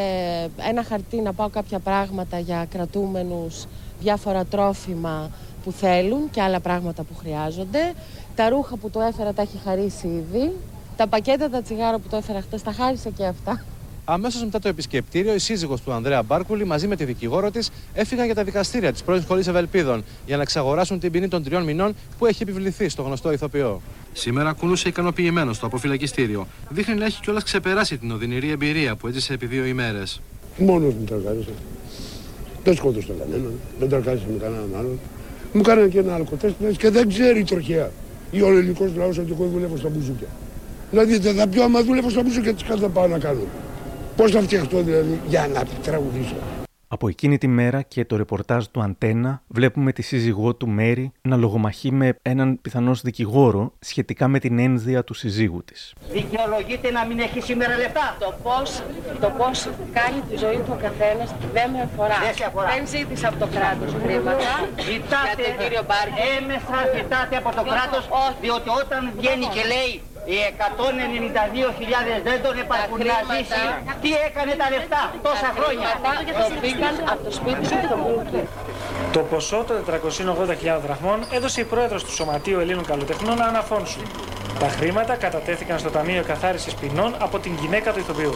ένα 0.69 0.85
χαρτί 0.85 1.17
να 1.17 1.33
πάω 1.33 1.49
κάποια 1.49 1.79
πράγματα 1.79 2.39
για 2.39 2.67
κρατούμενους, 2.71 3.65
διάφορα 4.01 4.45
τρόφιμα 4.45 5.31
που 5.65 5.73
θέλουν 5.73 6.31
και 6.31 6.43
άλλα 6.43 6.61
πράγματα 6.61 7.03
που 7.03 7.15
χρειάζονται. 7.15 7.93
Τα 8.35 8.49
ρούχα 8.49 8.77
που 8.77 8.91
το 8.91 9.01
έφερα 9.01 9.33
τα 9.33 9.43
έχει 9.43 9.59
χαρίσει 9.65 10.07
ήδη. 10.07 10.57
Τα 10.97 11.07
πακέτα 11.07 11.51
τα 11.51 11.63
τσιγάρα 11.63 11.99
που 11.99 12.09
το 12.11 12.17
έφερα 12.17 12.41
χτες 12.41 12.63
τα 12.63 12.73
χάρισε 12.73 13.11
και 13.11 13.27
αυτά. 13.27 13.65
Αμέσως 14.13 14.45
μετά 14.45 14.59
το 14.59 14.69
επισκεπτήριο, 14.69 15.35
η 15.35 15.39
σύζυγος 15.39 15.81
του 15.81 15.93
Ανδρέα 15.93 16.23
Μπάρκουλη 16.23 16.65
μαζί 16.65 16.87
με 16.87 16.97
τη 16.97 17.05
δικηγόρο 17.05 17.51
της 17.51 17.71
έφυγαν 17.93 18.25
για 18.25 18.35
τα 18.35 18.45
δικαστήρια 18.45 18.93
της 18.93 19.03
πρώην 19.03 19.23
σχολής 19.23 19.47
Ευελπίδων 19.47 20.05
για 20.27 20.37
να 20.37 20.43
εξαγοράσουν 20.43 20.99
την 20.99 21.11
ποινή 21.11 21.29
των 21.29 21.43
τριών 21.43 21.63
μηνών 21.63 21.95
που 22.19 22.27
έχει 22.27 22.43
επιβληθεί 22.43 22.89
στο 22.89 23.03
γνωστό 23.03 23.33
ηθοποιό. 23.33 23.81
Σήμερα 24.13 24.53
κουνούσε 24.53 24.89
ικανοποιημένος 24.89 25.57
στο 25.57 25.67
αποφυλακιστήριο. 25.67 26.47
Δείχνει 26.69 26.95
να 26.95 27.05
έχει 27.05 27.21
κιόλας 27.21 27.43
ξεπεράσει 27.43 27.99
την 27.99 28.11
οδυνηρή 28.11 28.51
εμπειρία 28.51 28.97
που 28.97 29.07
έζησε 29.07 29.33
επί 29.33 29.47
δύο 29.47 29.65
ημέρες. 29.65 30.21
Μόνος 30.57 30.95
μου 30.95 31.05
τρακάρισα. 31.05 31.51
Δεν 32.65 32.75
σκότωσα 32.75 33.13
κανέναν. 33.19 33.53
Δεν 33.79 33.89
τρακάρισα 33.89 34.25
με 34.33 34.39
κανέναν 34.39 34.71
άλλον. 34.79 34.99
Μου 35.53 35.63
κάνανε 35.63 35.89
και 35.89 35.99
ένα 35.99 36.15
αλκοτέστ 36.15 36.55
και 36.77 36.91
δεν 36.91 37.09
ξέρει 37.09 37.39
η 37.39 37.45
τροχιά. 37.45 37.93
Ή 38.31 38.43
ο 38.43 38.49
ελληνικό 38.49 38.93
λαός 38.97 39.19
ότι 39.19 39.33
εγώ 39.33 39.49
δουλεύω 39.53 39.77
στα 39.77 39.89
μπουζούκια. 39.89 40.29
Δηλαδή 40.91 41.19
θα 41.19 41.49
πιω 41.49 41.63
άμα 41.63 41.83
δούλευα 41.83 42.11
στα 42.11 42.23
μπουζούκια 42.23 42.55
τι 42.55 42.65
θα 42.65 42.89
πάω 42.89 43.07
να 43.07 43.19
κάνω. 43.19 43.41
Πώς 44.17 44.31
θα 44.31 44.41
φτιαχτώ 44.41 44.83
δηλαδή 44.83 45.21
για 45.27 45.49
να 45.55 45.65
τραγουδήσω. 45.83 46.35
Από 46.93 47.09
εκείνη 47.09 47.39
τη 47.39 47.47
μέρα 47.47 47.83
και 47.83 48.05
το 48.05 48.17
ρεπορτάζ 48.17 48.65
του 48.71 48.83
Αντένα 48.83 49.43
βλέπουμε 49.47 49.93
τη 49.93 50.03
σύζυγό 50.03 50.55
του 50.55 50.69
Μέρη 50.69 51.13
να 51.23 51.37
λογομαχεί 51.37 51.93
με 51.93 52.15
έναν 52.23 52.59
πιθανώ 52.63 52.95
δικηγόρο 53.03 53.73
σχετικά 53.79 54.29
με 54.29 54.39
την 54.39 54.59
ένδυα 54.59 55.05
του 55.05 55.15
συζύγου 55.15 55.65
της. 55.65 55.95
Δικαιολογείται 56.13 56.91
να 56.91 57.07
μην 57.07 57.19
έχει 57.19 57.41
σήμερα 57.41 57.77
λεφτά. 57.77 58.17
Το 58.19 58.35
πώς 58.43 58.83
το 59.21 59.29
πώς 59.39 59.69
κάνει 59.99 60.21
τη 60.31 60.37
ζωή 60.45 60.57
του 60.65 60.73
ο 60.77 60.81
καθένας 60.87 61.29
δεν 61.53 61.71
με 61.71 61.81
αφορά. 61.89 62.19
Δεν 62.27 62.35
σε 62.35 62.45
αφορά. 62.51 62.69
Δεν 62.75 62.83
ζήτησα 62.95 63.29
από 63.29 63.39
το 63.45 63.49
κράτος 63.57 63.91
χρήματα. 64.03 64.51
Ζητάτε, 64.89 65.43
για 65.43 65.45
τον 65.47 65.55
κύριο 65.63 65.83
Μπάρκη. 65.89 66.19
έμεσα 66.37 66.79
ζητάτε 66.97 67.35
από 67.43 67.51
το 67.59 67.63
κράτος, 67.73 68.05
διότι 68.45 68.69
όταν 68.83 69.01
βγαίνει 69.19 69.47
και 69.55 69.63
λέει 69.73 69.93
οι 70.31 70.39
192.000 70.59 72.23
δεν 72.29 72.39
τον 72.45 72.55
υπάρχουν 72.65 72.99
να 73.13 73.19
ζήσει. 73.29 73.63
Τι 74.03 74.11
έκανε 74.29 74.53
τα 74.61 74.67
λεφτά 74.75 75.03
τόσα 75.29 75.51
χρόνια; 75.57 75.91
Το 76.43 76.47
πήγαν 76.63 76.95
από 77.13 77.23
το 77.27 77.33
σπίτι 77.39 77.61
του 77.61 77.79
στο 77.89 77.97
Μπούκι. 78.03 78.43
Το 79.13 79.21
ποσό 79.21 79.65
των 79.69 79.77
480.000 80.77 80.81
δραχμών 80.87 81.19
έδωσε 81.33 81.61
η 81.61 81.65
πρόεδρος 81.65 82.05
του 82.05 82.13
Σωματείου 82.13 82.59
Ελλήνων 82.61 82.85
Καλλιτεχνών 82.85 83.37
να 83.37 83.45
αναφώνσουν. 83.45 84.03
Τα 84.59 84.69
χρήματα 84.69 85.15
κατατέθηκαν 85.17 85.79
στο 85.79 85.91
Ταμείο 85.91 86.23
Καθάρισης 86.23 86.75
Ποινών 86.75 87.15
από 87.19 87.39
την 87.39 87.53
γυναίκα 87.61 87.93
του 87.93 87.99
ηθοποιού. 87.99 88.33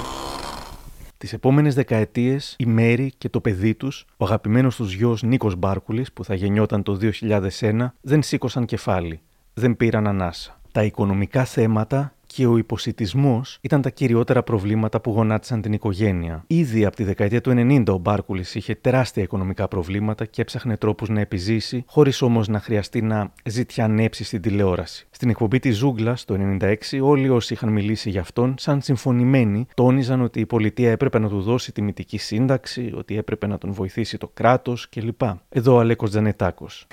Τις 1.18 1.32
επόμενες 1.32 1.74
δεκαετίες, 1.74 2.55
η 2.59 2.66
Μέρη 2.66 3.12
και 3.18 3.28
το 3.28 3.40
παιδί 3.40 3.74
τους, 3.74 4.07
ο 4.16 4.24
αγαπημένος 4.24 4.76
τους 4.76 4.92
γιος 4.92 5.22
Νίκος 5.22 5.57
Μπάρκουλης, 5.57 6.12
που 6.12 6.24
θα 6.24 6.34
γεννιόταν 6.34 6.82
το 6.82 6.95
2001, 6.95 7.95
δεν 8.01 8.22
σήκωσαν 8.22 8.64
κεφάλι. 8.64 9.20
Δεν 9.55 9.76
πήραν 9.76 10.07
ανάσα. 10.07 10.59
Τα 10.75 10.85
οικονομικά 10.85 11.45
θέματα 11.45 12.12
και 12.35 12.47
ο 12.47 12.57
υποσυτισμός 12.57 13.59
ήταν 13.61 13.82
τα 13.82 13.91
κυριότερα 13.91 14.43
προβλήματα 14.43 15.01
που 15.01 15.11
γονάτισαν 15.11 15.62
την 15.62 15.72
οικογένεια. 15.72 16.45
Ήδη 16.47 16.85
από 16.85 16.97
τη 16.97 17.05
δεκαετία 17.05 17.41
του 17.41 17.53
90 17.57 17.85
ο 17.89 17.99
Μπάρκουλης 17.99 18.55
είχε 18.55 18.74
τεράστια 18.74 19.22
οικονομικά 19.22 19.68
προβλήματα 19.68 20.24
και 20.24 20.41
έψαχνε 20.41 20.76
τρόπους 20.76 21.09
να 21.09 21.20
επιζήσει, 21.20 21.85
χωρίς 21.87 22.22
όμως 22.22 22.49
να 22.49 22.61
χρειαστεί 22.61 23.03
να 23.03 23.32
ζητιανέψει 23.45 24.24
στην 24.24 24.41
τηλεόραση. 24.41 25.07
Στην 25.11 25.28
εκπομπή 25.28 25.59
της 25.59 25.76
Ζούγκλα 25.76 26.16
το 26.24 26.37
96, 26.61 26.74
όλοι 27.03 27.28
όσοι 27.28 27.53
είχαν 27.53 27.68
μιλήσει 27.68 28.11
για 28.11 28.20
αυτόν, 28.20 28.55
σαν 28.59 28.80
συμφωνημένοι, 28.80 29.66
τόνιζαν 29.74 30.20
ότι 30.20 30.41
η 30.41 30.47
πολιτεία 30.47 30.91
έπρεπε 30.91 31.18
να 31.18 31.28
του 31.28 31.41
δώσει 31.41 31.72
τιμητική 31.72 32.18
σύνταξη, 32.18 32.93
ότι 32.97 33.16
έπρεπε 33.16 33.47
να 33.47 33.59
τον 33.59 33.72
βοηθήσει 33.72 34.18
το 34.18 34.30
κράτος 34.35 34.89
κλπ. 34.89 35.22
Εδώ 35.49 35.74
ο 35.74 35.78
Αλέκος 35.78 36.11
Τζανετάκος. 36.11 36.87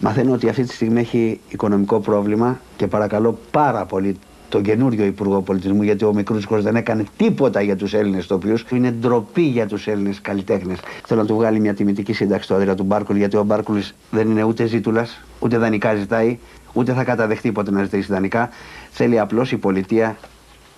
Μαθαίνω 0.00 0.32
ότι 0.32 0.48
αυτή 0.48 0.62
τη 0.62 0.74
στιγμή 0.74 1.00
έχει 1.00 1.40
οικονομικό 1.48 2.00
πρόβλημα 2.00 2.60
και 2.76 2.86
παρακαλώ 2.86 3.38
πάρα 3.50 3.86
πολύ 3.86 4.16
τον 4.54 4.62
καινούριο 4.62 5.04
Υπουργό 5.04 5.42
Πολιτισμού, 5.42 5.82
γιατί 5.82 6.04
ο 6.04 6.14
Μικρούτσικο 6.14 6.60
δεν 6.60 6.76
έκανε 6.76 7.04
τίποτα 7.16 7.60
για 7.60 7.76
τους 7.76 7.94
Έλληνες 7.94 8.26
τοπιού. 8.26 8.54
Είναι 8.72 8.90
ντροπή 8.90 9.42
για 9.42 9.66
τους 9.66 9.86
Έλληνες 9.86 10.20
καλλιτέχνες. 10.20 10.78
Θέλω 11.06 11.20
να 11.20 11.26
του 11.26 11.34
βγάλει 11.34 11.60
μια 11.60 11.74
τιμητική 11.74 12.12
σύνταξη 12.12 12.44
στο 12.44 12.54
άδεια 12.54 12.74
του 12.74 12.82
Μπάρκουλ, 12.82 13.16
γιατί 13.16 13.36
ο 13.36 13.42
Μπάρκουλ 13.42 13.78
δεν 14.10 14.30
είναι 14.30 14.42
ούτε 14.42 14.66
ζήτουλας, 14.66 15.20
ούτε 15.38 15.58
δανεικά 15.58 15.94
ζητάει, 15.94 16.38
ούτε 16.72 16.92
θα 16.92 17.04
καταδεχτεί 17.04 17.52
ποτέ 17.52 17.70
να 17.70 17.82
ζητήσει 17.82 18.12
δανεικά. 18.12 18.48
Θέλει 18.90 19.18
απλώς 19.18 19.52
η 19.52 19.56
πολιτεία 19.56 20.16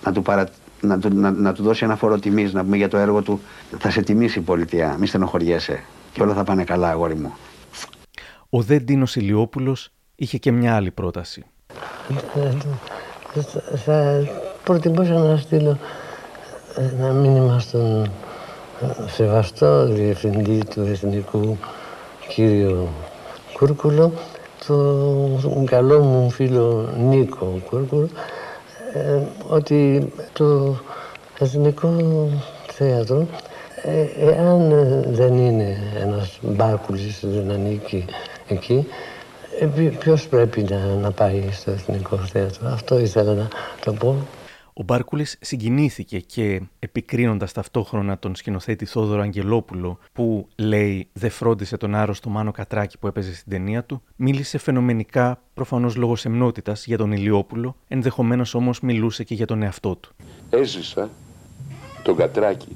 να 0.03 0.11
του, 0.11 0.21
παρα... 0.21 0.47
να, 0.81 0.99
του, 0.99 1.09
να, 1.13 1.31
να 1.31 1.53
του 1.53 1.63
δώσει 1.63 1.83
ένα 1.83 1.95
φόρο 1.95 2.19
τιμής, 2.19 2.53
να 2.53 2.63
πούμε 2.63 2.77
για 2.77 2.87
το 2.87 2.97
έργο 2.97 3.21
του. 3.21 3.41
Θα 3.77 3.89
σε 3.89 4.01
τιμήσει 4.01 4.39
η 4.39 4.41
πολιτεία, 4.41 4.95
μη 4.99 5.07
στενοχωριέσαι. 5.07 5.83
Και 6.13 6.21
όλα 6.21 6.33
θα 6.33 6.43
πάνε 6.43 6.63
καλά, 6.63 6.89
αγόρι 6.89 7.15
μου. 7.15 7.33
Ο 8.49 8.61
Δέντινος 8.61 9.15
Ηλιόπουλος 9.15 9.91
είχε 10.15 10.37
και 10.37 10.51
μια 10.51 10.75
άλλη 10.75 10.91
πρόταση. 10.91 11.45
Θα 13.75 14.27
προτιμούσα 14.63 15.13
να 15.13 15.37
στείλω 15.37 15.77
ένα 16.75 17.11
μήνυμα 17.11 17.59
στον 17.59 18.11
σεβαστό 19.07 19.85
διευθυντή 19.85 20.61
του 20.73 20.81
Εθνικού 20.81 21.57
κύριο 22.27 22.87
Κούρκουλο, 23.53 24.11
τον 24.67 25.65
καλό 25.65 25.99
μου 25.99 26.29
φίλο 26.29 26.89
Νίκο 26.97 27.61
Κούρκουλο, 27.69 28.09
ε, 28.93 29.21
ότι 29.47 30.11
το 30.33 30.75
Εθνικό 31.39 31.89
Θέατρο, 32.71 33.27
ε, 33.83 34.31
εάν 34.31 34.73
δεν 35.07 35.37
είναι 35.37 35.77
ένας 36.01 36.39
μπάρκουλης, 36.41 37.19
δεν 37.21 37.51
ανήκει 37.51 38.05
εκεί, 38.47 38.87
ε, 39.59 39.65
ποιος 39.99 40.27
πρέπει 40.27 40.61
να, 40.61 40.85
να 40.85 41.11
πάει 41.11 41.51
στο 41.51 41.71
Εθνικό 41.71 42.17
Θέατρο; 42.17 42.67
Αυτό 42.67 42.99
ήθελα 42.99 43.33
να 43.33 43.47
το 43.83 43.93
πω. 43.93 44.27
Ο 44.73 44.83
Μπάρκουλης 44.83 45.37
συγκινήθηκε 45.41 46.19
και 46.19 46.61
επικρίνοντας 46.79 47.51
ταυτόχρονα 47.51 48.19
τον 48.19 48.35
σκηνοθέτη 48.35 48.85
Θόδωρο 48.85 49.21
Αγγελόπουλο, 49.21 49.99
που 50.13 50.47
λέει 50.55 51.07
δεν 51.13 51.29
φρόντισε 51.29 51.77
τον 51.77 51.95
άρρωστο 51.95 52.29
Μάνο 52.29 52.51
Κατράκη 52.51 52.97
που 52.97 53.07
έπαιζε 53.07 53.35
στην 53.35 53.51
ταινία 53.51 53.83
του, 53.83 54.01
μίλησε 54.15 54.57
φαινομενικά, 54.57 55.41
προφανώς 55.53 55.95
λόγω 55.95 56.15
σεμνότητα, 56.15 56.75
για 56.85 56.97
τον 56.97 57.11
Ηλιόπουλο, 57.11 57.75
ενδεχομένως 57.87 58.53
όμως 58.53 58.79
μιλούσε 58.79 59.23
και 59.23 59.33
για 59.33 59.45
τον 59.45 59.63
εαυτό 59.63 59.95
του. 59.95 60.15
Έζησα 60.49 61.09
τον 62.03 62.15
Κατράκη 62.15 62.75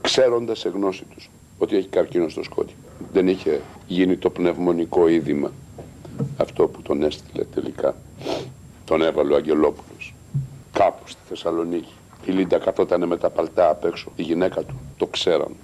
ξέροντας 0.00 0.58
σε 0.58 0.68
γνώση 0.68 1.04
τους 1.04 1.30
ότι 1.58 1.76
έχει 1.76 1.88
καρκίνο 1.88 2.28
στο 2.28 2.42
σκότι. 2.42 2.74
Δεν 3.12 3.28
είχε 3.28 3.60
γίνει 3.86 4.16
το 4.16 4.30
πνευμονικό 4.30 5.08
είδημα 5.08 5.52
αυτό 6.36 6.66
που 6.66 6.82
τον 6.82 7.02
έστειλε 7.02 7.44
τελικά. 7.44 7.94
Τον 8.84 9.02
έβαλε 9.02 9.32
ο 9.32 9.36
Αγγελόπουλος 9.36 10.14
κάπου 10.72 11.08
στη 11.08 11.20
Θεσσαλονίκη. 11.28 11.92
Η 12.24 12.30
Λίντα 12.30 12.58
καθόταν 12.58 13.06
με 13.06 13.16
τα 13.16 13.30
παλτά 13.30 13.70
απ' 13.70 13.84
έξω. 13.84 14.12
Η 14.16 14.22
γυναίκα 14.22 14.62
του 14.62 14.74
το 14.96 15.06
ξέραν. 15.06 15.54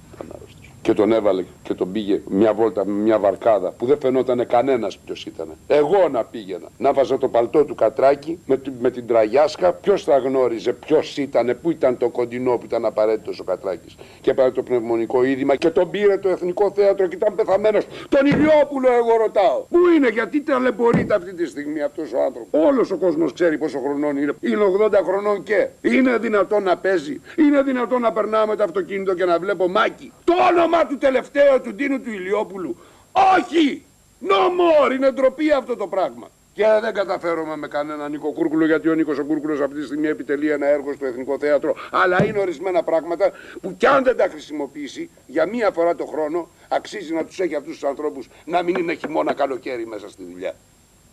Και 0.84 0.92
τον 0.92 1.12
έβαλε 1.12 1.44
και 1.62 1.74
τον 1.74 1.92
πήγε 1.92 2.20
μια 2.28 2.54
βόλτα 2.54 2.86
με 2.86 2.92
μια 2.92 3.18
βαρκάδα 3.18 3.70
που 3.70 3.86
δεν 3.86 3.98
φαινόταν 4.00 4.46
κανένας 4.46 4.98
ποιος 4.98 5.26
ήταν. 5.26 5.48
Εγώ 5.66 6.08
να 6.08 6.24
πήγαινα. 6.24 6.68
Να 6.78 6.92
βάζα 6.92 7.18
το 7.18 7.28
παλτό 7.28 7.64
του 7.64 7.74
κατράκι 7.74 8.38
με, 8.46 8.60
με 8.80 8.90
την 8.90 9.06
τραγιάσκα. 9.06 9.72
Ποιος 9.72 10.04
θα 10.04 10.18
γνώριζε 10.18 10.72
ποιος 10.72 11.16
ήταν, 11.16 11.58
πού 11.62 11.70
ήταν 11.70 11.96
το 11.96 12.08
κοντινό 12.08 12.56
που 12.56 12.64
ήταν 12.64 12.84
απαραίτητος 12.84 13.40
ο 13.40 13.44
κατράκι. 13.44 13.96
Και 14.20 14.34
πάρε 14.34 14.50
το 14.50 14.62
πνευμονικό 14.62 15.24
είδημα 15.24 15.56
και 15.56 15.70
τον 15.70 15.90
πήρε 15.90 16.18
το 16.18 16.28
Εθνικό 16.28 16.70
Θέατρο 16.70 17.06
και 17.06 17.16
ήταν 17.16 17.34
πεθαμένος. 17.34 17.86
Τον 18.08 18.26
Ηλιόπουλο, 18.26 18.92
εγώ 18.92 19.16
ρωτάω. 19.16 19.58
Πού 19.70 19.78
είναι, 19.96 20.08
γιατί 20.08 20.42
ταλαιπωρείται 20.42 21.14
αυτή 21.14 21.34
τη 21.34 21.46
στιγμή 21.46 21.82
αυτός 21.82 22.12
ο 22.12 22.22
άνθρωπος; 22.22 22.60
Όλος 22.66 22.90
ο 22.90 22.96
κόσμος 22.96 23.32
ξέρει 23.32 23.58
πόσο 23.58 23.78
χρονών 23.78 24.16
είναι. 24.16 24.34
Είναι 24.40 24.64
80 24.86 24.90
χρονών 25.04 25.42
και. 25.42 25.68
Είναι 25.80 26.18
δυνατόν 26.18 26.62
να 26.62 26.76
παίζει. 26.76 27.20
Είναι 27.36 27.62
δυνατόν 27.62 28.00
να 28.00 28.12
περνάμε 28.12 28.56
το 28.56 28.62
αυτοκίνητο 28.62 29.14
και 29.14 29.24
να 29.24 29.38
βλέπω 29.38 29.68
μάκι. 29.68 30.12
Το 30.24 30.32
όνομα 30.50 30.73
του 30.88 30.98
τελευταίου 30.98 31.60
του 31.60 31.74
Ντίνου 31.74 32.00
του 32.00 32.10
Ηλιόπουλου. 32.10 32.76
Όχι! 33.12 33.84
No 34.28 34.48
more! 34.58 34.92
Είναι 34.92 35.10
ντροπή 35.10 35.52
αυτό 35.52 35.76
το 35.76 35.86
πράγμα. 35.86 36.28
Και 36.54 36.64
δεν 36.80 36.94
καταφέρομαι 36.94 37.56
με 37.56 37.68
κανέναν 37.68 38.10
Νίκο 38.10 38.32
Κούρκουλο, 38.32 38.66
γιατί 38.66 38.88
ο 38.88 38.94
Νίκος 38.94 39.18
ο 39.18 39.24
Κούρκουλος 39.24 39.60
αυτή 39.60 39.80
τη 39.80 39.84
στιγμή 39.84 40.06
επιτελεί 40.06 40.50
ένα 40.50 40.66
έργο 40.66 40.92
στο 40.92 41.06
Εθνικό 41.06 41.38
Θέατρο. 41.38 41.74
Αλλά 41.90 42.24
είναι 42.24 42.38
ορισμένα 42.38 42.82
πράγματα 42.82 43.30
που 43.60 43.74
κι 43.76 43.86
αν 43.86 44.04
δεν 44.04 44.16
τα 44.16 44.28
χρησιμοποιήσει 44.28 45.10
για 45.26 45.46
μία 45.46 45.70
φορά 45.70 45.94
το 45.94 46.04
χρόνο, 46.04 46.48
αξίζει 46.68 47.14
να 47.14 47.24
τους 47.24 47.40
έχει 47.40 47.54
αυτούς 47.54 47.72
τους 47.72 47.88
ανθρώπους 47.88 48.28
να 48.44 48.62
μην 48.62 48.74
είναι 48.76 48.94
χειμώνα 48.94 49.32
καλοκαίρι 49.32 49.86
μέσα 49.86 50.08
στη 50.08 50.24
δουλειά. 50.32 50.54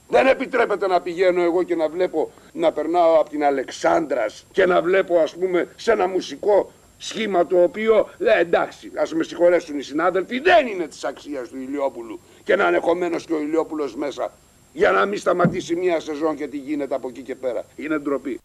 Δεν 0.07 0.28
επιτρέπεται 0.28 0.88
να 0.88 1.01
πηγαίνω 1.01 1.41
εγώ 1.41 1.64
και 1.64 1.76
να 1.76 1.88
βλέπω 1.88 2.32
να 2.53 2.72
περνάω 2.72 3.20
από 3.20 3.30
την 3.30 3.43
Αλεξάνδρας 3.43 4.45
και 4.51 4.66
να 4.66 4.82
βλέπω 4.82 5.20
ας 5.20 5.36
πούμε 5.36 5.68
σε 5.76 5.91
ένα 5.91 6.07
μουσικό 6.07 6.72
σχήμα 7.01 7.47
το 7.47 7.63
οποίο, 7.63 8.09
ε, 8.19 8.39
εντάξει, 8.39 8.91
ας 8.95 9.13
με 9.13 9.23
συγχωρέσουν 9.23 9.77
οι 9.79 9.81
συνάδελφοι, 9.81 10.39
δεν 10.39 10.67
είναι 10.67 10.87
της 10.87 11.03
αξίας 11.03 11.49
του 11.49 11.57
Ηλιόπουλου 11.57 12.19
και 12.43 12.55
να 12.55 12.67
είναι 12.67 12.77
χωμένος 12.77 13.25
και 13.25 13.33
ο 13.33 13.39
Ηλιόπουλος 13.39 13.95
μέσα 13.95 14.31
για 14.73 14.91
να 14.91 15.05
μην 15.05 15.19
σταματήσει 15.19 15.75
μία 15.75 15.99
σεζόν 15.99 16.35
και 16.35 16.47
τι 16.47 16.57
γίνεται 16.57 16.95
από 16.95 17.07
εκεί 17.07 17.21
και 17.21 17.35
πέρα. 17.35 17.65
Είναι 17.75 17.97
ντροπή. 17.97 18.39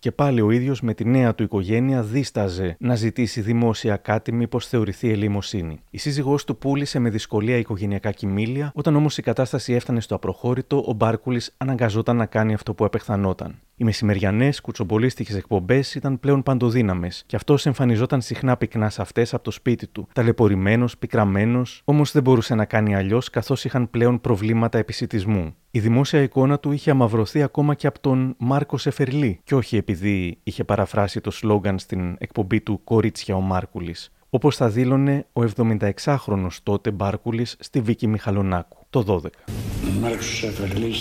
Και 0.00 0.12
πάλι 0.12 0.40
ο 0.40 0.50
ίδιος 0.50 0.80
με 0.80 0.94
τη 0.94 1.04
νέα 1.04 1.34
του 1.34 1.42
οικογένεια 1.42 2.02
δίσταζε 2.02 2.76
να 2.78 2.94
ζητήσει 2.94 3.40
δημόσια 3.40 3.96
κάτι 3.96 4.32
μήπως 4.32 4.66
θεωρηθεί 4.66 5.10
ελεημοσύνη. 5.10 5.80
Η 5.90 5.98
σύζυγός 5.98 6.44
του 6.44 6.56
πούλησε 6.56 6.98
με 6.98 7.10
δυσκολία 7.10 7.56
οικογενειακά 7.56 8.10
κοιμήλια, 8.10 8.72
όταν 8.74 8.96
όμως 8.96 9.18
η 9.18 9.22
κατάσταση 9.22 9.72
έφτανε 9.72 10.00
στο 10.00 10.14
απροχώρητο, 10.14 10.84
ο 10.86 10.92
Μπάρκουλης 10.92 11.54
αναγκαζόταν 11.56 12.16
να 12.16 12.26
κάνει 12.26 12.54
αυτό 12.54 12.74
που 12.74 12.84
επεχθανόταν. 12.84 13.58
Οι 13.76 13.84
μεσημεριανές 13.84 14.60
κουτσομπολίστικες 14.60 15.36
εκπομπές 15.36 15.94
ήταν 15.94 16.20
πλέον 16.20 16.42
παντοδύναμες 16.42 17.22
και 17.26 17.36
αυτός 17.36 17.66
εμφανιζόταν 17.66 18.20
συχνά 18.20 18.56
πυκνά 18.56 18.90
σε 18.90 19.02
αυτές 19.02 19.34
από 19.34 19.44
το 19.44 19.50
σπίτι 19.50 19.86
του, 19.86 20.08
ταλαιπωρημένος, 20.12 20.98
πικραμένος, 20.98 21.82
όμως 21.84 22.12
δεν 22.12 22.22
μπορούσε 22.22 22.54
να 22.54 22.64
κάνει 22.64 22.94
αλλιώς 22.94 23.30
καθώς 23.30 23.64
είχαν 23.64 23.90
πλέον 23.90 24.20
προβλήματα 24.20 24.78
επισιτισμού. 24.78 25.54
Η 25.70 25.80
δημόσια 25.80 26.22
εικόνα 26.22 26.58
του 26.58 26.72
είχε 26.72 26.90
αμαυρωθεί 26.90 27.42
ακόμα 27.42 27.74
και 27.74 27.86
από 27.86 28.00
τον 28.00 28.34
Μάρκο 28.38 28.78
Σεφερλί, 28.78 29.40
και 29.44 29.54
όχι 29.54 29.76
επειδή 29.90 30.38
είχε 30.42 30.64
παραφράσει 30.64 31.20
το 31.20 31.30
σλόγκαν 31.30 31.78
στην 31.78 32.16
εκπομπή 32.18 32.60
του 32.60 32.80
Κορίτσια 32.84 33.36
ο 33.36 33.40
Μάρκουλης, 33.40 34.12
όπως 34.30 34.56
θα 34.56 34.68
δήλωνε 34.68 35.26
ο 35.32 35.42
76χρονος 35.56 36.46
τότε 36.62 36.90
Μπάρκουλης 36.90 37.56
στη 37.58 37.80
Βίκη 37.80 38.06
Μιχαλονάκου 38.06 38.76
το 38.90 39.20
12. 39.24 39.26
Ο 39.26 40.00
Μάρκος 40.00 40.22
Σεφερλής 40.22 40.92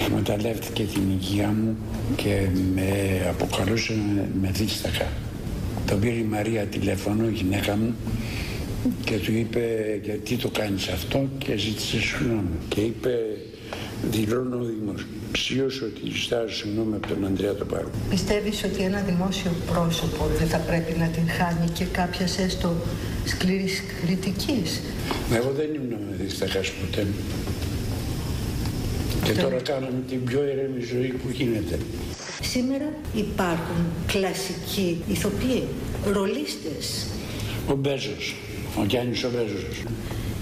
εκμεταλλεύτηκε 0.00 0.84
την 0.84 1.10
υγεία 1.10 1.48
μου 1.48 1.76
και 2.16 2.48
με 2.74 2.90
αποκαλούσε 3.28 3.94
με 4.40 4.50
δίστακα. 4.50 5.06
Τον 5.86 6.00
πήρε 6.00 6.14
η 6.14 6.24
Μαρία 6.24 6.64
τηλέφωνο, 6.64 7.28
η 7.28 7.32
γυναίκα 7.32 7.76
μου, 7.76 7.94
και 9.04 9.18
του 9.18 9.32
είπε 9.32 9.60
γιατί 10.02 10.36
το 10.36 10.48
κάνεις 10.48 10.88
αυτό; 10.88 11.28
και 11.38 11.56
ζήτησε 11.56 12.00
συγγνώμη. 12.00 12.56
Και 12.68 12.80
είπε 12.80 13.10
δηλώνω 14.10 14.58
δημοσίως 14.64 15.82
ότι 15.82 16.10
ζητάω 16.10 16.48
συγγνώμη 16.48 16.94
από 16.94 17.06
τον 17.06 17.24
Ανδρέα 17.24 17.54
τον 17.54 17.66
Πάρου. 17.66 17.88
Πιστεύεις 18.10 18.64
ότι 18.64 18.82
ένα 18.82 19.00
δημόσιο 19.00 19.50
πρόσωπο 19.72 20.30
δεν 20.38 20.48
θα 20.48 20.58
πρέπει 20.58 20.98
να 20.98 21.06
την 21.06 21.28
χάνει 21.28 21.70
και 21.70 21.84
κάποια 21.84 22.28
έστω 22.44 22.74
σκληρής 23.24 23.82
κριτικής; 24.02 24.80
Εγώ 25.34 25.52
δεν 25.56 25.74
ήμουν 25.74 25.98
δισταχάς 26.20 26.70
ποτέ. 26.70 27.06
Και 29.24 29.32
τώρα 29.32 29.56
κάναμε 29.56 30.02
την 30.08 30.24
πιο 30.24 30.42
ηρεμή 30.42 30.84
ζωή 30.84 31.08
που 31.08 31.28
γίνεται. 31.32 31.78
Σήμερα 32.42 32.92
υπάρχουν 33.14 33.86
κλασικοί 34.06 35.02
ηθοποιοί, 35.08 35.62
ρολίστες. 36.12 37.06
Ο 37.68 37.74
Μπέζος, 37.74 38.34
ο 38.78 38.84
Γιάννης 38.84 39.24
ο 39.24 39.30
Μπέζος. 39.30 39.82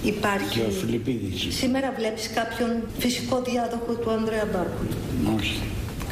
Υπάρχει... 0.05 0.59
Και 0.59 0.65
ο 0.69 0.71
Φιλιππίδης. 0.71 1.55
Σήμερα 1.55 1.95
βλέπεις 1.99 2.31
κάποιον 2.35 2.71
φυσικό 2.99 3.43
διάδοχο 3.43 3.93
του 3.93 4.11
Ανδρέα 4.11 4.49
Μπάρκου. 4.53 4.85
Όχι. 5.37 5.61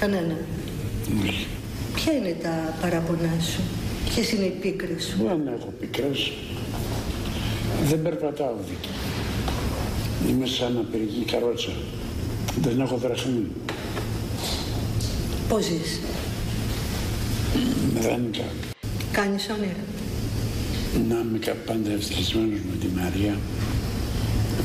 Κανένα. 0.00 0.36
Όχι. 1.22 1.46
Ποια 1.94 2.12
είναι 2.12 2.36
τα 2.42 2.74
παραπονά 2.80 3.34
σου, 3.40 3.60
ποιες 4.08 4.32
είναι 4.32 4.44
οι 4.44 4.56
πίκρες 4.60 5.04
σου; 5.04 5.16
Δεν 5.26 5.46
έχω 5.58 5.72
πίκρες. 5.80 6.32
Δεν 7.88 8.02
περπατάω 8.02 8.54
δίκη. 8.68 8.88
Είμαι 10.28 10.46
σαν 10.46 10.78
απεργή 10.78 11.24
καρότσα. 11.24 11.72
Δεν 12.60 12.80
έχω 12.80 12.96
δραχμή. 12.96 13.46
Πώς 15.48 15.64
ζεις; 15.64 16.00
Με 17.94 18.00
δανεικά. 18.00 18.44
Κάνεις 19.12 19.48
όνειρα. 19.50 19.84
Να 21.08 21.14
είμαι 21.20 21.56
πάντα 21.66 21.90
ευτυχισμένος 21.90 22.58
με 22.70 22.76
τη 22.80 22.86
Μαρία 23.00 23.36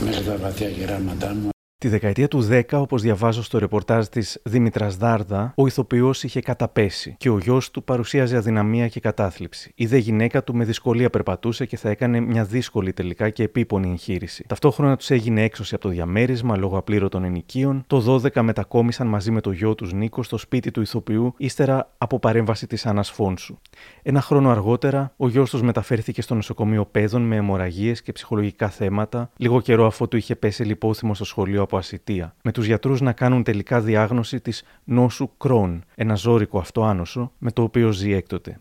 μέχρι 0.06 0.24
τα 0.24 0.38
βαθιά 0.38 0.70
γεράματά 0.70 1.34
μου. 1.34 1.57
Τη 1.80 1.88
δεκαετία 1.88 2.28
του 2.28 2.48
10, 2.52 2.62
όπως 2.72 3.02
διαβάζω 3.02 3.44
στο 3.44 3.58
ρεπορτάζ 3.58 4.06
της 4.06 4.40
Δήμητρας 4.44 4.98
Δάρδα, 4.98 5.54
ο 5.56 5.68
ηθοποιός 5.68 6.24
είχε 6.24 6.42
καταπέσει 6.42 7.16
και 7.18 7.30
ο 7.30 7.38
γιος 7.38 7.72
του 7.72 7.84
παρουσίαζε 7.84 8.38
αδυναμία 8.38 8.88
και 8.88 9.00
κατάθλιψη. 9.00 9.72
Η 9.76 9.86
δε 9.86 9.98
γυναίκα 9.98 10.44
του 10.44 10.56
με 10.56 10.64
δυσκολία 10.64 11.10
περπατούσε 11.10 11.66
και 11.66 11.78
θα 11.78 11.90
έκανε 11.90 12.20
μια 12.20 12.44
δύσκολη 12.44 12.94
τελικά 12.94 13.30
και 13.30 13.44
επίπονη 13.44 13.90
εγχείρηση. 13.90 14.46
Ταυτόχρονα 14.48 14.98
τους 14.98 15.10
έγινε 15.10 15.44
έξωση 15.44 15.76
από 15.76 15.84
το 15.84 15.90
διαμέρισμα 15.90 16.58
λόγω 16.58 16.78
απλήρωτων 16.78 17.24
ενοικίων. 17.24 17.84
Το 17.88 18.22
12 18.34 18.42
μετακόμισαν 18.42 19.08
μαζί 19.08 19.32
με 19.32 19.42
το 19.42 19.52
γιο 19.52 19.76
τους 19.76 19.94
Νίκο 19.94 20.24
στο 20.24 20.38
σπίτι 20.38 20.72
του 20.72 20.82
ηθοποιού, 20.82 21.34
ύστερα 21.38 21.94
από 21.98 22.20
παρέμβαση 22.20 22.68
της 22.68 22.86
Άννας 22.86 23.12
Φόνσου. 23.12 23.60
Ένα 24.02 24.22
χρόνο 24.22 24.50
αργότερα, 24.50 25.14
ο 25.18 25.28
γιος 25.28 25.50
τους 25.50 25.62
μεταφέρθηκε 25.62 26.22
στο 26.22 26.36
νοσοκομείο 26.36 26.86
Πέδων 26.86 27.22
με 27.22 27.36
αιμορραγίες 27.36 28.02
και 28.02 28.12
ψυχολογικά 28.12 28.70
θέματα, 28.70 29.30
λίγο 29.38 29.62
καιρό 29.62 29.86
αφού 29.86 30.08
του 30.08 30.18
είχε 30.18 30.36
πέσει 30.36 30.64
λιπόθυμο 30.64 31.14
στο 31.14 31.26
σχολείο 31.26 31.66
από 31.68 31.78
ασυτεία, 31.78 32.36
με 32.42 32.52
τους 32.52 32.66
γιατρούς 32.66 33.02
να 33.02 33.12
κάνουν 33.12 33.44
τελικά 33.44 33.82
διάγνωση 33.82 34.40
της 34.40 34.64
νόσου 34.84 35.30
Κρόν, 35.38 35.84
ένα 35.96 36.16
ζώρικο 36.16 36.60
αυτοάνωσο 36.60 37.32
με 37.38 37.52
το 37.52 37.62
οποίο 37.62 37.92
ζει 37.92 38.14
έκτοτε. 38.14 38.60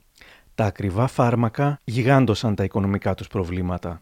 Τα 0.54 0.64
ακριβά 0.64 1.06
φάρμακα 1.06 1.80
γιγάντωσαν 1.84 2.54
τα 2.54 2.64
οικονομικά 2.64 3.14
τους 3.14 3.26
προβλήματα. 3.26 4.00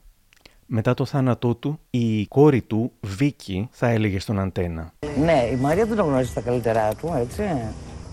Μετά 0.66 0.94
το 0.94 1.04
θάνατό 1.04 1.54
του, 1.54 1.78
η 1.90 2.26
κόρη 2.26 2.62
του, 2.62 2.92
Βίκη, 3.00 3.68
θα 3.70 3.88
έλεγε 3.88 4.20
στον 4.20 4.38
Αντένα. 4.38 4.92
Ναι, 5.24 5.48
η 5.52 5.56
Μαρία 5.56 5.86
δεν 5.86 5.96
το 5.96 6.04
γνώριζε 6.04 6.34
τα 6.34 6.40
καλύτερά 6.40 6.94
του, 6.94 7.12
έτσι. 7.16 7.42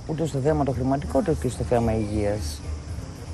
Ούτε 0.08 0.26
στο 0.26 0.40
θέμα 0.40 0.64
το 0.64 0.72
χρηματικό, 0.72 1.20
ούτε 1.20 1.36
και 1.42 1.50
στο 1.50 1.64
θέμα 1.64 1.96
υγείας. 1.96 2.62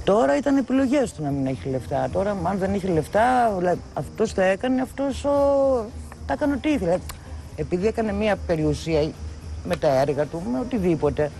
Τώρα 0.03 0.37
ήταν 0.37 0.57
επιλογές 0.57 1.13
του 1.13 1.23
να 1.23 1.29
μην 1.29 1.47
έχει 1.47 1.69
λεφτά. 1.69 2.09
Τώρα, 2.09 2.37
αν 2.43 2.57
δεν 2.57 2.73
είχε 2.73 2.87
λεφτά, 2.87 3.51
αυτός 3.93 4.33
το 4.33 4.41
έκανε, 4.41 4.81
αυτός 4.81 5.21
τα 6.25 6.33
έκανε 6.33 6.53
ό,τι 6.53 6.69
ήθελε. 6.69 6.97
Επειδή 7.59 7.87
έκανε 7.87 8.11
μια 8.13 8.37
περιουσία 8.47 9.09
με 9.63 9.75
τα 9.75 9.87
έργα 9.87 10.25
του, 10.25 10.41
με 10.51 10.59
οτιδήποτε, 10.59 11.31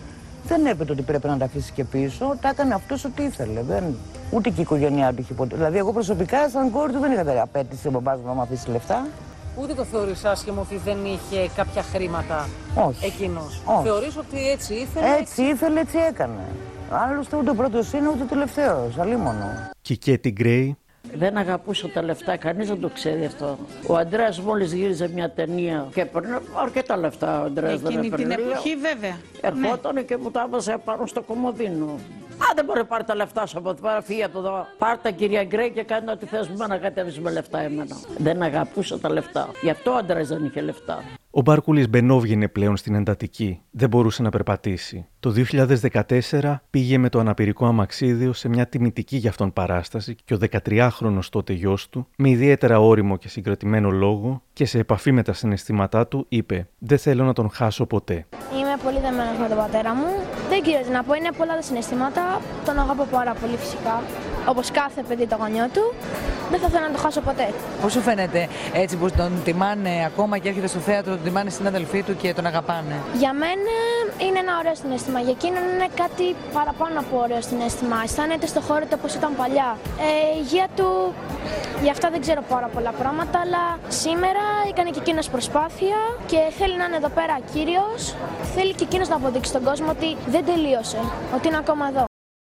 δεν 0.48 0.66
έπεται 0.66 0.92
ότι 0.92 1.02
πρέπει 1.02 1.28
να 1.28 1.38
τα 1.38 1.46
αφήσει 1.46 1.72
και 1.72 1.84
πίσω. 1.84 2.36
Τα 2.42 2.50
έκανε 2.50 2.74
αυτός 2.74 3.06
ό,τι 3.06 3.24
ήθελε. 3.24 3.62
Δεν... 3.62 3.84
Ούτε 4.32 4.50
και 4.50 4.60
η 4.60 4.62
οικογένειά 4.62 5.14
του 5.14 5.22
είχε 5.22 5.34
ποτέ. 5.34 5.56
Δηλαδή, 5.56 5.78
εγώ 5.78 5.94
προσωπικά, 5.94 6.50
σαν 6.50 6.72
κόρη 6.72 6.92
του, 6.94 7.00
δεν 7.00 7.12
είχα 7.12 7.24
την 7.24 7.40
απέτηση 7.40 7.88
ο 7.88 7.92
μπαμπάς 7.92 8.20
μου 8.20 8.28
να 8.28 8.34
μου 8.34 8.42
αφήσει 8.42 8.70
λεφτά. 8.70 9.08
Ούτε 9.62 9.74
το 9.74 9.84
θεωρείς 9.84 10.26
άσχημο 10.26 10.62
ότι 10.62 10.78
δεν 10.86 10.98
είχε 11.06 11.50
κάποια 11.56 11.82
χρήματα 11.84 12.48
Όχι. 12.88 13.06
εκείνος; 13.06 13.62
Όχι. 13.66 13.84
Θεωρείς 13.84 14.18
ότι 14.18 14.50
έτσι 14.50 14.74
ήθελε; 14.74 15.06
Έτσι 15.20 15.42
ήθελε, 15.42 15.80
έτσι 15.80 15.98
έκανε. 16.10 16.42
Άλλωστε 16.92 17.38
ούτε 17.38 17.50
ο 17.50 17.56
πρώτος 17.56 17.94
είναι 17.94 18.08
ούτε 18.08 18.24
ο 18.24 18.26
τελευταίος. 18.26 18.98
Αλίμονο. 19.00 19.70
Και 19.82 19.94
η 19.94 19.98
Κέτι 19.98 20.32
Γκρέι 20.32 20.78
Δεν 21.16 21.38
αγαπούσε 21.38 21.88
τα 21.88 22.04
λεφτά, 22.04 22.38
κανείς 22.38 22.68
δεν 22.68 22.80
το 22.80 22.90
ξέρει 22.90 23.26
αυτό. 23.26 23.58
Ο 23.88 23.96
Αντρέας 23.96 24.40
μόλις 24.40 24.74
γύριζε 24.74 25.10
μια 25.14 25.30
ταινία 25.32 25.88
και 25.94 26.02
έπαιρνε 26.02 26.40
αρκετά 26.64 26.98
λεφτά. 26.98 27.42
Ο 27.42 27.46
Αντρέας 27.46 27.82
δεν 27.82 27.92
Εκείνη 27.92 28.08
έπαιρνε. 28.08 28.36
την 28.36 28.44
εποχή 28.46 28.76
βέβαια. 28.76 29.18
Ερχόταν 29.42 30.06
και 30.06 30.18
μου 30.18 30.32
τα 30.32 30.44
έβαζε 30.48 30.78
πάνω 30.86 31.06
στο 31.06 31.22
κομμωδίνο. 31.22 32.00
Α, 32.38 32.46
δεν 32.56 32.66
μπορεί 32.66 32.80
να 32.80 32.86
πάρει 32.86 33.04
τα 33.04 33.16
λεφτά 33.16 33.46
σου 33.46 33.58
από 33.58 33.70
εδώ 33.70 33.82
πέρα, 33.82 34.02
φύγε 34.02 34.24
από 34.24 34.40
εδώ. 34.40 34.66
Πάρ 34.78 34.98
τα 34.98 35.10
κυρία 35.12 35.44
Γκρέι 35.44 35.72
και 35.72 35.84
κάνει 35.84 36.10
ό,τι 36.10 36.26
θες 36.26 36.50
με 36.50 36.68
να 36.68 36.78
κατέβεις 36.78 37.20
με 37.20 37.32
λεφτά 37.32 37.60
εμένα. 37.60 37.96
Δεν 38.18 38.42
αγαπούσε 38.42 38.98
τα 38.98 39.10
λεφτά. 39.10 39.50
Γι' 39.62 39.70
αυτό 39.70 39.92
ο 39.92 39.96
Αντρέας 39.96 40.28
δεν 40.28 40.46
είχε 40.46 40.62
λεφτά. 40.62 41.04
Ο 41.32 41.42
Μπάρκουλη 41.42 41.88
μπενόβγαινε 41.88 42.48
πλέον 42.48 42.78
στην 42.78 42.96
εντατική. 42.96 43.62
Δεν 43.72 43.90
μπορούσε 43.90 44.22
να 44.22 44.30
περπατήσει. 44.30 45.08
Το 45.20 45.34
2014 46.32 46.56
πήγε 46.70 46.98
με 46.98 47.10
το 47.10 47.20
αναπηρικό 47.20 47.66
αμαξίδιο 47.66 48.34
σε 48.34 48.50
μια 48.50 48.68
τιμητική 48.68 49.18
για 49.18 49.30
αυτόν 49.30 49.54
παράσταση 49.54 50.16
και 50.26 50.34
ο 50.34 50.38
13χρονο 50.52 51.20
τότε 51.30 51.54
γιος 51.54 51.90
του, 51.90 52.08
με 52.18 52.30
ιδιαίτερα 52.30 52.80
όριμο 52.80 53.18
και 53.18 53.30
συγκρατημένο 53.30 53.90
λόγο 53.90 54.42
και 54.54 54.66
σε 54.66 54.80
επαφή 54.80 55.12
με 55.12 55.24
τα 55.24 55.34
συναισθήματά 55.34 56.08
του, 56.08 56.26
είπε: 56.30 56.68
Δεν 56.78 56.98
θέλω 56.98 57.24
να 57.24 57.34
τον 57.34 57.50
χάσω 57.50 57.86
ποτέ. 57.86 58.26
Είμαι 58.60 58.78
πολύ 58.84 59.00
δεμένος 59.00 59.38
με 59.40 59.48
τον 59.48 59.58
πατέρα 59.58 59.94
μου. 59.94 60.06
Δεν 60.50 60.62
ξέρω 60.62 60.84
τι 60.84 60.92
να 60.92 61.04
πω, 61.04 61.14
είναι 61.14 61.32
πολλά 61.38 61.56
τα 61.56 61.62
συναισθήματα. 61.62 62.22
Τον 62.66 62.80
αγαπώ 62.80 63.06
πάρα 63.12 63.34
πολύ 63.42 63.58
φυσικά. 63.58 64.02
Όπως 64.46 64.72
κάθε 64.72 65.02
παιδί 65.08 65.28
το 65.28 65.36
γονιό 65.40 65.68
του. 65.74 65.94
Δεν 66.52 66.60
θα 66.60 66.68
θέλω 66.70 66.86
να 66.86 66.92
το 66.92 66.98
χάσω 66.98 67.22
ποτέ. 67.22 67.48
Πώς 67.82 67.92
σου 67.92 68.02
φαίνεται 68.02 68.48
έτσι 68.74 68.96
που 68.98 69.10
τον 69.18 69.32
τιμάνε 69.44 70.06
ακόμα 70.06 70.38
και 70.38 70.48
έρχεται 70.48 70.68
στο 70.68 70.80
θέατρο, 70.80 71.12
τον 71.16 71.24
τιμάνε 71.24 71.50
στην 71.50 71.68
αδελφή 71.68 72.04
του 72.04 72.16
και 72.16 72.34
τον 72.34 72.46
αγαπάνε; 72.46 72.96
Για 73.18 73.34
μένα 73.34 73.74
είναι 74.26 74.40
ένα 74.40 74.54
ωραίο 74.60 74.76
συναίσθημα. 74.76 75.20
Για 75.20 75.34
εκείνον 75.38 75.64
είναι 75.74 75.90
κάτι 76.02 76.36
παραπάνω 76.54 77.00
από 77.00 77.16
ωραίο 77.24 77.42
συναίσθημα. 77.42 77.96
Αισθάνεται 78.04 78.48
στο 78.48 78.62
χώρο 78.62 78.86
του 78.90 78.96
όπως 79.00 79.14
ήταν 79.14 79.32
παλιά. 79.36 79.78
Ε, 80.00 80.38
η 80.38 80.40
υγεία 80.44 80.68
του, 80.76 81.14
γι' 81.84 81.90
αυτό 81.90 82.10
δεν 82.14 82.22
ξέρω 82.22 82.42
πάρα 82.50 82.68
πολλά 82.76 82.92
πράγματα, 83.02 83.40
αλλά 83.40 83.64
σήμερα 83.88 84.44
έκανε 84.70 84.90
και 84.90 85.00
εκείνος 85.00 85.30
προσπάθεια 85.30 85.98
και 86.26 86.40
θέλει 86.58 86.78
να 86.78 86.86
είναι 86.86 86.96
εδώ 86.96 87.10
πέρα 87.10 87.36
κύριος. 87.54 88.16
Θέλει 88.56 88.74
και 88.74 88.84
εκείνος 88.84 89.08
να 89.08 89.16
αποδείξει 89.16 89.50
στον 89.50 89.64
κόσμο 89.64 89.90
ότι 89.90 90.18
δεν 90.28 90.46
τελείωσε, 90.46 91.00
ότι 91.36 91.48
είναι 91.48 91.58
ακόμα 91.58 91.88
εδώ. 91.88 92.06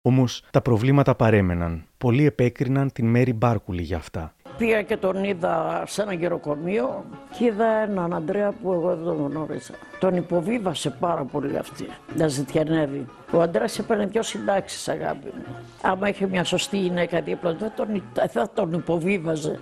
Όμως 0.09 0.42
τα 0.50 0.62
προβλήματα 0.62 1.14
παρέμεναν. 1.14 1.84
Πολλοί 1.98 2.26
επέκριναν 2.26 2.92
την 2.92 3.06
Μέρι 3.06 3.32
Μπάρκουλη 3.32 3.82
για 3.82 3.96
αυτά. 3.96 4.34
Πήγα 4.59 4.82
και 4.82 4.96
τον 4.96 5.24
είδα 5.24 5.84
σε 5.86 6.02
ένα 6.02 6.12
γεροκομείο 6.12 7.04
και 7.38 7.44
είδα 7.44 7.66
έναν 7.66 8.14
Αντρέα 8.14 8.52
που 8.52 8.72
εγώ 8.72 8.96
δεν 8.96 9.04
τον 9.04 9.26
γνώριζα. 9.26 9.74
Τον 9.98 10.16
υποβίβασε 10.16 10.90
πάρα 10.90 11.24
πολύ 11.24 11.56
αυτή, 11.59 11.86
να 12.16 12.28
ζητιανεύει. 12.28 13.06
Ο 13.32 13.40
Αντρέας 13.40 13.78
έπαιρνε 13.78 14.06
δυο 14.06 14.22
συντάξεις 14.22 14.88
αγάπη 14.88 15.26
μου. 15.26 15.56
Άμα 15.82 16.09
είχε 16.09 16.26
μια 16.26 16.44
σωστή 16.44 16.78
γυναίκα 16.78 17.20
δίπλα 17.20 17.52
του, 17.52 17.59
δεν 17.59 17.72
τον, 17.76 18.02
θα 18.28 18.50
τον 18.54 18.72
υποβίβαζε 18.72 19.61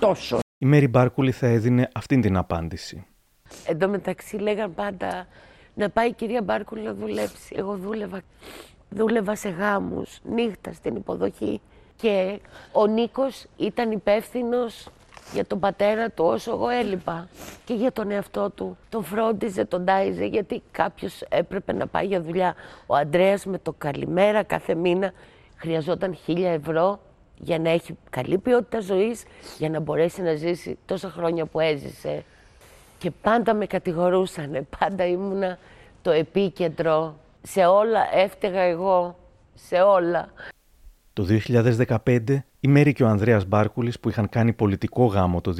τόσο. 0.00 0.38
Η 0.58 0.66
Μέρι 0.66 0.88
Μπάρκουλη 0.88 1.30
θα 1.30 1.46
έδινε 1.46 1.88
αυτήν 1.94 2.20
την 2.20 2.36
απάντηση. 2.36 3.06
Εν 3.66 3.78
τω 3.78 3.88
μεταξύ 3.88 4.36
λέγαν 4.36 4.74
πάντα 4.74 5.26
να 5.74 5.90
πάει 5.90 6.08
η 6.08 6.12
κυρία 6.12 6.42
Μπάρκουλη 6.42 6.82
να 6.82 6.94
δουλέψει. 6.94 7.54
Εγώ 7.56 7.76
δούλευα, 7.76 8.20
δούλευα 8.94 9.36
σε 9.36 9.48
γάμους, 9.48 10.18
νύχτα 10.22 10.72
στην 10.72 10.96
υποδοχή 10.96 11.60
και 11.96 12.40
ο 12.72 12.86
Νίκος 12.86 13.46
ήταν 13.56 13.90
υπεύθυνος 13.90 14.88
για 15.32 15.44
τον 15.44 15.60
πατέρα 15.60 16.10
του 16.10 16.24
όσο 16.24 16.52
εγώ 16.52 16.68
έλειπα 16.68 17.28
και 17.64 17.74
για 17.74 17.92
τον 17.92 18.10
εαυτό 18.10 18.50
του. 18.50 18.76
Τον 18.88 19.04
φρόντιζε, 19.04 19.64
τον 19.64 19.84
τάιζε 19.84 20.24
γιατί 20.24 20.62
κάποιος 20.70 21.22
έπρεπε 21.28 21.72
να 21.72 21.86
πάει 21.86 22.06
για 22.06 22.20
δουλειά. 22.20 22.54
Ο 22.86 22.94
Ανδρέας 22.94 23.44
με 23.44 23.58
το 23.58 23.74
καλημέρα 23.78 24.42
κάθε 24.42 24.74
μήνα 24.74 25.12
χρειαζόταν 25.56 26.14
χίλια 26.14 26.50
ευρώ 26.52 27.00
για 27.38 27.58
να 27.58 27.70
έχει 27.70 27.96
καλή 28.10 28.38
ποιότητα 28.38 28.80
ζωής, 28.80 29.22
για 29.58 29.70
να 29.70 29.80
μπορέσει 29.80 30.22
να 30.22 30.34
ζήσει 30.34 30.78
τόσα 30.86 31.08
χρόνια 31.08 31.46
που 31.46 31.60
έζησε. 31.60 32.24
Και 32.98 33.10
πάντα 33.10 33.54
με 33.54 33.66
κατηγορούσανε, 33.66 34.66
πάντα 34.78 35.06
ήμουνα 35.06 35.58
το 36.02 36.10
επίκεντρο. 36.10 37.14
Σε 37.42 37.64
όλα 37.64 38.00
έφταιγα 38.14 38.60
εγώ, 38.60 39.18
σε 39.54 39.80
όλα. 39.80 40.28
Το 41.12 41.26
2015, 42.04 42.44
η 42.60 42.68
Μέρη 42.68 42.92
και 42.92 43.02
ο 43.02 43.06
Ανδρέας 43.06 43.46
Μπάρκουλης 43.46 44.00
που 44.00 44.08
είχαν 44.08 44.28
κάνει 44.28 44.52
πολιτικό 44.52 45.04
γάμο 45.04 45.40
το 45.40 45.54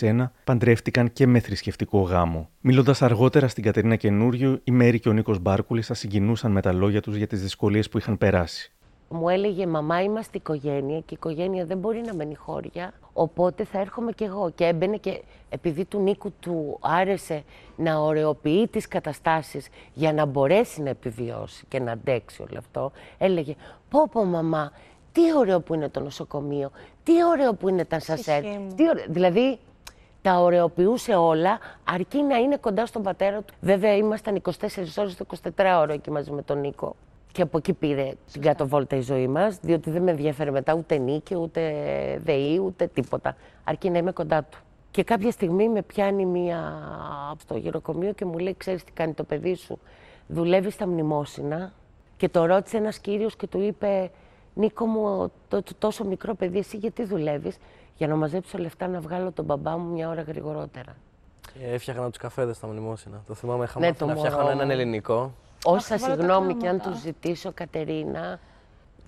2001, 0.00 0.32
παντρεύτηκαν 0.44 1.12
και 1.12 1.26
με 1.26 1.40
θρησκευτικό 1.40 2.00
γάμο. 2.00 2.48
Μιλώντας 2.60 3.02
αργότερα 3.02 3.48
στην 3.48 3.64
Κατερίνα 3.64 3.96
Καινούριου, 3.96 4.60
η 4.64 4.70
Μέρη 4.70 5.00
και 5.00 5.08
ο 5.08 5.12
Νίκος 5.12 5.38
Μπάρκουλης 5.38 5.86
θα 5.86 5.94
συγκινούσαν 5.94 6.52
με 6.52 6.60
τα 6.60 6.72
λόγια 6.72 7.00
τους 7.00 7.16
για 7.16 7.26
τις 7.26 7.42
δυσκολίες 7.42 7.88
που 7.88 7.98
είχαν 7.98 8.18
περάσει. 8.18 8.72
Μου 9.12 9.28
έλεγε 9.28 9.66
μαμά 9.66 10.02
είμαστε 10.02 10.36
οικογένεια 10.36 10.98
και 10.98 11.14
η 11.14 11.16
οικογένεια 11.16 11.64
δεν 11.64 11.78
μπορεί 11.78 12.00
να 12.00 12.14
μένει 12.14 12.34
χώρια, 12.34 12.92
οπότε 13.12 13.64
θα 13.64 13.78
έρχομαι 13.78 14.12
κι 14.12 14.24
εγώ. 14.24 14.50
Και 14.50 14.64
έμπαινε 14.64 14.96
και 14.96 15.22
επειδή 15.48 15.84
του 15.84 15.98
Νίκου 16.00 16.32
του 16.40 16.78
άρεσε 16.80 17.44
να 17.76 17.98
ωρεοποιεί 17.98 18.68
τις 18.68 18.88
καταστάσεις 18.88 19.68
για 19.92 20.12
να 20.12 20.24
μπορέσει 20.24 20.82
να 20.82 20.88
επιβιώσει 20.88 21.64
και 21.68 21.80
να 21.80 21.92
αντέξει 21.92 22.42
όλο 22.42 22.58
αυτό, 22.58 22.92
έλεγε 23.18 23.54
πω 23.90 24.08
πω 24.12 24.24
μαμά, 24.24 24.72
τι 25.12 25.36
ωραίο 25.36 25.60
που 25.60 25.74
είναι 25.74 25.88
το 25.88 26.00
νοσοκομείο, 26.00 26.70
τι 27.02 27.24
ωραίο 27.24 27.54
που 27.54 27.68
είναι 27.68 27.84
τα 27.84 28.00
σασέτ, 28.00 28.44
τι 28.76 28.88
ωραίο... 28.88 29.04
Δηλαδή 29.08 29.58
τα 30.22 30.40
ωρεοποιούσε 30.40 31.14
όλα, 31.14 31.58
αρκεί 31.84 32.22
να 32.22 32.36
είναι 32.36 32.56
κοντά 32.56 32.86
στον 32.86 33.02
πατέρα 33.02 33.42
του. 33.42 33.54
Βέβαια, 33.60 33.96
ήμασταν 33.96 34.42
24 34.42 34.50
ώρες 34.98 35.16
το 35.16 35.26
24 35.56 35.78
ώρο 35.80 35.92
εκεί 35.92 36.10
μαζί 36.10 36.30
με 36.30 36.42
τον 36.42 36.60
Νίκο. 36.60 36.96
Και 37.32 37.42
από 37.42 37.58
εκεί 37.58 37.72
πήρε 37.72 38.12
την 38.32 38.42
κάτω 38.42 38.66
βόλτα 38.68 38.96
η 38.96 39.00
ζωή 39.00 39.28
μας, 39.28 39.58
διότι 39.60 39.90
δεν 39.90 40.02
με 40.02 40.10
ενδιαφέρει 40.10 40.50
μετά 40.50 40.74
ούτε 40.74 40.98
νίκη, 40.98 41.36
ούτε 41.36 41.60
ΔΕΗ, 42.24 42.58
ούτε 42.64 42.86
τίποτα. 42.86 43.36
Αρκεί 43.64 43.90
να 43.90 43.98
είμαι 43.98 44.12
κοντά 44.12 44.42
του. 44.44 44.58
Και 44.90 45.04
κάποια 45.04 45.30
στιγμή 45.30 45.68
με 45.68 45.82
πιάνει 45.82 46.26
μία 46.26 46.58
στο 47.40 47.56
γυροκομείο 47.56 48.12
και 48.12 48.24
μου 48.24 48.38
λέει: 48.38 48.54
Ξέρεις 48.58 48.84
τι 48.84 48.92
κάνει 48.92 49.12
το 49.12 49.24
παιδί 49.24 49.54
σου; 49.54 49.78
Δουλεύει 50.26 50.70
στα 50.70 50.86
μνημόσυνα. 50.86 51.72
Και 52.16 52.28
το 52.28 52.44
ρώτησε 52.44 52.76
ένας 52.76 52.98
κύριος 52.98 53.36
και 53.36 53.46
του 53.46 53.60
είπε: 53.60 54.10
Νίκο 54.54 54.86
μου, 54.86 55.30
το, 55.48 55.62
το, 55.62 55.72
τόσο 55.78 56.04
μικρό 56.04 56.34
παιδί, 56.34 56.58
εσύ 56.58 56.76
γιατί 56.76 57.04
δουλεύεις, 57.04 57.56
Για 57.96 58.06
να 58.08 58.16
μαζέψω 58.16 58.58
λεφτά 58.58 58.88
να 58.88 59.00
βγάλω 59.00 59.32
τον 59.32 59.44
μπαμπά 59.44 59.76
μου 59.78 59.92
μια 59.92 60.08
ώρα 60.08 60.22
γρηγορότερα. 60.22 60.96
Ε, 61.62 61.74
Έφτιαχνα 61.74 62.08
τους 62.08 62.18
καφέδες 62.18 62.56
στα 62.56 62.66
μνημόσυνα. 62.66 63.22
Το 63.26 63.34
θυμάμαι, 63.34 63.64
είχα 63.64 63.80
Ναι, 63.80 63.86
μάθει 63.86 63.98
το 63.98 64.06
να 64.06 64.14
μωρό 64.14 64.26
φτιάχνω 64.28 64.50
έναν 64.50 64.66
μου. 64.66 64.72
ελληνικό. 64.72 65.32
Όσα 65.64 65.94
Αχ, 65.94 66.00
βάλε 66.00 66.14
τα 66.14 66.20
συγγνώμη 66.20 66.54
και 66.54 66.68
αν 66.68 66.78
κλάματα. 66.78 66.90
τους 66.90 67.00
ζητήσω, 67.00 67.52
Κατερίνα, 67.52 68.40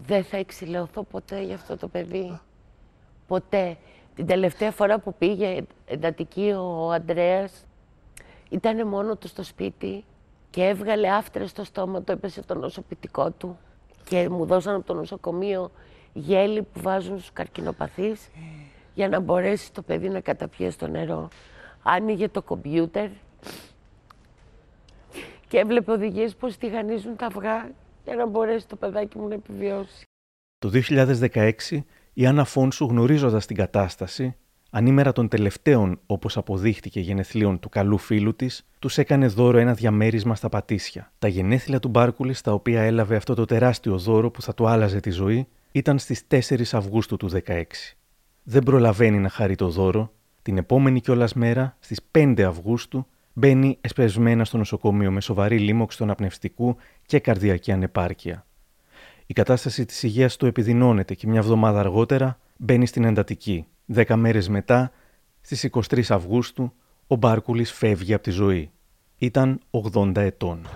δεν 0.07 0.25
θα 0.25 0.37
εξηλαιωθώ 0.37 1.03
ποτέ 1.03 1.43
για 1.43 1.55
αυτό 1.55 1.77
το 1.77 1.89
παιδί. 1.89 2.41
Ποτέ. 3.27 3.77
Την 4.15 4.27
τελευταία 4.27 4.71
φορά 4.71 4.99
που 4.99 5.15
πήγε 5.15 5.63
εντατική 5.85 6.51
ο 6.51 6.91
Ανδρέας, 6.91 7.67
ήταν 8.49 8.89
μόνο 8.89 9.17
του 9.17 9.29
στο 9.29 9.43
σπίτι 9.43 10.05
και 10.51 10.65
έβγαλε 10.65 11.09
άφτρες 11.09 11.51
στο 11.51 11.65
στόμα 11.65 12.03
του, 12.03 12.13
έπεσε 12.13 12.43
το 12.43 12.55
νοσοποιητικό 12.55 13.31
του 13.31 13.59
και 14.05 14.29
μου 14.29 14.47
δώσαν 14.47 14.75
από 14.75 14.87
το 14.87 14.95
νοσοκομείο 14.95 15.71
γέλη 16.13 16.63
που 16.63 16.81
βάζουν 16.81 17.19
στους 17.19 17.33
καρκινοπαθείς 17.33 18.31
για 18.95 19.09
να 19.09 19.21
μπορέσει 19.21 19.73
το 19.73 19.83
παιδί 19.83 20.09
να 20.09 20.21
καταπιέσει 20.21 20.79
το 20.79 20.87
νερό. 20.87 21.29
Άνοιγε 21.83 22.29
το 22.29 22.43
κομπιούτερ 22.43 23.09
και 25.53 25.59
έβλεπε 25.59 25.93
οδηγίες 25.93 26.35
πώς 26.35 26.57
τηγανίζουν 26.57 27.17
τα 27.17 27.27
αυγά 27.27 27.71
για 28.05 28.15
να 28.15 28.27
μπορέσει 28.27 28.69
το 28.69 28.77
παιδάκι 28.77 29.19
μου 29.19 29.29
να 29.29 29.35
επιβιώσει. 29.35 30.05
Το 30.59 30.71
2016, 31.33 31.53
η 32.13 32.27
Άννα 32.27 32.45
Φόνσου 32.45 32.85
γνωρίζοντας 32.85 33.47
την 33.47 33.57
κατάσταση, 33.57 34.37
ανήμερα 34.71 35.13
των 35.13 35.29
τελευταίων, 35.29 36.01
όπως 36.07 36.37
αποδείχτηκε, 36.37 37.01
γενεθλίων 37.01 37.59
του 37.59 37.69
καλού 37.69 37.99
φίλου 37.99 38.35
της, 38.37 38.67
τους 38.79 38.99
έκανε 38.99 39.27
δώρο 39.27 39.59
ένα 39.59 39.75
διαμέρισμα 39.75 40.35
στα 40.35 40.49
Πατήσια. 40.49 41.13
Τα 41.19 41.29
γενέθλια 41.29 41.79
του 41.79 41.89
Μπάρκουλης, 41.89 42.39
στα 42.39 42.53
οποία 42.53 42.83
έλαβε 42.83 43.17
αυτό 43.17 43.35
το 43.35 43.45
τεράστιο 43.45 43.99
δώρο 43.99 44.31
που 44.31 44.43
θα 44.43 44.55
του 44.55 44.67
άλλαζε 44.67 45.01
τη 45.01 45.11
ζωή, 45.11 45.49
ήταν 45.73 45.99
στις 45.99 46.27
4 46.29 46.73
Αυγούστου 46.73 47.17
του 47.17 47.29
2016. 47.29 47.97
δεν 48.43 48.63
προλαβαίνει 48.63 49.19
να 49.19 49.29
χαρεί 49.29 49.55
το 49.55 49.69
δώρο. 49.69 50.13
Την 50.43 50.59
επόμενη 50.59 51.01
κιόλας 51.01 51.35
μέρα, 51.35 51.77
στις 51.81 52.01
5 52.11 52.43
Αυγούστου, 52.43 53.07
μπαίνει 53.33 53.79
εσπεσμένα 53.81 54.45
στο 54.45 54.59
νοσοκομείο 54.59 55.11
με 55.11 55.21
σοβαρή 55.21 55.59
λίμωξη 55.59 55.99
του 55.99 56.05
αναπνευστικού 56.05 56.77
και 57.07 57.19
καρδιακή 57.19 57.73
ανεπάρκεια. 57.73 58.47
Η 59.27 59.33
κατάσταση 59.33 59.85
της 59.85 60.03
υγείας 60.03 60.37
του 60.37 60.47
επιδεινώνεται 60.47 61.15
και 61.15 61.27
μια 61.27 61.39
εβδομάδα 61.39 61.81
αργότερα 61.81 62.39
μπαίνει 62.57 62.87
στην 62.87 63.05
εντατική. 63.05 63.67
Δέκα 63.87 64.17
μέρες 64.17 64.49
μετά, 64.49 64.93
στις 65.41 65.65
23 65.65 66.03
Αυγούστου, 66.09 66.73
ο 67.07 67.17
Μπάρκουλης 67.17 67.73
φεύγει 67.73 68.15
από 68.15 68.23
τη 68.23 68.31
ζωή. 68.31 68.71
Ήταν 69.19 69.61
80 69.71 70.17
ετών. 70.17 70.67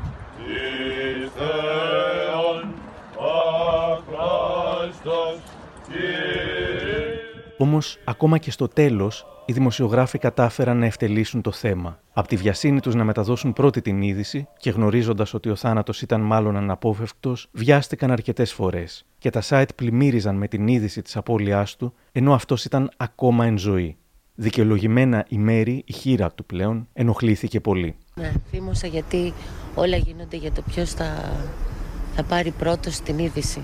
Όμως, 7.59 7.99
ακόμα 8.05 8.39
και 8.39 8.51
στο 8.51 8.69
τέλος, 8.69 9.27
οι 9.47 9.53
δημοσιογράφοι 9.53 10.19
κατάφεραν 10.19 10.79
να 10.79 10.87
ευτελίσουν 10.87 11.43
το 11.43 11.53
θέμα. 11.53 12.01
Από 12.13 12.29
τη 12.29 12.37
βιασύνη 12.37 12.81
τους 12.81 12.95
να 12.95 13.05
μεταδώσουν 13.05 13.53
πρώτη 13.53 13.81
την 13.81 14.03
είδηση 14.03 14.49
και 14.57 14.71
γνωρίζοντας 14.71 15.35
ότι 15.35 15.51
ο 15.51 15.55
θάνατος 15.55 16.03
ήταν 16.03 16.21
μάλλον 16.21 16.57
αναπόφευκτος, 16.57 17.49
βιάστηκαν 17.53 18.11
αρκετές 18.11 18.53
φορές 18.53 19.07
και 19.19 19.31
τα 19.31 19.43
site 19.49 19.75
πλημμύριζαν 19.75 20.37
με 20.37 20.49
την 20.49 20.67
είδηση 20.67 21.03
της 21.03 21.17
απώλειάς 21.17 21.77
του, 21.77 21.95
ενώ 22.13 22.35
αυτός 22.35 22.65
ήταν 22.65 22.91
ακόμα 22.97 23.47
εν 23.47 23.59
ζωή. 23.59 23.97
Δικαιολογημένα 24.35 25.25
η 25.29 25.39
Μέρη, 25.39 25.83
η 25.87 25.93
χείρα 25.93 26.33
του 26.33 26.45
πλέον, 26.45 26.89
ενοχλήθηκε 26.93 27.61
πολύ. 27.61 27.97
Ναι, 28.15 28.33
θύμωσα 28.51 28.87
γιατί 28.87 29.33
όλα 29.75 29.97
γίνονται 29.97 30.37
για 30.37 30.53
το 30.53 30.63
ποιος 30.63 30.91
θα, 30.91 31.33
θα 32.15 32.23
πάρει 32.23 32.51
πρώτος 32.51 33.01
την 33.01 33.19
είδηση. 33.19 33.63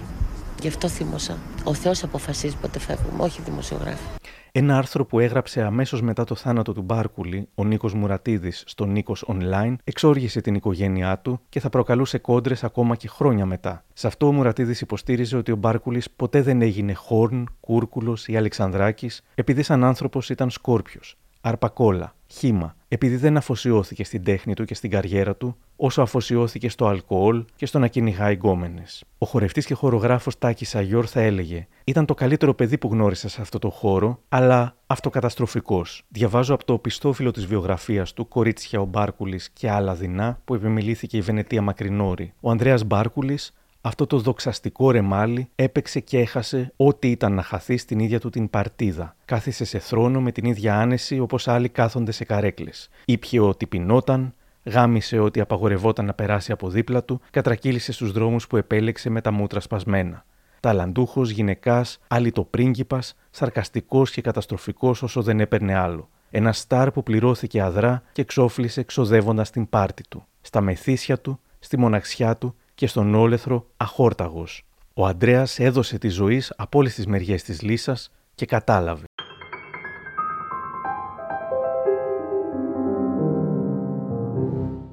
Γι' 0.63 0.69
αυτό 0.69 0.89
θύμωσα. 0.89 1.39
Ο 1.65 1.75
Θεός 1.75 2.03
αποφασίζει 2.03 2.57
πότε 2.57 2.79
φεύγουμε, 2.79 3.23
όχι 3.23 3.41
οι 3.41 3.45
δημοσιογράφοι. 3.45 4.05
Ένα 4.53 4.77
άρθρο 4.77 5.05
που 5.07 5.19
έγραψε 5.19 5.63
αμέσως 5.63 6.03
μετά 6.03 6.25
το 6.25 6.35
θάνατο 6.35 6.73
του 6.73 6.83
Μπάρκουλη, 6.83 7.49
ο 7.55 7.65
Νίκος 7.65 7.95
Μουρατίδης, 7.95 8.63
στο 8.67 8.85
Νίκος 8.85 9.25
Online, 9.29 9.75
εξόργησε 9.85 10.41
την 10.41 10.55
οικογένειά 10.55 11.19
του 11.19 11.41
και 11.49 11.61
θα 11.61 11.69
προκαλούσε 11.69 12.19
κόντρες 12.19 12.65
ακόμα 12.65 12.97
και 12.97 13.09
χρόνια 13.09 13.47
μετά. 13.47 13.85
Σε 13.93 14.07
αυτό 14.07 14.27
ο 14.27 14.33
Μουρατίδης 14.33 14.81
υποστήριζε 14.81 15.37
ότι 15.37 15.53
ο 15.53 15.57
Μπάρκουλης 15.57 16.11
ποτέ 16.11 16.43
δεν 16.43 16.63
έγινε 16.63 16.93
Χόρν, 16.93 17.49
Κούρκουλος 17.61 18.29
ή 18.29 18.37
Αλεξανδράκης, 18.37 19.23
επειδή 19.35 19.63
σαν 19.63 19.85
άνθρωπος 19.85 20.31
ήταν 20.31 20.51
Σκόρπιος, 20.51 21.17
αρπακόλα, 21.43 22.15
χήμα, 22.27 22.77
επειδή 22.89 23.17
δεν 23.17 23.37
αφοσιώθηκε 23.37 24.05
στην 24.05 24.25
τέχνη 24.25 24.55
του 24.55 24.65
και 24.65 24.75
στην 24.75 24.91
καριέρα 24.91 25.37
του, 25.37 25.57
όσο 25.77 26.03
αφοσιώθηκε 26.03 26.69
στο 26.69 26.87
αλκοόλ 26.87 27.45
και 27.57 27.67
στο 27.67 27.79
να 27.79 27.87
κυνηγάει 27.87 28.35
γκόμενε. 28.35 28.83
Ο 29.19 29.27
χορευτής 29.27 29.67
και 29.67 29.75
χορογράφος 29.75 30.39
Τάκης 30.39 30.75
Αγιόρ 30.75 31.07
θα 31.09 31.21
έλεγε: 31.21 31.67
Ήταν 31.85 32.07
το 32.07 32.15
καλύτερο 32.15 32.55
παιδί 32.55 32.79
που 32.79 32.89
γνώρισα 32.89 33.29
σε 33.29 33.41
αυτό 33.41 33.59
το 33.59 33.71
χώρο, 33.71 34.21
αλλά 34.29 34.77
αυτοκαταστροφικός. 34.87 36.05
Διαβάζω 36.09 36.55
από 36.55 36.65
το 36.65 36.79
πιστόφυλλο 36.79 37.31
της 37.31 37.47
βιογραφίας 37.47 38.13
του 38.13 38.29
Κορίτσια 38.29 38.81
ο 38.81 38.85
Μπάρκουλης 38.85 39.51
και 39.51 39.71
άλλα 39.71 39.95
δεινά 39.95 40.41
που 40.45 40.55
επιμελήθηκε 40.55 41.17
η 41.17 41.21
Βενετία 41.21 41.63
Μακρινόρη. 41.63 42.33
Ο 42.41 42.51
Ανδρέας 42.51 42.85
Μπάρκουλης 42.85 43.53
αυτό 43.85 44.07
το 44.07 44.19
δοξαστικό 44.19 44.91
ρεμάλι 44.91 45.49
έπαιξε 45.55 46.01
και 46.01 46.19
έχασε 46.19 46.73
ό,τι 46.77 47.11
ήταν 47.11 47.33
να 47.33 47.43
χαθεί 47.43 47.77
στην 47.77 47.99
ίδια 47.99 48.21
του 48.21 48.31
την 48.31 48.51
παρτίδα. 48.51 49.17
Κάθισε 49.25 49.65
σε 49.65 49.79
θρόνο 49.79 50.21
με 50.21 50.33
την 50.33 50.45
ίδια 50.45 50.79
άνεση 50.79 51.19
όπως 51.19 51.49
άλλοι 51.49 51.69
κάθονται 51.69 52.13
σε 52.13 52.25
καρέκλες. 52.25 52.89
Ήπιε 53.05 53.41
ό,τι 53.41 53.67
πεινόταν, 53.67 54.35
γάμισε 54.65 55.19
ό,τι 55.19 55.41
απαγορευόταν 55.41 56.05
να 56.05 56.15
περάσει 56.15 56.53
από 56.53 56.69
δίπλα 56.69 57.05
του, 57.05 57.21
κατρακύλησε 57.31 57.93
στους 57.93 58.13
δρόμους 58.13 58.47
που 58.47 58.57
επέλεξε 58.57 59.11
με 59.11 59.21
τα 59.21 59.31
μούτρα 59.31 59.61
σπασμένα. 59.61 60.25
Ταλαντούχος, 60.61 61.31
γυναικάς, 61.31 62.01
το 62.33 62.43
πρίγκιπα, 62.45 63.03
σαρκαστικός 63.31 64.11
και 64.11 64.21
καταστροφικός 64.21 65.03
όσο 65.03 65.23
δεν 65.23 65.41
έπαιρνε 65.41 65.75
άλλο. 65.75 66.09
Ένα 66.31 66.53
στάρ 66.53 66.91
που 66.91 67.03
πληρώθηκε 67.03 67.61
αδρά 67.61 68.03
και 68.13 68.25
ξόφλησε 68.25 68.83
ξοδεύοντας 68.83 69.51
την 69.51 69.69
πάρτη 69.69 70.03
του. 70.09 70.27
Στα 70.41 70.61
μεθύσια 70.61 71.19
του, 71.19 71.41
στη 71.59 71.79
μοναξιά 71.79 72.37
του 72.37 72.55
και 72.83 72.89
στον 72.89 73.15
όλεθρο 73.15 73.67
αχόρταγος. 73.77 74.63
Ο 74.95 75.07
Αντρέας 75.07 75.59
έδωσε 75.59 75.99
τη 75.99 76.09
ζωή 76.09 76.43
από 76.57 76.79
όλες 76.79 76.95
τις 76.95 77.07
μεριές 77.07 77.43
της 77.43 77.63
λύσας 77.63 78.11
και 78.35 78.47
κατάλαβε. 78.47 79.05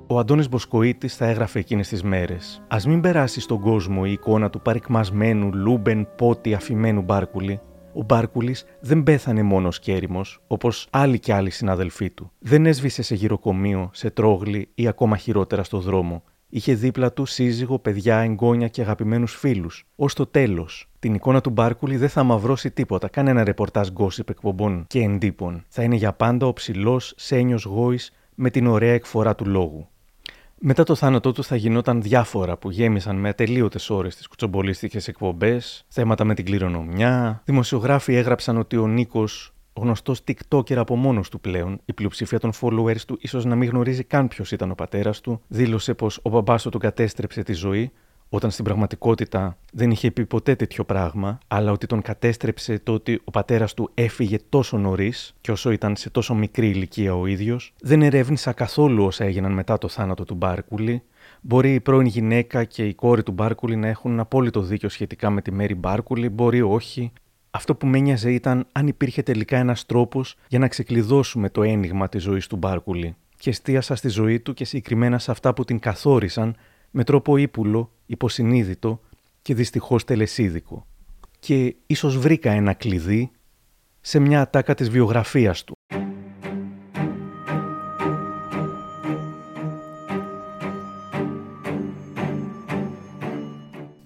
Ο 0.08 0.20
Αντώνης 0.20 0.50
Μποσκοίτης 0.50 1.16
θα 1.16 1.26
έγραφε 1.26 1.60
εκείνες 1.60 1.88
τις 1.88 2.04
μέρες 2.04 2.62
«Ας 2.68 2.86
μην 2.86 3.02
περάσει 3.02 3.40
στον 3.40 3.60
κόσμο 3.60 4.02
η 4.06 4.12
εικόνα 4.12 4.50
του 4.50 4.62
παρικμασμένου, 4.62 5.54
λούμπεν, 5.54 6.08
πότη, 6.16 6.54
αφημένου 6.54 7.02
Μπάρκουλη. 7.02 7.60
Ο 7.94 8.04
Μπάρκουλης 8.04 8.66
δεν 8.80 9.04
πέθανε 9.04 9.44
μόνος 9.44 9.80
κέριμο, 9.80 10.22
όπως 10.48 10.88
άλλοι 10.90 11.20
και 11.20 11.34
άλλοι 11.34 11.50
συναδελφοί 11.50 12.10
του. 12.10 12.32
Δεν 12.40 12.66
έσβησε 12.66 13.02
σε 13.02 13.16
γυροκομείο, 13.16 13.90
σε 13.94 14.10
τρόγλι 14.10 14.70
ή 14.76 14.88
ακόμα 14.88 15.18
χειρότερα 15.18 15.64
στο 15.64 15.80
δρόμο. 15.80 16.24
Είχε 16.52 16.74
δίπλα 16.74 17.14
του 17.14 17.26
σύζυγο, 17.26 17.80
παιδιά, 17.80 18.18
εγγόνια 18.18 18.68
και 18.68 18.82
αγαπημένους 18.82 19.36
φίλους. 19.36 19.86
Ω 19.96 20.06
το 20.06 20.26
τέλος, 20.26 20.90
την 21.00 21.14
εικόνα 21.14 21.42
του 21.42 21.50
Μπάρκουλη 21.50 21.98
δεν 21.98 22.10
θα 22.10 22.24
μαυρώσει 22.24 22.72
τίποτα, 22.72 23.08
κανένα 23.08 23.44
ρεπορτάζ 23.44 23.90
γκόσυπ 23.90 24.30
εκπομπών 24.30 24.86
και 24.88 25.00
εντύπων. 25.00 25.64
Θα 25.68 25.84
είναι 25.84 25.96
για 25.96 26.14
πάντα 26.14 26.46
ο 26.46 26.54
ψηλός 26.54 27.14
Σένιος 27.18 27.64
Γόης 27.64 28.14
με 28.36 28.50
την 28.50 28.68
ωραία 28.68 28.94
εκφορά 28.94 29.36
του 29.36 29.46
λόγου. 29.46 29.88
Μετά 30.62 30.84
το 30.84 30.96
θάνατό 30.96 31.32
του 31.32 31.44
θα 31.44 31.56
γινόταν 31.56 32.02
διάφορα 32.02 32.58
που 32.58 32.72
γέμισαν 32.72 33.16
με 33.16 33.30
ατελείωτες 33.30 33.90
ώρες 33.90 34.16
τις 34.16 34.28
κουτσομπολίστικες 34.28 35.08
εκπομπές, 35.08 35.86
θέματα 35.88 36.24
με 36.24 36.34
την 36.34 36.46
κληρονομιά. 36.46 37.42
Δημοσιογράφοι 37.46 38.16
έγραψαν 38.16 38.58
ότι 38.58 38.78
ο 38.78 38.88
Νίκος 38.88 39.54
γνωστός 39.82 40.24
TikToker 40.28 40.76
από 40.76 40.96
μόνος 40.96 41.30
του 41.30 41.40
πλέον, 41.40 41.82
η 41.86 41.94
πλειοψηφία 41.94 42.40
των 42.40 42.52
followers 42.62 43.02
του 43.08 43.18
ίσως 43.22 43.46
να 43.46 43.56
μην 43.56 43.70
γνωρίζει 43.70 44.04
καν 44.04 44.28
ποιος 44.28 44.52
ήταν 44.52 44.72
ο 44.72 44.76
πατέρας 44.76 45.22
του, 45.22 45.42
δήλωσε 45.48 45.94
πως 45.94 46.20
ο 46.22 46.30
μπαμπάς 46.30 46.64
του 46.64 46.70
τον 46.70 46.80
κατέστρεψε 46.80 47.44
τη 47.44 47.54
ζωή, 47.54 47.92
όταν 48.30 48.52
στην 48.52 48.64
πραγματικότητα 48.64 49.58
δεν 49.72 49.92
είχε 49.92 50.12
πει 50.12 50.26
ποτέ 50.26 50.56
τέτοιο 50.56 50.84
πράγμα, 50.84 51.38
αλλά 51.48 51.72
ότι 51.72 51.86
τον 51.86 52.02
κατέστρεψε 52.02 52.80
το 52.80 52.94
ότι 52.94 53.22
ο 53.24 53.32
πατέρας 53.32 53.74
του 53.74 53.92
έφυγε 53.94 54.38
τόσο 54.50 54.78
νωρίς 54.78 55.36
και 55.42 55.52
όσο 55.52 55.72
ήταν 55.72 55.96
σε 55.96 56.10
τόσο 56.10 56.34
μικρή 56.34 56.70
ηλικία 56.70 57.16
ο 57.16 57.26
ίδιος. 57.26 57.74
Δεν 57.82 58.02
ερεύνησα 58.02 58.54
καθόλου 58.54 59.06
όσα 59.06 59.24
έγιναν 59.24 59.52
μετά 59.52 59.78
το 59.78 59.88
θάνατο 59.88 60.24
του 60.24 60.36
Μπάρκουλη. 60.36 61.04
Μπορεί 61.42 61.74
η 61.74 61.80
πρώην 61.80 62.06
γυναίκα 62.06 62.64
και 62.64 62.86
η 62.86 62.94
κόρη 62.94 63.24
του 63.24 63.32
Μπάρκουλη 63.32 63.76
να 63.76 63.88
έχουν 63.88 64.20
απόλυτο 64.20 64.62
δίκιο 64.62 64.90
σχετικά 64.90 65.30
με 65.30 65.42
τη 65.42 65.52
Μέρη 65.52 65.76
Μπάρκουλη, 65.76 66.30
μπορεί 66.30 66.62
όχι. 66.62 67.12
Αυτό 67.52 67.76
που 67.76 67.88
με 67.88 68.00
νοιάζε 68.00 68.32
ήταν 68.32 68.68
αν 68.72 68.88
υπήρχε 68.88 69.24
τελικά 69.24 69.58
ένας 69.58 69.86
τρόπος 69.86 70.36
για 70.48 70.60
να 70.60 70.68
ξεκλειδώσουμε 70.68 71.50
το 71.50 71.64
ένιγμα 71.64 72.10
της 72.10 72.24
ζωής 72.24 72.48
του 72.48 72.56
Μπάρκουλη. 72.56 73.16
Και 73.38 73.50
εστίασα 73.50 73.96
στη 73.96 74.10
ζωή 74.10 74.40
του 74.40 74.54
και 74.54 74.66
συγκεκριμένα 74.66 75.20
σε 75.20 75.32
αυτά 75.32 75.54
που 75.54 75.64
την 75.64 75.80
καθόρισαν 75.80 76.56
με 76.92 77.04
τρόπο 77.04 77.38
ύπουλο, 77.38 77.92
υποσυνείδητο 78.06 79.02
και 79.42 79.54
δυστυχώς 79.54 80.04
τελεσίδικο. 80.04 80.86
Και 81.40 81.76
ίσως 81.88 82.18
βρήκα 82.18 82.52
ένα 82.52 82.74
κλειδί 82.74 83.32
σε 84.02 84.20
μια 84.20 84.42
ατάκα 84.42 84.76
της 84.76 84.90
βιογραφίας 84.90 85.64
του. 85.64 85.74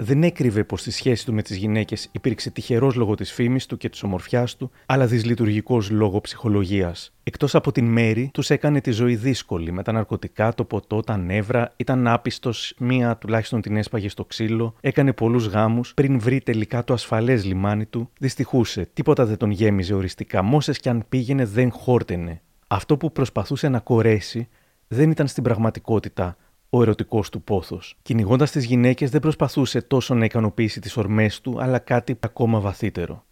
Δεν 0.04 0.24
έκρυβε 0.24 0.64
πως 0.64 0.82
στη 0.82 0.91
σχέση 0.91 1.26
του 1.26 1.34
με 1.34 1.41
τις 1.41 1.58
γυναίκες 1.58 2.10
υπήρξε 2.12 2.49
τυχερός 2.49 2.95
λόγω 2.95 3.16
της 3.16 3.32
φήμης 3.32 3.66
του 3.66 3.78
και 3.78 3.89
της 3.89 4.04
ομορφιάς 4.04 4.56
του, 4.56 4.72
αλλά 4.86 5.06
δυσλειτουργικός 5.06 5.89
λόγω 5.89 6.22
ψυχολογίας. 6.22 7.14
Εκτός 7.24 7.56
από 7.56 7.72
την 7.72 7.86
Μέρη, 7.86 8.30
τους 8.34 8.49
έκανε 8.49 8.82
τη 8.82 8.91
ζωή 8.91 9.16
δύσκολη 9.16 9.72
με 9.72 9.84
τα 9.84 9.91
ναρκωτικά, 9.91 10.54
το 10.54 10.64
ποτό, 10.64 10.99
τα 10.99 11.18
νεύρα, 11.18 11.74
ήταν 11.76 12.08
άπιστος, 12.08 12.74
μία 12.78 13.18
τουλάχιστον 13.18 13.62
την 13.62 13.78
έσπαγε 13.78 14.10
στο 14.10 14.26
ξύλο, 14.26 14.76
έκανε 14.82 15.14
πολλούς 15.14 15.45
γάμους, 15.45 15.93
πριν 15.93 16.20
βρει 16.20 16.41
τελικά 16.41 16.84
το 16.84 16.93
ασφαλές 16.93 17.45
λιμάνι 17.45 17.86
του, 17.86 18.10
δυστυχούσε, 18.20 18.89
τίποτα 18.93 19.26
δεν 19.26 19.38
τον 19.38 19.51
γέμιζε 19.51 19.93
οριστικά, 19.93 20.41
μόσες 20.41 20.80
κι 20.80 20.89
αν 20.89 21.06
πήγαινε 21.10 21.45
δεν 21.45 21.72
χόρτενε. 21.72 22.41
Αυτό 22.68 22.97
που 22.97 23.12
προσπαθούσε 23.12 23.70
να 23.70 23.80
κορέσει 23.80 24.47
δεν 24.88 25.12
ήταν 25.12 25.28
στην 25.28 25.43
πραγματικότητα 25.43 26.38
ο 26.76 26.82
ερωτικός 26.82 27.30
του 27.30 27.41
πόθος. 27.41 27.95
Κυνηγώντας 28.01 28.51
τις 28.51 28.65
γυναίκες, 28.65 29.09
δεν 29.09 29.21
προσπαθούσε 29.21 29.82
τόσο 29.82 30.13
να 30.13 30.26
ικανοποιήσει 30.26 30.80
τις 30.80 30.97
ορμές 30.97 31.41
του, 31.41 31.61
αλλά 31.61 31.80
κάτι 31.80 32.17
ακόμα 32.19 32.59
βαθύτερο. 32.59 33.26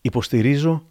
Υποστηρίζω 0.00 0.86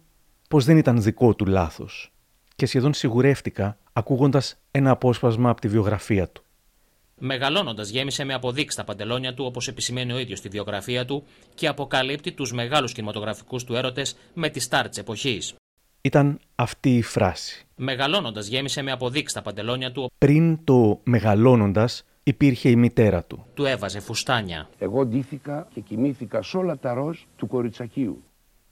πως 0.48 0.64
δεν 0.64 0.76
ήταν 0.76 1.02
δικό 1.02 1.34
του 1.34 1.46
λάθος 1.46 2.12
και 2.56 2.66
σχεδόν 2.66 2.94
σιγουρεύτηκα 2.94 3.78
ακούγοντας 3.92 4.56
ένα 4.70 4.90
απόσπασμα 4.90 5.50
από 5.50 5.60
τη 5.60 5.68
βιογραφία 5.68 6.28
του. 6.28 6.44
Μεγαλώνοντας, 7.18 7.88
γέμισε 7.88 8.24
με 8.24 8.34
αποδείξεις 8.34 8.76
τα 8.76 8.84
παντελόνια 8.84 9.34
του, 9.34 9.44
όπως 9.44 9.68
επισημαίνει 9.68 10.12
ο 10.12 10.18
ίδιος 10.18 10.38
στη 10.38 10.48
βιογραφία 10.48 11.04
του, 11.04 11.24
και 11.54 11.68
αποκαλύπτει 11.68 12.32
τους 12.32 12.52
μεγάλους 12.52 12.92
κινηματογραφικούς 12.92 13.64
του 13.64 13.74
έρωτες 13.74 14.16
με 14.34 14.48
τη 14.48 14.60
στάρ 14.60 14.88
της 14.88 14.98
εποχής. 14.98 15.54
Ήταν 16.06 16.38
αυτή 16.54 16.96
η 16.96 17.02
φράση. 17.02 17.66
Μεγαλώνοντας, 17.76 18.48
γέμισε 18.48 18.82
με 18.82 18.92
αποδείξει 18.92 19.34
τα 19.34 19.42
παντελόνια 19.42 19.92
του. 19.92 20.10
Πριν 20.18 20.64
το 20.64 21.00
μεγαλώνοντας, 21.04 22.04
υπήρχε 22.22 22.68
η 22.68 22.76
μητέρα 22.76 23.22
του. 23.24 23.46
Του 23.54 23.64
έβαζε 23.64 24.00
φουστάνια. 24.00 24.68
Εγώ 24.78 25.06
ντύθηκα 25.06 25.68
και 25.74 25.80
κοιμήθηκα 25.80 26.42
σε 26.42 26.56
όλα 26.56 26.78
τα 26.78 26.94
ροζ 26.94 27.18
του 27.36 27.46
κοριτσακίου. 27.46 28.22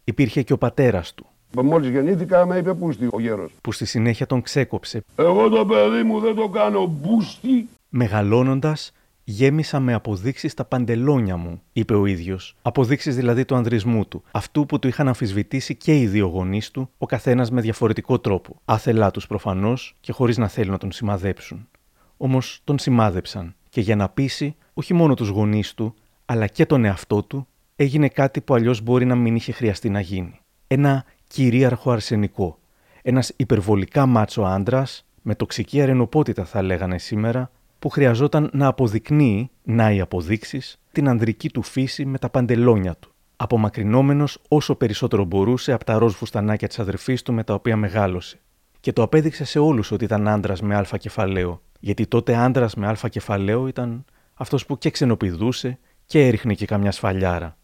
Υπήρχε 0.04 0.42
και 0.42 0.52
ο 0.52 0.58
πατέρας 0.58 1.14
του. 1.14 1.26
Μόλις 1.62 1.90
γεννήθηκα, 1.90 2.46
με 2.46 2.56
είπε 2.56 2.74
πούστη 2.74 3.08
ο 3.12 3.20
γέρος. 3.20 3.52
Που 3.60 3.72
στη 3.72 3.84
συνέχεια 3.84 4.26
τον 4.26 4.42
ξέκοψε. 4.42 5.04
Εγώ 5.16 5.48
το 5.48 5.66
παιδί 5.66 6.02
μου 6.02 6.20
δεν 6.20 6.34
το 6.34 6.48
κάνω 6.48 6.86
μπούστη. 6.86 7.68
Μεγαλώνοντας, 7.88 8.92
γέμισα 9.24 9.80
με 9.80 9.94
αποδείξεις 9.94 10.54
τα 10.54 10.64
παντελόνια 10.64 11.36
μου, 11.36 11.62
είπε 11.72 11.94
ο 11.94 12.06
ίδιος. 12.06 12.56
Αποδείξεις 12.62 13.16
δηλαδή 13.16 13.44
του 13.44 13.54
ανδρισμού 13.54 14.06
του, 14.06 14.22
αυτού 14.30 14.66
που 14.66 14.78
του 14.78 14.88
είχαν 14.88 15.08
αμφισβητήσει 15.08 15.74
και 15.74 15.98
οι 15.98 16.06
δύο 16.06 16.26
γονείς 16.26 16.70
του, 16.70 16.90
ο 16.98 17.06
καθένας 17.06 17.50
με 17.50 17.60
διαφορετικό 17.60 18.18
τρόπο. 18.18 18.60
Άθελά 18.64 19.10
τους 19.10 19.26
προφανώς 19.26 19.96
και 20.00 20.12
χωρίς 20.12 20.36
να 20.38 20.48
θέλουν 20.48 20.70
να 20.70 20.78
τον 20.78 20.92
σημαδέψουν. 20.92 21.68
Όμως 22.16 22.60
τον 22.64 22.78
σημάδεψαν 22.78 23.54
και 23.68 23.80
για 23.80 23.96
να 23.96 24.08
πείσει 24.08 24.56
όχι 24.74 24.94
μόνο 24.94 25.14
τους 25.14 25.28
γονείς 25.28 25.74
του, 25.74 25.94
αλλά 26.24 26.46
και 26.46 26.66
τον 26.66 26.84
εαυτό 26.84 27.22
του, 27.22 27.46
έγινε 27.76 28.08
κάτι 28.08 28.40
που 28.40 28.54
αλλιώς 28.54 28.80
μπορεί 28.80 29.04
να 29.04 29.14
μην 29.14 29.34
είχε 29.34 29.52
χρειαστεί 29.52 29.90
να 29.90 30.00
γίνει. 30.00 30.40
Ένα 30.66 31.04
κυρίαρχο 31.28 31.90
αρσενικό. 31.90 32.58
Ένας 33.02 33.32
υπερβολικά 33.36 34.06
μάτσο 34.06 34.42
άντρας, 34.42 35.06
με 35.22 35.34
τοξική 35.34 35.80
αρενοπότητα 35.80 36.44
θα 36.44 36.62
λέγανε 36.62 36.98
σήμερα, 36.98 37.50
που 37.82 37.88
χρειαζόταν 37.88 38.50
να 38.52 38.66
αποδεικνύει, 38.66 39.50
να 39.62 39.92
οι 39.92 40.00
αποδείξεις, 40.00 40.80
την 40.92 41.08
ανδρική 41.08 41.50
του 41.50 41.62
φύση 41.62 42.04
με 42.04 42.18
τα 42.18 42.30
παντελόνια 42.30 42.96
του, 42.96 43.14
απομακρυνόμενος 43.36 44.38
όσο 44.48 44.74
περισσότερο 44.74 45.24
μπορούσε 45.24 45.72
από 45.72 45.84
τα 45.84 45.98
ροζ 45.98 46.14
φουστανάκια 46.14 46.68
της 46.68 46.78
αδερφής 46.78 47.22
του 47.22 47.32
με 47.32 47.44
τα 47.44 47.54
οποία 47.54 47.76
μεγάλωσε. 47.76 48.40
Και 48.80 48.92
το 48.92 49.02
απέδειξε 49.02 49.44
σε 49.44 49.58
όλους 49.58 49.90
ότι 49.90 50.04
ήταν 50.04 50.28
άντρας 50.28 50.62
με 50.62 50.74
αλφα 50.74 50.96
κεφαλαίο, 50.96 51.62
γιατί 51.80 52.06
τότε 52.06 52.36
άντρας 52.36 52.74
με 52.74 52.86
αλφα 52.86 53.08
κεφαλαίο 53.08 53.66
ήταν 53.66 54.04
αυτός 54.34 54.66
που 54.66 54.78
και 54.78 54.90
ξενοπηδούσε 54.90 55.78
και 56.06 56.26
έριχνε 56.26 56.54
και 56.54 56.66
καμιά 56.66 56.92
σφαλιάρα. 56.92 57.56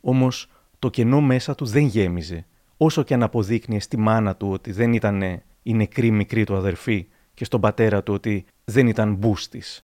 Όμως 0.00 0.50
το 0.78 0.90
κενό 0.90 1.20
μέσα 1.20 1.54
του 1.54 1.64
δεν 1.64 1.84
γέμιζε, 1.86 2.46
όσο 2.76 3.02
και 3.02 3.14
αν 3.14 3.22
αποδείκνυε 3.22 3.80
στη 3.80 3.98
μάνα 3.98 4.36
του 4.36 4.50
ότι 4.50 4.72
δεν 4.72 4.92
ήταν 4.92 5.22
η 5.62 5.74
νεκρή 5.74 6.10
μικρή 6.10 6.44
του 6.44 6.56
αδερφή 6.56 7.06
και 7.34 7.44
στον 7.44 7.60
πατέρα 7.60 8.02
του 8.02 8.14
ότι 8.14 8.44
δεν 8.64 8.86
ήταν 8.86 9.14
μπούστης. 9.14 9.80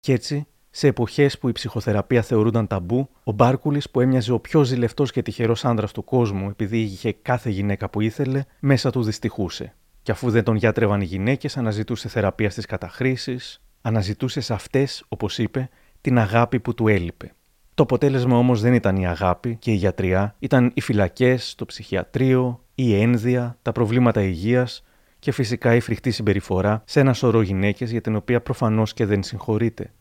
Κι 0.00 0.12
έτσι, 0.12 0.46
σε 0.70 0.86
εποχές 0.86 1.38
που 1.38 1.48
η 1.48 1.52
ψυχοθεραπεία 1.52 2.22
θεωρούνταν 2.22 2.66
ταμπού, 2.66 3.08
ο 3.24 3.32
Μπάρκουλης, 3.32 3.90
που 3.90 4.00
έμοιαζε 4.00 4.32
ο 4.32 4.40
πιο 4.40 4.64
ζηλευτός 4.64 5.10
και 5.10 5.22
τυχερός 5.22 5.64
άντρα 5.64 5.86
του 5.86 6.04
κόσμου 6.04 6.48
επειδή 6.48 6.78
είχε 6.78 7.12
κάθε 7.12 7.50
γυναίκα 7.50 7.90
που 7.90 8.00
ήθελε, 8.00 8.44
μέσα 8.60 8.90
του 8.90 9.02
δυστυχούσε. 9.02 9.74
Και 10.02 10.12
αφού 10.12 10.30
δεν 10.30 10.44
τον 10.44 10.56
γιάτρευαν 10.56 11.00
οι 11.00 11.04
γυναίκες, 11.04 11.56
αναζητούσε 11.56 12.08
θεραπεία 12.08 12.50
στις 12.50 12.66
καταχρήσεις, 12.66 13.62
αναζητούσε 13.82 14.40
σε 14.40 14.52
αυτές, 14.52 15.04
όπως 15.08 15.38
είπε, 15.38 15.68
την 16.00 16.18
αγάπη 16.18 16.60
που 16.60 16.74
του 16.74 16.88
έλειπε. 16.88 17.34
Το 17.74 17.82
αποτέλεσμα 17.82 18.36
όμως 18.36 18.60
δεν 18.60 18.74
ήταν 18.74 18.96
η 18.96 19.06
αγάπη 19.06 19.56
και 19.56 19.70
η 19.70 19.74
γιατριά, 19.74 20.34
ήταν 20.38 20.70
οι 20.74 20.80
φυλακές, 20.80 21.54
το 21.54 21.64
ψυχιατρίο, 21.64 22.64
η 22.74 23.00
ένδια, 23.00 23.58
τα 23.62 23.72
προβλήματα 23.72 24.22
υγείας 24.22 24.84
και 25.22 25.32
φυσικά 25.32 25.74
η 25.74 25.80
φρικτή 25.80 26.10
συμπεριφορά 26.10 26.82
σε 26.86 27.00
ένα 27.00 27.12
σωρό 27.12 27.42
γυναίκες 27.42 27.90
για 27.90 28.00
την 28.00 28.16
οποία 28.16 28.40
προφανώς 28.40 28.92
και 28.92 29.06
δεν 29.06 29.22
συγχωρείται. 29.22 29.92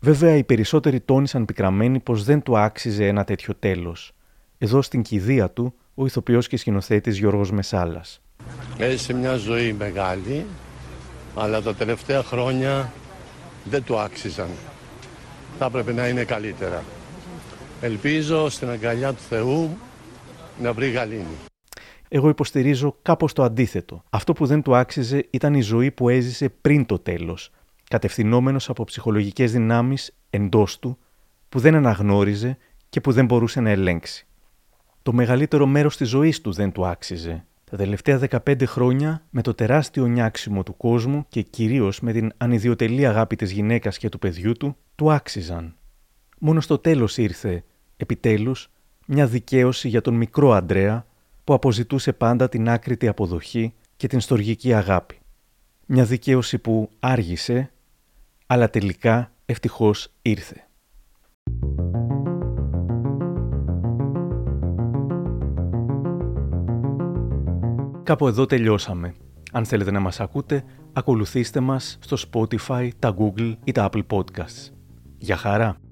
Βέβαια, 0.00 0.36
οι 0.36 0.44
περισσότεροι 0.44 1.00
τόνισαν 1.00 1.44
πικραμένοι 1.44 2.00
πως 2.00 2.24
δεν 2.24 2.42
του 2.42 2.58
άξιζε 2.58 3.06
ένα 3.06 3.24
τέτοιο 3.24 3.54
τέλος. 3.58 4.12
Εδώ 4.58 4.82
στην 4.82 5.02
κηδεία 5.02 5.50
του, 5.50 5.74
ο 5.94 6.06
ηθοποιός 6.06 6.48
και 6.48 6.56
σκηνοθέτης 6.56 7.18
Γιώργος 7.18 7.50
Μεσάλας. 7.50 8.20
Έζησε 8.78 9.12
μια 9.12 9.36
ζωή 9.36 9.72
μεγάλη, 9.72 10.46
αλλά 11.34 11.62
τα 11.62 11.74
τελευταία 11.74 12.22
χρόνια 12.22 12.92
δεν 13.64 13.84
του 13.84 13.98
άξιζαν. 13.98 14.48
Θα 15.58 15.64
έπρεπε 15.64 15.92
να 15.92 16.08
είναι 16.08 16.24
καλύτερα. 16.24 16.84
Ελπίζω 17.80 18.48
στην 18.48 18.68
αγκαλιά 18.68 19.12
του 19.12 19.22
Θεού 19.28 19.78
να 20.60 20.72
βρει 20.72 20.90
γαλήνη. 20.90 21.47
Εγώ 22.08 22.28
υποστηρίζω 22.28 22.96
κάπως 23.02 23.32
το 23.32 23.42
αντίθετο. 23.42 24.02
Αυτό 24.10 24.32
που 24.32 24.46
δεν 24.46 24.62
του 24.62 24.76
άξιζε 24.76 25.26
ήταν 25.30 25.54
η 25.54 25.60
ζωή 25.60 25.90
που 25.90 26.08
έζησε 26.08 26.48
πριν 26.48 26.86
το 26.86 26.98
τέλος, 26.98 27.50
κατευθυνόμενος 27.88 28.68
από 28.68 28.84
ψυχολογικές 28.84 29.52
δυνάμεις 29.52 30.16
εντός 30.30 30.78
του 30.78 30.98
που 31.48 31.58
δεν 31.58 31.74
αναγνώριζε 31.74 32.56
και 32.88 33.00
που 33.00 33.12
δεν 33.12 33.24
μπορούσε 33.24 33.60
να 33.60 33.70
ελέγξει. 33.70 34.26
Το 35.02 35.12
μεγαλύτερο 35.12 35.66
μέρος 35.66 35.96
της 35.96 36.08
ζωής 36.08 36.40
του 36.40 36.52
δεν 36.52 36.72
του 36.72 36.86
άξιζε. 36.86 37.44
Τα 37.70 37.76
τελευταία 37.76 38.20
15 38.46 38.66
χρόνια, 38.66 39.22
με 39.30 39.42
το 39.42 39.54
τεράστιο 39.54 40.06
νιάξιμο 40.06 40.62
του 40.62 40.76
κόσμου 40.76 41.26
και 41.28 41.42
κυρίως 41.42 42.00
με 42.00 42.12
την 42.12 42.32
ανιδιοτελή 42.36 43.06
αγάπη 43.06 43.36
της 43.36 43.50
γυναίκας 43.50 43.98
και 43.98 44.08
του 44.08 44.18
παιδιού 44.18 44.52
του, 44.52 44.76
του 44.94 45.12
άξιζαν. 45.12 45.74
Μόνο 46.38 46.60
στο 46.60 46.78
τέλος 46.78 47.16
ήρθε, 47.16 47.64
επιτέλους, 47.96 48.70
μια 49.06 49.26
δικαίωση 49.26 49.88
για 49.88 50.00
τον 50.00 50.14
μικρό 50.14 50.52
Αντρέα 50.52 51.06
που 51.48 51.54
αποζητούσε 51.54 52.12
πάντα 52.12 52.48
την 52.48 52.68
άκρητη 52.68 53.08
αποδοχή 53.08 53.74
και 53.96 54.06
την 54.06 54.20
στοργική 54.20 54.74
αγάπη. 54.74 55.18
Μια 55.86 56.04
δικαίωση 56.04 56.58
που 56.58 56.90
άργησε, 57.00 57.72
αλλά 58.46 58.70
τελικά 58.70 59.32
ευτυχώς 59.46 60.12
ήρθε. 60.22 60.68
Κάπου 68.02 68.28
εδώ 68.28 68.46
τελειώσαμε. 68.46 69.14
Αν 69.52 69.64
θέλετε 69.64 69.90
να 69.90 70.00
μας 70.00 70.20
ακούτε, 70.20 70.64
ακολουθήστε 70.92 71.60
μας 71.60 71.98
στο 72.00 72.16
Spotify, 72.30 72.88
τα 72.98 73.14
Google 73.18 73.56
ή 73.64 73.72
τα 73.72 73.88
Apple 73.92 74.06
Podcasts. 74.06 74.72
Για 75.18 75.36
χαρά! 75.36 75.87